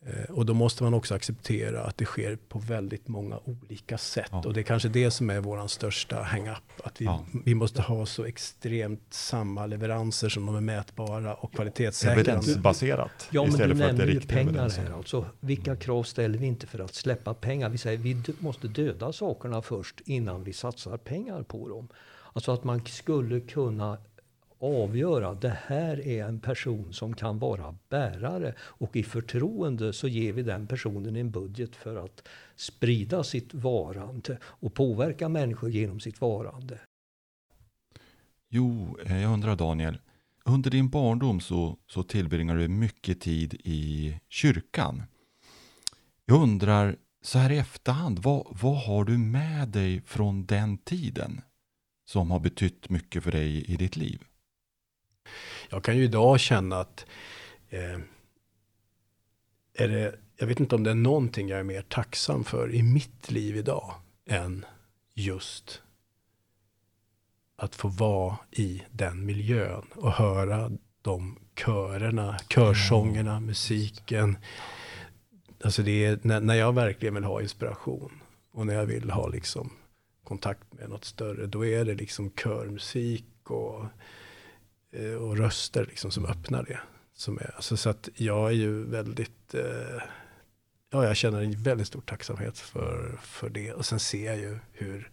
Eh, 0.07 0.31
och 0.35 0.47
då 0.47 0.55
måste 0.55 0.83
man 0.83 0.95
också 0.95 1.15
acceptera 1.15 1.81
att 1.85 1.99
det 1.99 2.05
sker 2.05 2.37
på 2.49 2.59
väldigt 2.59 3.09
många 3.09 3.39
olika 3.45 3.99
sätt. 3.99 4.29
Ja. 4.31 4.43
Och 4.47 4.53
det 4.55 4.61
är 4.61 4.65
kanske 4.65 4.89
det 4.89 5.11
som 5.11 5.31
är 5.31 5.41
vår 5.41 5.67
största 5.67 6.23
hang-up. 6.23 6.57
Att 6.85 7.01
vi, 7.01 7.05
Ja. 7.05 7.25
vi 7.45 7.55
måste 7.55 7.83
ha 7.83 8.07
så 8.07 8.25
extremt 8.25 9.03
samma 9.11 9.67
leveranser 9.67 10.29
som 10.29 10.47
de 10.47 10.57
är 10.57 10.61
mätbara 10.61 11.35
och 11.35 11.53
kvalitetssäkrade. 11.55 12.21
Evidensbaserat 12.21 13.29
Ja, 13.31 13.43
men 13.43 13.51
du 13.51 13.55
istället 13.55 13.79
för 13.79 13.85
att 13.85 13.91
det 13.91 13.97
nämner 13.97 14.05
är 14.05 14.09
ju 14.09 14.19
riktiga 14.19 14.39
pengar 14.39 14.71
här. 14.71 14.93
Alltså, 14.97 15.27
vilka 15.41 15.77
krav 15.77 16.03
ställer 16.03 16.39
vi 16.39 16.47
inte 16.47 16.67
för 16.67 16.79
att 16.79 16.95
släppa 16.95 17.35
pengar? 17.35 17.69
Vi 17.69 17.79
säger 17.79 17.99
vi 17.99 18.15
d- 18.15 18.33
måste 18.39 18.69
döda 18.69 19.13
sakerna 19.13 19.63
först 19.63 20.01
innan 20.05 20.45
vi 20.45 20.53
satsar 20.53 20.97
pengar 20.97 21.43
på 21.43 21.69
dem. 21.69 21.89
Alltså 22.33 22.53
att 22.53 22.65
man 22.65 22.87
skulle 22.87 23.41
kunna 23.41 23.99
avgöra 24.65 25.35
det 25.35 25.59
här 25.67 26.07
är 26.07 26.25
en 26.25 26.41
person 26.41 26.93
som 26.93 27.15
kan 27.15 27.39
vara 27.39 27.77
bärare 27.89 28.55
och 28.59 28.97
i 28.97 29.03
förtroende 29.03 29.93
så 29.93 30.09
ger 30.09 30.33
vi 30.33 30.43
den 30.43 30.67
personen 30.67 31.17
en 31.17 31.31
budget 31.31 31.77
för 31.77 32.05
att 32.05 32.29
sprida 32.57 33.25
sitt 33.25 33.55
varande 33.55 34.39
och 34.43 34.75
påverka 34.75 35.29
människor 35.29 35.71
genom 35.71 36.01
sitt 36.01 36.21
varande. 36.21 36.79
Jo, 38.49 38.99
eh, 39.07 39.23
jag 39.23 39.33
undrar 39.33 39.57
Daniel. 39.57 39.99
Under 40.45 40.71
din 40.71 40.89
barndom 40.89 41.41
så, 41.41 41.77
så 41.87 42.03
tillbringar 42.03 42.57
du 42.57 42.69
mycket 42.69 43.21
tid 43.21 43.55
i 43.65 44.21
kyrkan. 44.29 45.03
Jag 46.27 46.43
undrar, 46.43 46.97
så 47.23 47.39
här 47.39 47.53
i 47.53 47.59
efterhand, 47.59 48.19
vad, 48.19 48.47
vad 48.63 48.77
har 48.77 49.05
du 49.05 49.19
med 49.19 49.69
dig 49.69 50.03
från 50.07 50.47
den 50.47 50.79
tiden 50.79 51.41
som 52.05 52.31
har 52.31 52.41
betytt 52.41 52.89
mycket 52.89 53.23
för 53.25 53.33
dig 53.33 53.65
i 53.65 53.77
ditt 53.77 53.97
liv? 53.97 54.25
Jag 55.69 55.85
kan 55.85 55.97
ju 55.97 56.05
idag 56.05 56.41
känna 56.41 56.81
att 56.81 57.07
eh, 57.71 57.99
är 59.75 59.89
det, 59.89 60.15
jag 60.37 60.47
vet 60.47 60.61
inte 60.61 60.75
om 60.75 60.83
det 60.83 60.91
är 60.91 60.95
någonting 60.95 61.49
jag 61.49 61.61
är 61.61 61.65
mer 61.65 61.83
tacksam 61.83 62.45
för 62.45 62.75
i 62.75 62.83
mitt 62.83 63.31
liv 63.31 63.57
idag 63.57 63.95
än 64.27 64.65
just 65.15 65.83
att 67.57 67.75
få 67.75 67.89
vara 67.89 68.37
i 68.51 68.83
den 68.91 69.27
miljön 69.27 69.87
och 69.95 70.13
höra 70.13 70.71
de 71.03 71.39
körerna, 71.57 72.39
körsångerna, 72.49 73.41
musiken. 73.41 74.37
Alltså 75.65 75.83
det 75.83 76.05
är 76.05 76.19
när, 76.23 76.41
när 76.41 76.55
jag 76.55 76.75
verkligen 76.75 77.15
vill 77.15 77.25
ha 77.25 77.43
inspiration 77.43 78.21
och 78.53 78.67
när 78.67 78.75
jag 78.75 78.87
vill 78.87 79.11
ha 79.11 79.29
liksom 79.29 79.71
kontakt 80.25 80.73
med 80.73 80.89
något 80.91 81.05
större, 81.05 81.47
då 81.47 81.67
är 81.67 81.85
det 81.85 81.95
liksom 81.95 82.31
körmusik 82.31 83.51
och 83.51 83.85
och 85.21 85.37
röster 85.37 85.87
liksom 85.87 86.11
som 86.11 86.27
öppnar 86.27 86.63
det. 86.63 86.81
Som 87.15 87.39
är, 87.39 87.53
alltså 87.57 87.77
så 87.77 87.91
att 87.91 88.09
jag 88.15 88.47
är 88.49 88.55
ju 88.55 88.85
väldigt, 88.85 89.55
eh, 89.55 90.03
ja 90.91 91.05
jag 91.05 91.17
känner 91.17 91.43
en 91.43 91.63
väldigt 91.63 91.87
stor 91.87 92.01
tacksamhet 92.01 92.59
för, 92.59 93.19
för 93.23 93.49
det. 93.49 93.73
Och 93.73 93.87
sen 93.87 94.01
ser 94.01 94.27
jag 94.27 94.39
ju 94.39 94.59
hur 94.73 95.11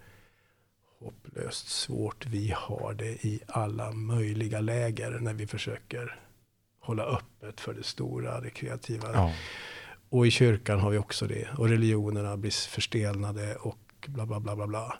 hopplöst 0.99 1.67
svårt 1.67 2.25
vi 2.25 2.53
har 2.57 2.93
det 2.93 3.25
i 3.25 3.41
alla 3.47 3.91
möjliga 3.91 4.59
läger 4.59 5.11
när 5.11 5.33
vi 5.33 5.47
försöker 5.47 6.19
hålla 6.79 7.03
öppet 7.03 7.61
för 7.61 7.73
det 7.73 7.83
stora, 7.83 8.41
det 8.41 8.49
kreativa. 8.49 9.13
Ja, 9.13 9.33
Och 10.09 10.27
i 10.27 10.31
kyrkan 10.31 10.79
har 10.79 10.89
vi 10.89 10.97
också 10.97 11.27
det. 11.27 11.47
Och 11.57 11.69
religionerna 11.69 12.37
blir 12.37 12.51
förstelnade 12.69 13.55
och 13.55 13.77
bla 14.07 14.25
bla 14.25 14.39
bla 14.39 14.55
bla 14.55 14.67
bla. 14.67 14.97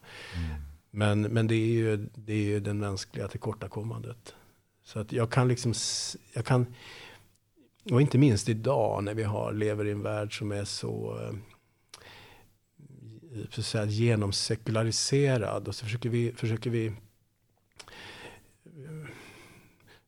Men, 0.92 1.22
men 1.22 1.48
det, 1.48 1.56
är 1.56 1.68
ju, 1.68 1.98
det 2.16 2.34
är 2.34 2.44
ju 2.44 2.60
den 2.60 2.80
mänskliga 2.80 3.28
tillkortakommandet. 3.28 4.36
Så 4.94 5.00
att 5.00 5.12
jag 5.12 5.32
kan 5.32 5.48
liksom, 5.48 5.74
jag 6.34 6.46
kan, 6.46 6.66
och 7.92 8.02
inte 8.02 8.18
minst 8.18 8.50
idag 8.50 9.04
när 9.04 9.14
vi 9.14 9.24
har, 9.24 9.54
lever 9.54 9.88
i 9.88 9.92
en 9.92 10.04
värld 10.04 10.38
som 10.38 10.52
är 10.52 10.66
så, 10.66 11.20
eh, 11.22 11.36
så 13.50 13.62
att 13.62 13.66
säga, 13.66 13.86
genomsekulariserad. 13.86 15.68
Och 15.68 15.76
så 15.76 15.86
försöker 15.86 16.10
vi, 16.10 16.32
försöker 16.36 16.70
vi, 16.70 16.94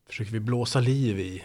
försöker 0.06 0.32
vi 0.32 0.40
blåsa 0.40 0.80
liv 0.80 1.20
i 1.20 1.44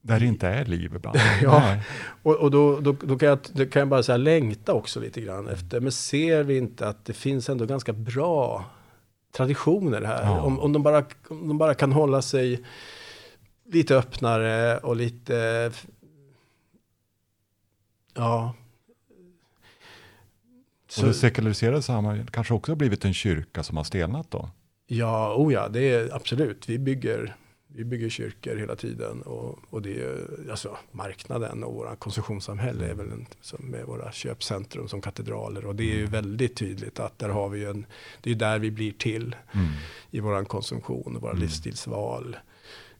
där 0.00 0.20
det 0.20 0.26
inte 0.26 0.48
är 0.48 0.64
liv 0.64 0.92
ibland. 0.96 1.18
Ja. 1.42 1.58
Nej. 1.58 1.82
Och, 2.22 2.36
och 2.36 2.50
då, 2.50 2.80
då, 2.80 2.92
då, 2.92 3.18
kan 3.18 3.28
jag, 3.28 3.38
då 3.52 3.66
kan 3.66 3.80
jag 3.80 3.88
bara 3.88 4.02
säga 4.02 4.16
längta 4.16 4.72
också 4.72 5.00
lite 5.00 5.20
grann 5.20 5.48
efter. 5.48 5.80
Men 5.80 5.92
ser 5.92 6.42
vi 6.42 6.56
inte 6.56 6.88
att 6.88 7.04
det 7.04 7.12
finns 7.12 7.48
ändå 7.48 7.66
ganska 7.66 7.92
bra 7.92 8.64
traditioner 9.36 10.02
här? 10.02 10.22
Ja. 10.22 10.40
Om, 10.40 10.60
om, 10.60 10.72
de 10.72 10.82
bara, 10.82 11.04
om 11.28 11.48
de 11.48 11.58
bara 11.58 11.74
kan 11.74 11.92
hålla 11.92 12.22
sig 12.22 12.64
lite 13.64 13.96
öppnare 13.96 14.78
och 14.78 14.96
lite... 14.96 15.70
Ja. 18.14 18.54
Och 20.86 20.92
Så, 20.92 21.06
det 21.06 21.14
sekulariserade 21.14 21.82
samhället 21.82 22.30
kanske 22.30 22.54
också 22.54 22.72
har 22.72 22.76
blivit 22.76 23.04
en 23.04 23.14
kyrka 23.14 23.62
som 23.62 23.76
har 23.76 23.84
stelnat 23.84 24.30
då? 24.30 24.50
ja, 24.86 25.34
oh 25.36 25.52
ja, 25.52 25.68
det 25.68 25.80
är 25.80 26.14
absolut. 26.14 26.68
Vi 26.68 26.78
bygger, 26.78 27.36
vi 27.76 27.84
bygger 27.84 28.08
kyrkor 28.08 28.56
hela 28.56 28.76
tiden. 28.76 29.22
Och, 29.22 29.58
och 29.70 29.82
det 29.82 30.00
är 30.02 30.26
alltså 30.50 30.76
marknaden 30.92 31.64
och 31.64 31.74
våra 31.74 31.96
konsumtionssamhälle 31.96 32.86
är 32.86 32.94
väl 32.94 33.10
en, 33.10 33.26
som 33.40 33.64
med 33.64 33.84
våra 33.86 34.12
köpcentrum 34.12 34.88
som 34.88 35.00
katedraler. 35.00 35.64
Och 35.66 35.74
det 35.74 35.92
är 35.92 35.96
ju 35.96 36.06
väldigt 36.06 36.56
tydligt 36.56 37.00
att 37.00 37.18
där 37.18 37.28
har 37.28 37.48
vi 37.48 37.64
en, 37.64 37.86
det 38.20 38.30
är 38.30 38.34
där 38.34 38.58
vi 38.58 38.70
blir 38.70 38.92
till 38.92 39.36
Mm. 39.52 39.66
i 40.10 40.20
våran 40.20 40.44
konsumtion 40.46 41.16
och 41.16 41.22
våra 41.22 41.30
Mm. 41.30 41.42
livsstilsval. 41.42 42.36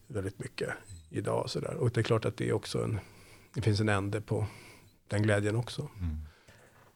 Väldigt 0.06 0.38
mycket 0.38 0.68
idag 1.10 1.50
sådär. 1.50 1.74
Och 1.74 1.90
det 1.90 2.00
är 2.00 2.02
klart 2.02 2.24
att 2.24 2.36
det 2.36 2.48
är 2.48 2.52
också 2.52 2.84
en, 2.84 2.98
det 3.54 3.60
finns 3.60 3.80
en 3.80 3.88
ände 3.88 4.20
på 4.20 4.46
den 5.08 5.22
glädjen 5.22 5.56
också. 5.56 5.88
Mm. 6.00 6.16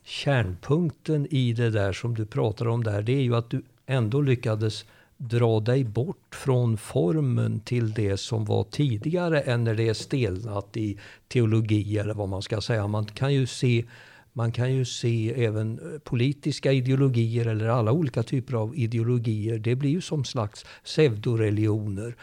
Kärnpunkten 0.03 1.27
i 1.31 1.53
det 1.53 1.71
där 1.71 1.93
som 1.93 2.15
du 2.15 2.27
pratar 2.27 2.69
om 2.69 2.85
där, 2.85 3.03
det 3.03 3.13
är 3.13 3.23
ju 3.23 3.37
att 3.37 3.51
du 3.51 3.63
ändå 3.87 4.21
lyckades 4.21 4.85
dra 5.19 5.61
dig 5.61 5.85
bort 5.85 6.35
från 6.35 6.77
formen 6.77 7.61
till 7.61 7.93
det 7.93 8.17
som 8.17 8.45
var 8.45 8.65
tidigare 8.65 9.41
än 9.41 9.65
när 9.65 9.75
det 9.75 9.89
är 9.89 9.95
stelnat 9.95 10.77
i 10.77 10.99
teologi 11.29 11.99
eller 11.99 12.15
vad 12.15 12.29
man 12.29 12.43
ska 12.43 12.61
säga. 12.61 12.87
Man 12.87 13.05
kan 13.05 13.35
ju 13.35 13.47
se 13.47 13.85
man 14.33 14.53
kan 14.53 14.75
ju 14.75 14.85
se 14.85 15.45
även 15.45 15.81
politiska 16.05 16.73
ideologier 16.73 17.47
eller 17.47 17.69
alla 17.69 17.93
olika 17.93 18.23
typer 18.23 18.55
av 18.55 18.77
ideologier. 18.77 19.59
Det 19.59 19.75
blir 19.75 19.91
ju 19.91 20.01
som 20.01 20.25
slags 20.25 20.65
pseudoreligioner. 20.85 22.17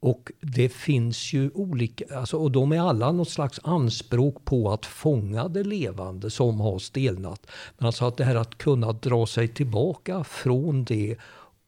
Och 0.00 0.32
det 0.40 0.68
finns 0.68 1.32
ju 1.32 1.50
olika, 1.54 2.18
alltså, 2.18 2.36
och 2.36 2.50
de 2.50 2.72
är 2.72 2.80
alla 2.80 3.12
något 3.12 3.30
slags 3.30 3.60
anspråk 3.64 4.44
på 4.44 4.72
att 4.72 4.86
fånga 4.86 5.48
det 5.48 5.64
levande 5.64 6.30
som 6.30 6.60
har 6.60 6.78
stelnat. 6.78 7.46
Men 7.78 7.86
alltså 7.86 8.04
att 8.04 8.16
det 8.16 8.24
här 8.24 8.34
att 8.34 8.58
kunna 8.58 8.92
dra 8.92 9.26
sig 9.26 9.48
tillbaka 9.48 10.24
från 10.24 10.84
det 10.84 11.16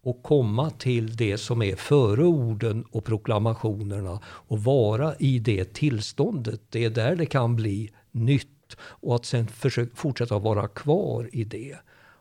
och 0.02 0.22
komma 0.22 0.70
till 0.70 1.16
det 1.16 1.38
som 1.38 1.62
är 1.62 1.76
före 1.76 2.24
orden 2.24 2.84
och 2.90 3.04
proklamationerna 3.04 4.20
och 4.24 4.64
vara 4.64 5.14
i 5.18 5.38
det 5.38 5.74
tillståndet. 5.74 6.60
Det 6.70 6.84
är 6.84 6.90
där 6.90 7.16
det 7.16 7.26
kan 7.26 7.56
bli 7.56 7.90
nytt 8.10 8.76
och 8.80 9.14
att 9.14 9.24
sen 9.24 9.46
försöka 9.46 9.96
fortsätta 9.96 10.38
vara 10.38 10.68
kvar 10.68 11.30
i 11.32 11.44
det. 11.44 11.76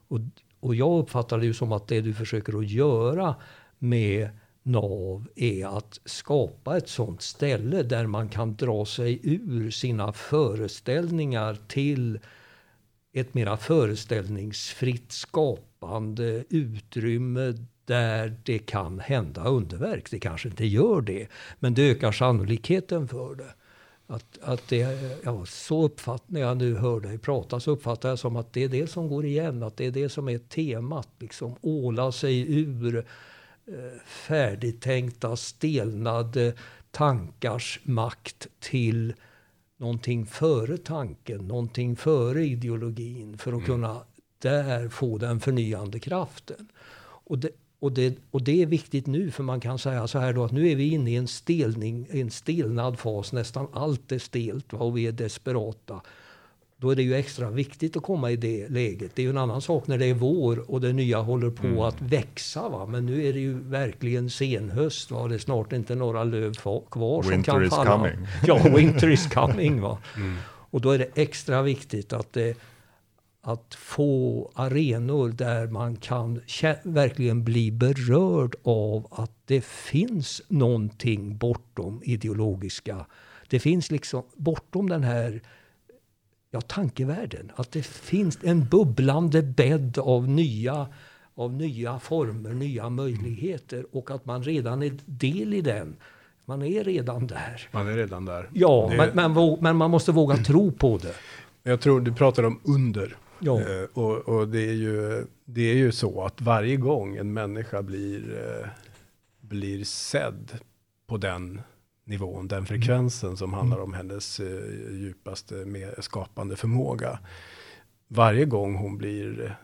Och, 0.07 0.19
och 0.59 0.75
jag 0.75 0.99
uppfattar 0.99 1.37
det 1.37 1.45
ju 1.45 1.53
som 1.53 1.71
att 1.71 1.87
det 1.87 2.01
du 2.01 2.13
försöker 2.13 2.59
att 2.59 2.69
göra 2.69 3.35
med 3.79 4.29
NAV 4.63 5.27
är 5.35 5.77
att 5.77 5.99
skapa 6.05 6.77
ett 6.77 6.89
sånt 6.89 7.21
ställe 7.21 7.83
där 7.83 8.07
man 8.07 8.29
kan 8.29 8.55
dra 8.55 8.85
sig 8.85 9.19
ur 9.23 9.71
sina 9.71 10.13
föreställningar 10.13 11.57
till 11.67 12.19
ett 13.13 13.33
mera 13.33 13.57
föreställningsfritt 13.57 15.11
skapande 15.79 16.43
utrymme 16.49 17.53
där 17.85 18.37
det 18.43 18.59
kan 18.59 18.99
hända 18.99 19.43
underverk. 19.43 20.11
Det 20.11 20.19
kanske 20.19 20.49
inte 20.49 20.65
gör 20.65 21.01
det, 21.01 21.27
men 21.59 21.73
det 21.73 21.91
ökar 21.91 22.11
sannolikheten 22.11 23.07
för 23.07 23.35
det. 23.35 23.53
Att, 24.07 24.39
att 24.41 24.67
det, 24.67 24.99
ja, 25.23 25.45
så 25.45 25.83
uppfattar 25.83 26.39
jag 26.39 26.57
nu 26.57 26.75
hör 26.75 26.99
dig 26.99 27.17
prata, 27.17 27.59
så 27.59 27.71
uppfattar 27.71 28.09
jag 28.09 28.19
som 28.19 28.35
att 28.35 28.53
det 28.53 28.63
är 28.63 28.69
det 28.69 28.87
som 28.87 29.07
går 29.07 29.25
igen, 29.25 29.63
att 29.63 29.77
det 29.77 29.85
är 29.85 29.91
det 29.91 30.09
som 30.09 30.29
är 30.29 30.37
temat. 30.37 31.09
Liksom 31.19 31.55
åla 31.61 32.11
sig 32.11 32.59
ur 32.59 32.97
eh, 32.97 34.01
färdigtänkta, 34.05 35.35
stelnade 35.35 36.53
tankars 36.91 37.79
makt 37.83 38.47
till 38.59 39.13
någonting 39.77 40.25
före 40.25 40.77
tanken, 40.77 41.47
någonting 41.47 41.95
före 41.95 42.43
ideologin 42.43 43.37
för 43.37 43.53
att 43.53 43.65
kunna 43.65 44.01
där 44.41 44.89
få 44.89 45.17
den 45.17 45.39
förnyande 45.39 45.99
kraften. 45.99 46.67
Och 47.01 47.39
det, 47.39 47.49
och, 47.79 47.91
det, 47.91 48.17
och 48.31 48.41
det 48.43 48.61
är 48.61 48.65
viktigt 48.65 49.07
nu 49.07 49.31
för 49.31 49.43
man 49.43 49.59
kan 49.59 49.79
säga 49.79 50.07
så 50.07 50.19
här 50.19 50.33
då 50.33 50.43
att 50.43 50.51
nu 50.51 50.69
är 50.69 50.75
vi 50.75 50.89
inne 50.89 51.11
i 51.11 51.15
en 51.15 51.27
stelning, 51.27 52.07
en 52.11 52.31
stelnad 52.31 52.99
fas. 52.99 53.33
Nästan 53.33 53.67
allt 53.73 54.11
är 54.11 54.19
stelt 54.19 54.73
va, 54.73 54.79
och 54.79 54.97
vi 54.97 55.07
är 55.07 55.11
desperata. 55.11 56.01
då 56.77 56.89
är 56.91 56.95
det 56.95 57.03
ju 57.03 57.15
extra 57.15 57.49
viktigt 57.49 57.97
att 57.97 58.03
komma 58.03 58.31
i 58.31 58.35
det 58.35 58.69
läget. 58.69 59.11
Det 59.15 59.21
är 59.21 59.23
ju 59.23 59.29
en 59.29 59.37
annan 59.37 59.61
sak 59.61 59.87
när 59.87 59.97
det 59.97 60.05
är 60.05 60.13
vår 60.13 60.71
och 60.71 60.81
det 60.81 60.93
nya 60.93 61.19
håller 61.19 61.49
på 61.49 61.67
mm. 61.67 61.79
att 61.79 62.01
växa. 62.01 62.69
Va? 62.69 62.85
Men 62.85 63.05
nu 63.05 63.27
är 63.27 63.33
det 63.33 63.39
ju 63.39 63.59
verkligen 63.59 64.29
senhöst. 64.29 65.11
Va? 65.11 65.27
Det 65.27 65.35
är 65.35 65.39
snart 65.39 65.73
inte 65.73 65.95
några 65.95 66.23
löv 66.23 66.53
kvar 66.53 67.23
winter 67.29 67.51
som 67.51 67.61
kan 67.61 67.69
falla. 67.69 67.97
Coming. 67.97 68.27
Ja, 68.47 68.59
winter 68.75 69.09
is 69.09 69.27
coming. 69.27 69.81
Va? 69.81 69.97
Mm. 70.17 70.37
Och 70.71 70.81
då 70.81 70.91
är 70.91 70.97
det 70.97 71.09
extra 71.15 71.61
viktigt 71.61 72.13
att, 72.13 72.33
det, 72.33 72.57
att 73.49 73.75
få 73.75 74.51
arenor 74.55 75.29
där 75.29 75.67
man 75.67 75.95
kan 75.95 76.41
verkligen 76.83 77.43
bli 77.43 77.71
berörd 77.71 78.55
av 78.63 79.07
att 79.11 79.31
det 79.45 79.65
finns 79.65 80.41
någonting 80.47 81.37
bortom 81.37 82.01
ideologiska. 82.03 83.05
Det 83.49 83.59
finns 83.59 83.91
liksom 83.91 84.23
bortom 84.35 84.89
den 84.89 85.03
här 85.03 85.41
ja, 86.51 86.61
tankevärlden. 86.61 87.51
Att 87.55 87.71
det 87.71 87.85
finns 87.85 88.37
en 88.43 88.65
bubblande 88.65 89.41
bädd 89.41 89.97
av 89.97 90.29
nya, 90.29 90.87
av 91.35 91.53
nya 91.53 91.99
former, 91.99 92.53
nya 92.53 92.89
möjligheter 92.89 93.85
och 93.91 94.11
att 94.11 94.25
man 94.25 94.43
redan 94.43 94.83
är 94.83 94.91
del 95.05 95.53
i 95.53 95.61
den. 95.61 95.95
Man 96.45 96.61
är 96.61 96.83
redan 96.83 97.27
där. 97.27 97.69
Man 97.71 97.87
är 97.87 97.93
redan 97.93 98.25
där. 98.25 98.49
Ja, 98.53 98.87
det... 98.91 98.97
men, 99.13 99.33
men, 99.33 99.57
men, 99.61 99.75
man 99.75 99.91
måste 99.91 100.11
våga 100.11 100.37
tro 100.37 100.71
på 100.71 100.97
det. 100.97 101.15
Jag 101.63 101.81
tror 101.81 102.01
du 102.01 102.13
pratar 102.13 102.43
om 102.43 102.59
under. 102.63 103.17
Ja. 103.39 103.61
Eh, 103.61 103.83
och, 103.93 104.29
och 104.29 104.47
det, 104.47 104.69
är 104.69 104.73
ju, 104.73 105.25
det 105.45 105.61
är 105.61 105.75
ju 105.75 105.91
så 105.91 106.23
att 106.23 106.41
varje 106.41 106.75
gång 106.75 107.15
en 107.15 107.33
människa 107.33 107.81
blir, 107.81 108.37
eh, 108.37 108.69
blir 109.41 109.83
sedd 109.83 110.59
på 111.07 111.17
den 111.17 111.61
nivån, 112.03 112.47
den 112.47 112.65
frekvensen 112.65 113.37
som 113.37 113.53
handlar 113.53 113.77
mm. 113.77 113.89
om 113.89 113.93
hennes 113.93 114.39
eh, 114.39 114.91
djupaste 114.91 115.53
med 115.53 116.03
skapande 116.03 116.55
förmåga. 116.55 117.19
Varje 118.07 118.45
gång 118.45 118.75
hon 118.75 118.97
blir 118.97 119.57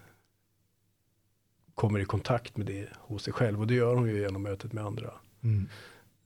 kommer 1.76 2.00
i 2.00 2.06
kontakt 2.06 2.58
med 2.58 2.66
det 2.66 2.88
hos 2.98 3.24
sig 3.24 3.34
själv 3.34 3.62
och 3.62 3.68
det 3.68 3.74
gör 3.74 3.96
hon 3.96 4.08
ju 4.08 4.20
genom 4.20 4.44
mötet 4.44 4.74
med 4.74 4.86
andra. 4.86 5.14
Mm. 5.44 5.68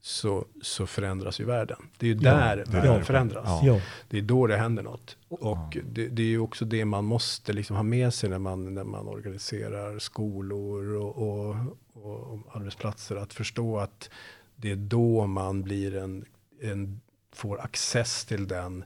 Så, 0.02 0.44
så 0.62 0.86
förändras 0.86 1.40
ju 1.40 1.44
världen. 1.44 1.76
Det 1.98 2.06
är 2.06 2.14
ju 2.14 2.20
ja, 2.20 2.30
där 2.30 2.64
världen 2.64 3.04
förändras. 3.04 3.60
Ja. 3.62 3.80
Det 4.08 4.18
är 4.18 4.22
då 4.22 4.46
det 4.46 4.56
händer 4.56 4.82
något. 4.82 5.16
Och 5.28 5.76
det, 5.84 6.08
det, 6.08 6.22
är 6.22 6.26
ju 6.26 6.38
också 6.38 6.64
det 6.64 6.84
man 6.84 7.04
måste 7.04 7.52
liksom 7.52 7.76
ha 7.76 7.82
med 7.82 8.14
sig 8.14 8.30
när 8.30 8.38
man, 8.38 8.74
när 8.74 8.84
man 8.84 9.08
organiserar 9.08 9.98
skolor 9.98 10.94
och, 10.94 11.16
och, 11.16 11.56
och 11.92 12.56
arbetsplatser. 12.56 13.16
Att 13.16 13.32
förstå 13.32 13.78
att 13.78 14.10
det 14.56 14.70
är 14.70 14.76
då 14.76 15.26
man 15.26 15.62
blir 15.62 15.96
en, 15.96 16.24
en, 16.60 17.00
får 17.32 17.60
access 17.60 18.24
till 18.24 18.48
den, 18.48 18.84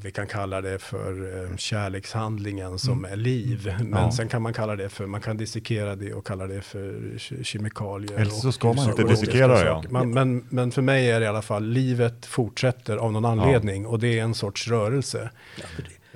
vi 0.00 0.10
kan 0.10 0.26
kalla 0.26 0.60
det 0.60 0.78
för 0.78 1.42
eh, 1.50 1.56
kärlekshandlingen 1.56 2.78
som 2.78 2.98
mm. 2.98 3.12
är 3.12 3.16
liv. 3.16 3.68
Mm. 3.68 3.90
Men 3.90 4.02
ja. 4.02 4.12
sen 4.12 4.28
kan 4.28 4.42
man 4.42 4.52
kalla 4.52 4.76
det 4.76 4.88
för, 4.88 5.06
man 5.06 5.20
kan 5.20 5.36
dissekera 5.36 5.96
det 5.96 6.14
och 6.14 6.26
kalla 6.26 6.46
det 6.46 6.62
för 6.62 7.18
kemikalier. 7.42 8.18
Eller 8.18 8.30
så 8.30 8.52
ska 8.52 8.72
man 8.72 8.90
inte 8.90 9.02
dissekera 9.02 9.46
det. 9.46 9.64
Ja. 9.64 9.84
Man, 9.90 10.10
men, 10.10 10.44
men 10.48 10.70
för 10.70 10.82
mig 10.82 11.10
är 11.10 11.20
det 11.20 11.24
i 11.26 11.28
alla 11.28 11.42
fall, 11.42 11.64
livet 11.64 12.26
fortsätter 12.26 12.96
av 12.96 13.12
någon 13.12 13.24
anledning 13.24 13.82
ja. 13.82 13.88
och 13.88 13.98
det 13.98 14.18
är 14.18 14.22
en 14.22 14.34
sorts 14.34 14.68
rörelse. 14.68 15.30
Ja, 15.60 15.64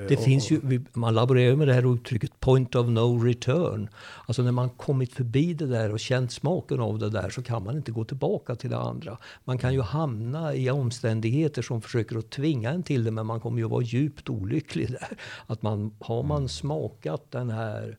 det 0.09 0.16
finns 0.16 0.51
ju, 0.51 0.84
man 0.92 1.14
laborerar 1.14 1.57
med 1.57 1.68
det 1.68 1.74
här 1.74 1.94
uttrycket 1.94 2.40
point 2.40 2.74
of 2.74 2.88
no 2.88 3.24
return. 3.24 3.88
Alltså 4.26 4.42
när 4.42 4.53
man 4.53 4.70
kommit 4.70 5.12
förbi 5.12 5.55
det 5.55 5.66
där 5.66 5.92
och 5.92 6.01
känt 6.01 6.32
smaken 6.32 6.80
av 6.80 6.99
det 6.99 7.11
där 7.11 7.30
så 7.30 7.42
kan 7.42 7.64
man 7.64 7.76
inte 7.76 7.92
gå 7.92 8.05
tillbaka 8.05 8.55
till 8.55 8.70
det 8.70 8.78
andra. 8.78 9.18
Man 9.44 9.59
kan 9.59 9.74
ju 9.74 9.80
hamna 9.80 10.55
i 10.55 10.70
omständigheter 10.70 11.62
som 11.62 11.82
försöker 11.82 12.18
att 12.18 12.30
tvinga 12.30 12.70
en 12.70 12.82
till 12.82 13.05
det 13.05 13.11
men 13.11 13.26
man 13.26 13.40
kommer 13.40 13.59
ju 13.59 13.68
vara 13.68 13.82
djupt 13.82 14.28
olycklig 14.28 14.90
där. 14.90 15.18
Att 15.47 15.62
man, 15.62 15.94
har 16.01 16.22
man 16.22 16.36
mm. 16.36 16.49
smakat 16.49 17.30
den 17.30 17.51
här 17.51 17.99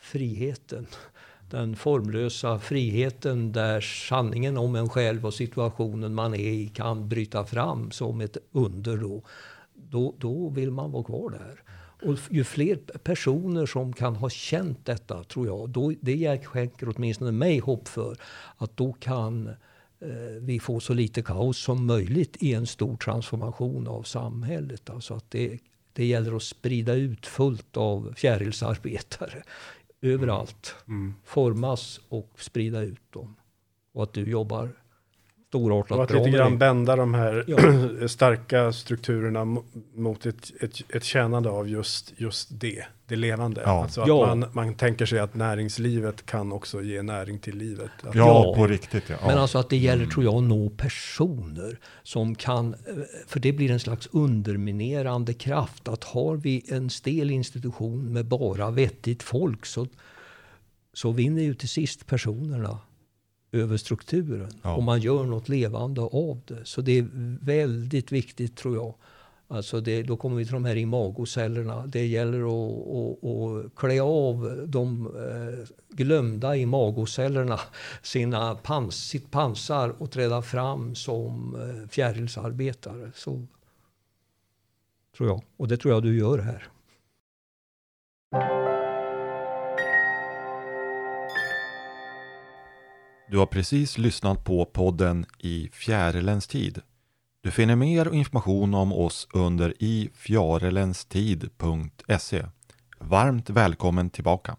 friheten 0.00 0.86
den 1.50 1.76
formlösa 1.76 2.58
friheten 2.58 3.52
där 3.52 3.80
sanningen 3.80 4.56
om 4.56 4.76
en 4.76 4.88
själv 4.88 5.26
och 5.26 5.34
situationen 5.34 6.14
man 6.14 6.34
är 6.34 6.38
i 6.38 6.68
kan 6.68 7.08
bryta 7.08 7.44
fram 7.44 7.90
som 7.90 8.20
ett 8.20 8.36
under 8.52 8.96
då 8.96 9.22
då, 9.90 10.14
då 10.18 10.48
vill 10.48 10.70
man 10.70 10.92
vara 10.92 11.04
kvar 11.04 11.30
där. 11.30 11.62
Och 12.08 12.18
ju 12.30 12.44
fler 12.44 12.76
personer 12.98 13.66
som 13.66 13.92
kan 13.92 14.16
ha 14.16 14.30
känt 14.30 14.86
detta, 14.86 15.24
tror 15.24 15.46
jag, 15.46 15.70
då, 15.70 15.92
det 16.00 16.44
skänker 16.44 16.92
åtminstone 16.96 17.32
mig 17.32 17.58
hopp 17.58 17.88
för 17.88 18.16
att 18.56 18.76
då 18.76 18.92
kan 18.92 19.48
eh, 20.00 20.40
vi 20.40 20.60
få 20.60 20.80
så 20.80 20.94
lite 20.94 21.22
kaos 21.22 21.58
som 21.58 21.86
möjligt 21.86 22.36
i 22.40 22.54
en 22.54 22.66
stor 22.66 22.96
transformation 22.96 23.86
av 23.88 24.02
samhället. 24.02 24.90
Alltså 24.90 25.14
att 25.14 25.30
det, 25.30 25.58
det 25.92 26.04
gäller 26.04 26.36
att 26.36 26.42
sprida 26.42 26.94
ut 26.94 27.26
fullt 27.26 27.76
av 27.76 28.12
fjärilsarbetare 28.16 29.42
överallt. 30.02 30.74
Mm. 30.88 31.14
Formas 31.24 32.00
och 32.08 32.30
sprida 32.38 32.82
ut 32.82 33.12
dem. 33.12 33.36
Och 33.92 34.02
att 34.02 34.12
du 34.12 34.30
jobbar 34.30 34.72
storartat 35.50 35.98
och 35.98 36.04
att 36.04 36.10
lite 36.10 36.30
grann 36.30 36.58
bända 36.58 36.96
de 36.96 37.14
här 37.14 37.44
ja. 37.46 37.58
starka 38.08 38.72
strukturerna 38.72 39.44
mot 39.94 40.26
ett, 40.26 40.52
ett, 40.60 40.94
ett 40.94 41.04
tjänande 41.04 41.50
av 41.50 41.68
just, 41.68 42.12
just 42.16 42.48
det, 42.50 42.84
det 43.06 43.16
levande. 43.16 43.62
Ja. 43.64 43.82
Alltså 43.82 44.00
att 44.00 44.08
ja. 44.08 44.26
man, 44.26 44.44
man 44.52 44.74
tänker 44.74 45.06
sig 45.06 45.18
att 45.18 45.34
näringslivet 45.34 46.26
kan 46.26 46.52
också 46.52 46.82
ge 46.82 47.02
näring 47.02 47.38
till 47.38 47.56
livet. 47.56 47.90
Att 48.02 48.14
ja, 48.14 48.54
på 48.56 48.66
riktigt. 48.66 49.04
Ja. 49.08 49.16
Men 49.26 49.38
alltså 49.38 49.58
att 49.58 49.70
det 49.70 49.76
gäller, 49.76 50.02
mm. 50.02 50.10
tror 50.10 50.24
jag, 50.24 50.34
att 50.34 50.42
nå 50.42 50.70
personer 50.70 51.78
som 52.02 52.34
kan, 52.34 52.76
för 53.26 53.40
det 53.40 53.52
blir 53.52 53.70
en 53.70 53.80
slags 53.80 54.08
underminerande 54.12 55.32
kraft. 55.34 55.88
Att 55.88 56.04
har 56.04 56.36
vi 56.36 56.64
en 56.68 56.90
stel 56.90 57.30
institution 57.30 58.12
med 58.12 58.26
bara 58.26 58.70
vettigt 58.70 59.22
folk 59.22 59.66
så, 59.66 59.86
så 60.92 61.10
vinner 61.10 61.42
ju 61.42 61.54
till 61.54 61.68
sist 61.68 62.06
personerna 62.06 62.78
över 63.52 63.76
strukturen. 63.76 64.50
Ja. 64.62 64.76
Och 64.76 64.82
man 64.82 65.00
gör 65.00 65.24
något 65.24 65.48
levande 65.48 66.00
av 66.00 66.40
det. 66.46 66.64
Så 66.64 66.80
det 66.80 66.98
är 66.98 67.08
väldigt 67.44 68.12
viktigt 68.12 68.56
tror 68.56 68.76
jag. 68.76 68.94
Alltså 69.48 69.80
det, 69.80 70.02
då 70.02 70.16
kommer 70.16 70.36
vi 70.36 70.44
till 70.44 70.54
de 70.54 70.64
här 70.64 70.76
imagocellerna. 70.76 71.86
Det 71.86 72.06
gäller 72.06 72.40
att, 72.40 73.24
att, 73.24 73.24
att 73.24 73.74
klä 73.76 74.00
av 74.00 74.64
de 74.66 75.06
eh, 75.06 75.68
glömda 75.88 76.56
imagocellerna 76.56 77.60
sina 78.02 78.54
pans, 78.54 78.96
sitt 79.08 79.30
pansar 79.30 79.94
och 79.98 80.10
träda 80.10 80.42
fram 80.42 80.94
som 80.94 81.54
eh, 81.54 81.88
fjärilsarbetare. 81.88 83.10
Så 83.14 83.46
tror 85.16 85.28
jag. 85.28 85.42
Och 85.56 85.68
det 85.68 85.76
tror 85.76 85.94
jag 85.94 86.02
du 86.02 86.18
gör 86.18 86.38
här. 86.38 86.68
Du 93.30 93.38
har 93.38 93.46
precis 93.46 93.98
lyssnat 93.98 94.44
på 94.44 94.64
podden 94.64 95.26
I 95.38 95.70
fjärilens 95.72 96.46
tid. 96.46 96.80
Du 97.42 97.50
finner 97.50 97.76
mer 97.76 98.14
information 98.14 98.74
om 98.74 98.92
oss 98.92 99.28
under 99.32 99.74
ifjarelenstid.se. 99.78 102.46
Varmt 102.98 103.50
välkommen 103.50 104.10
tillbaka! 104.10 104.56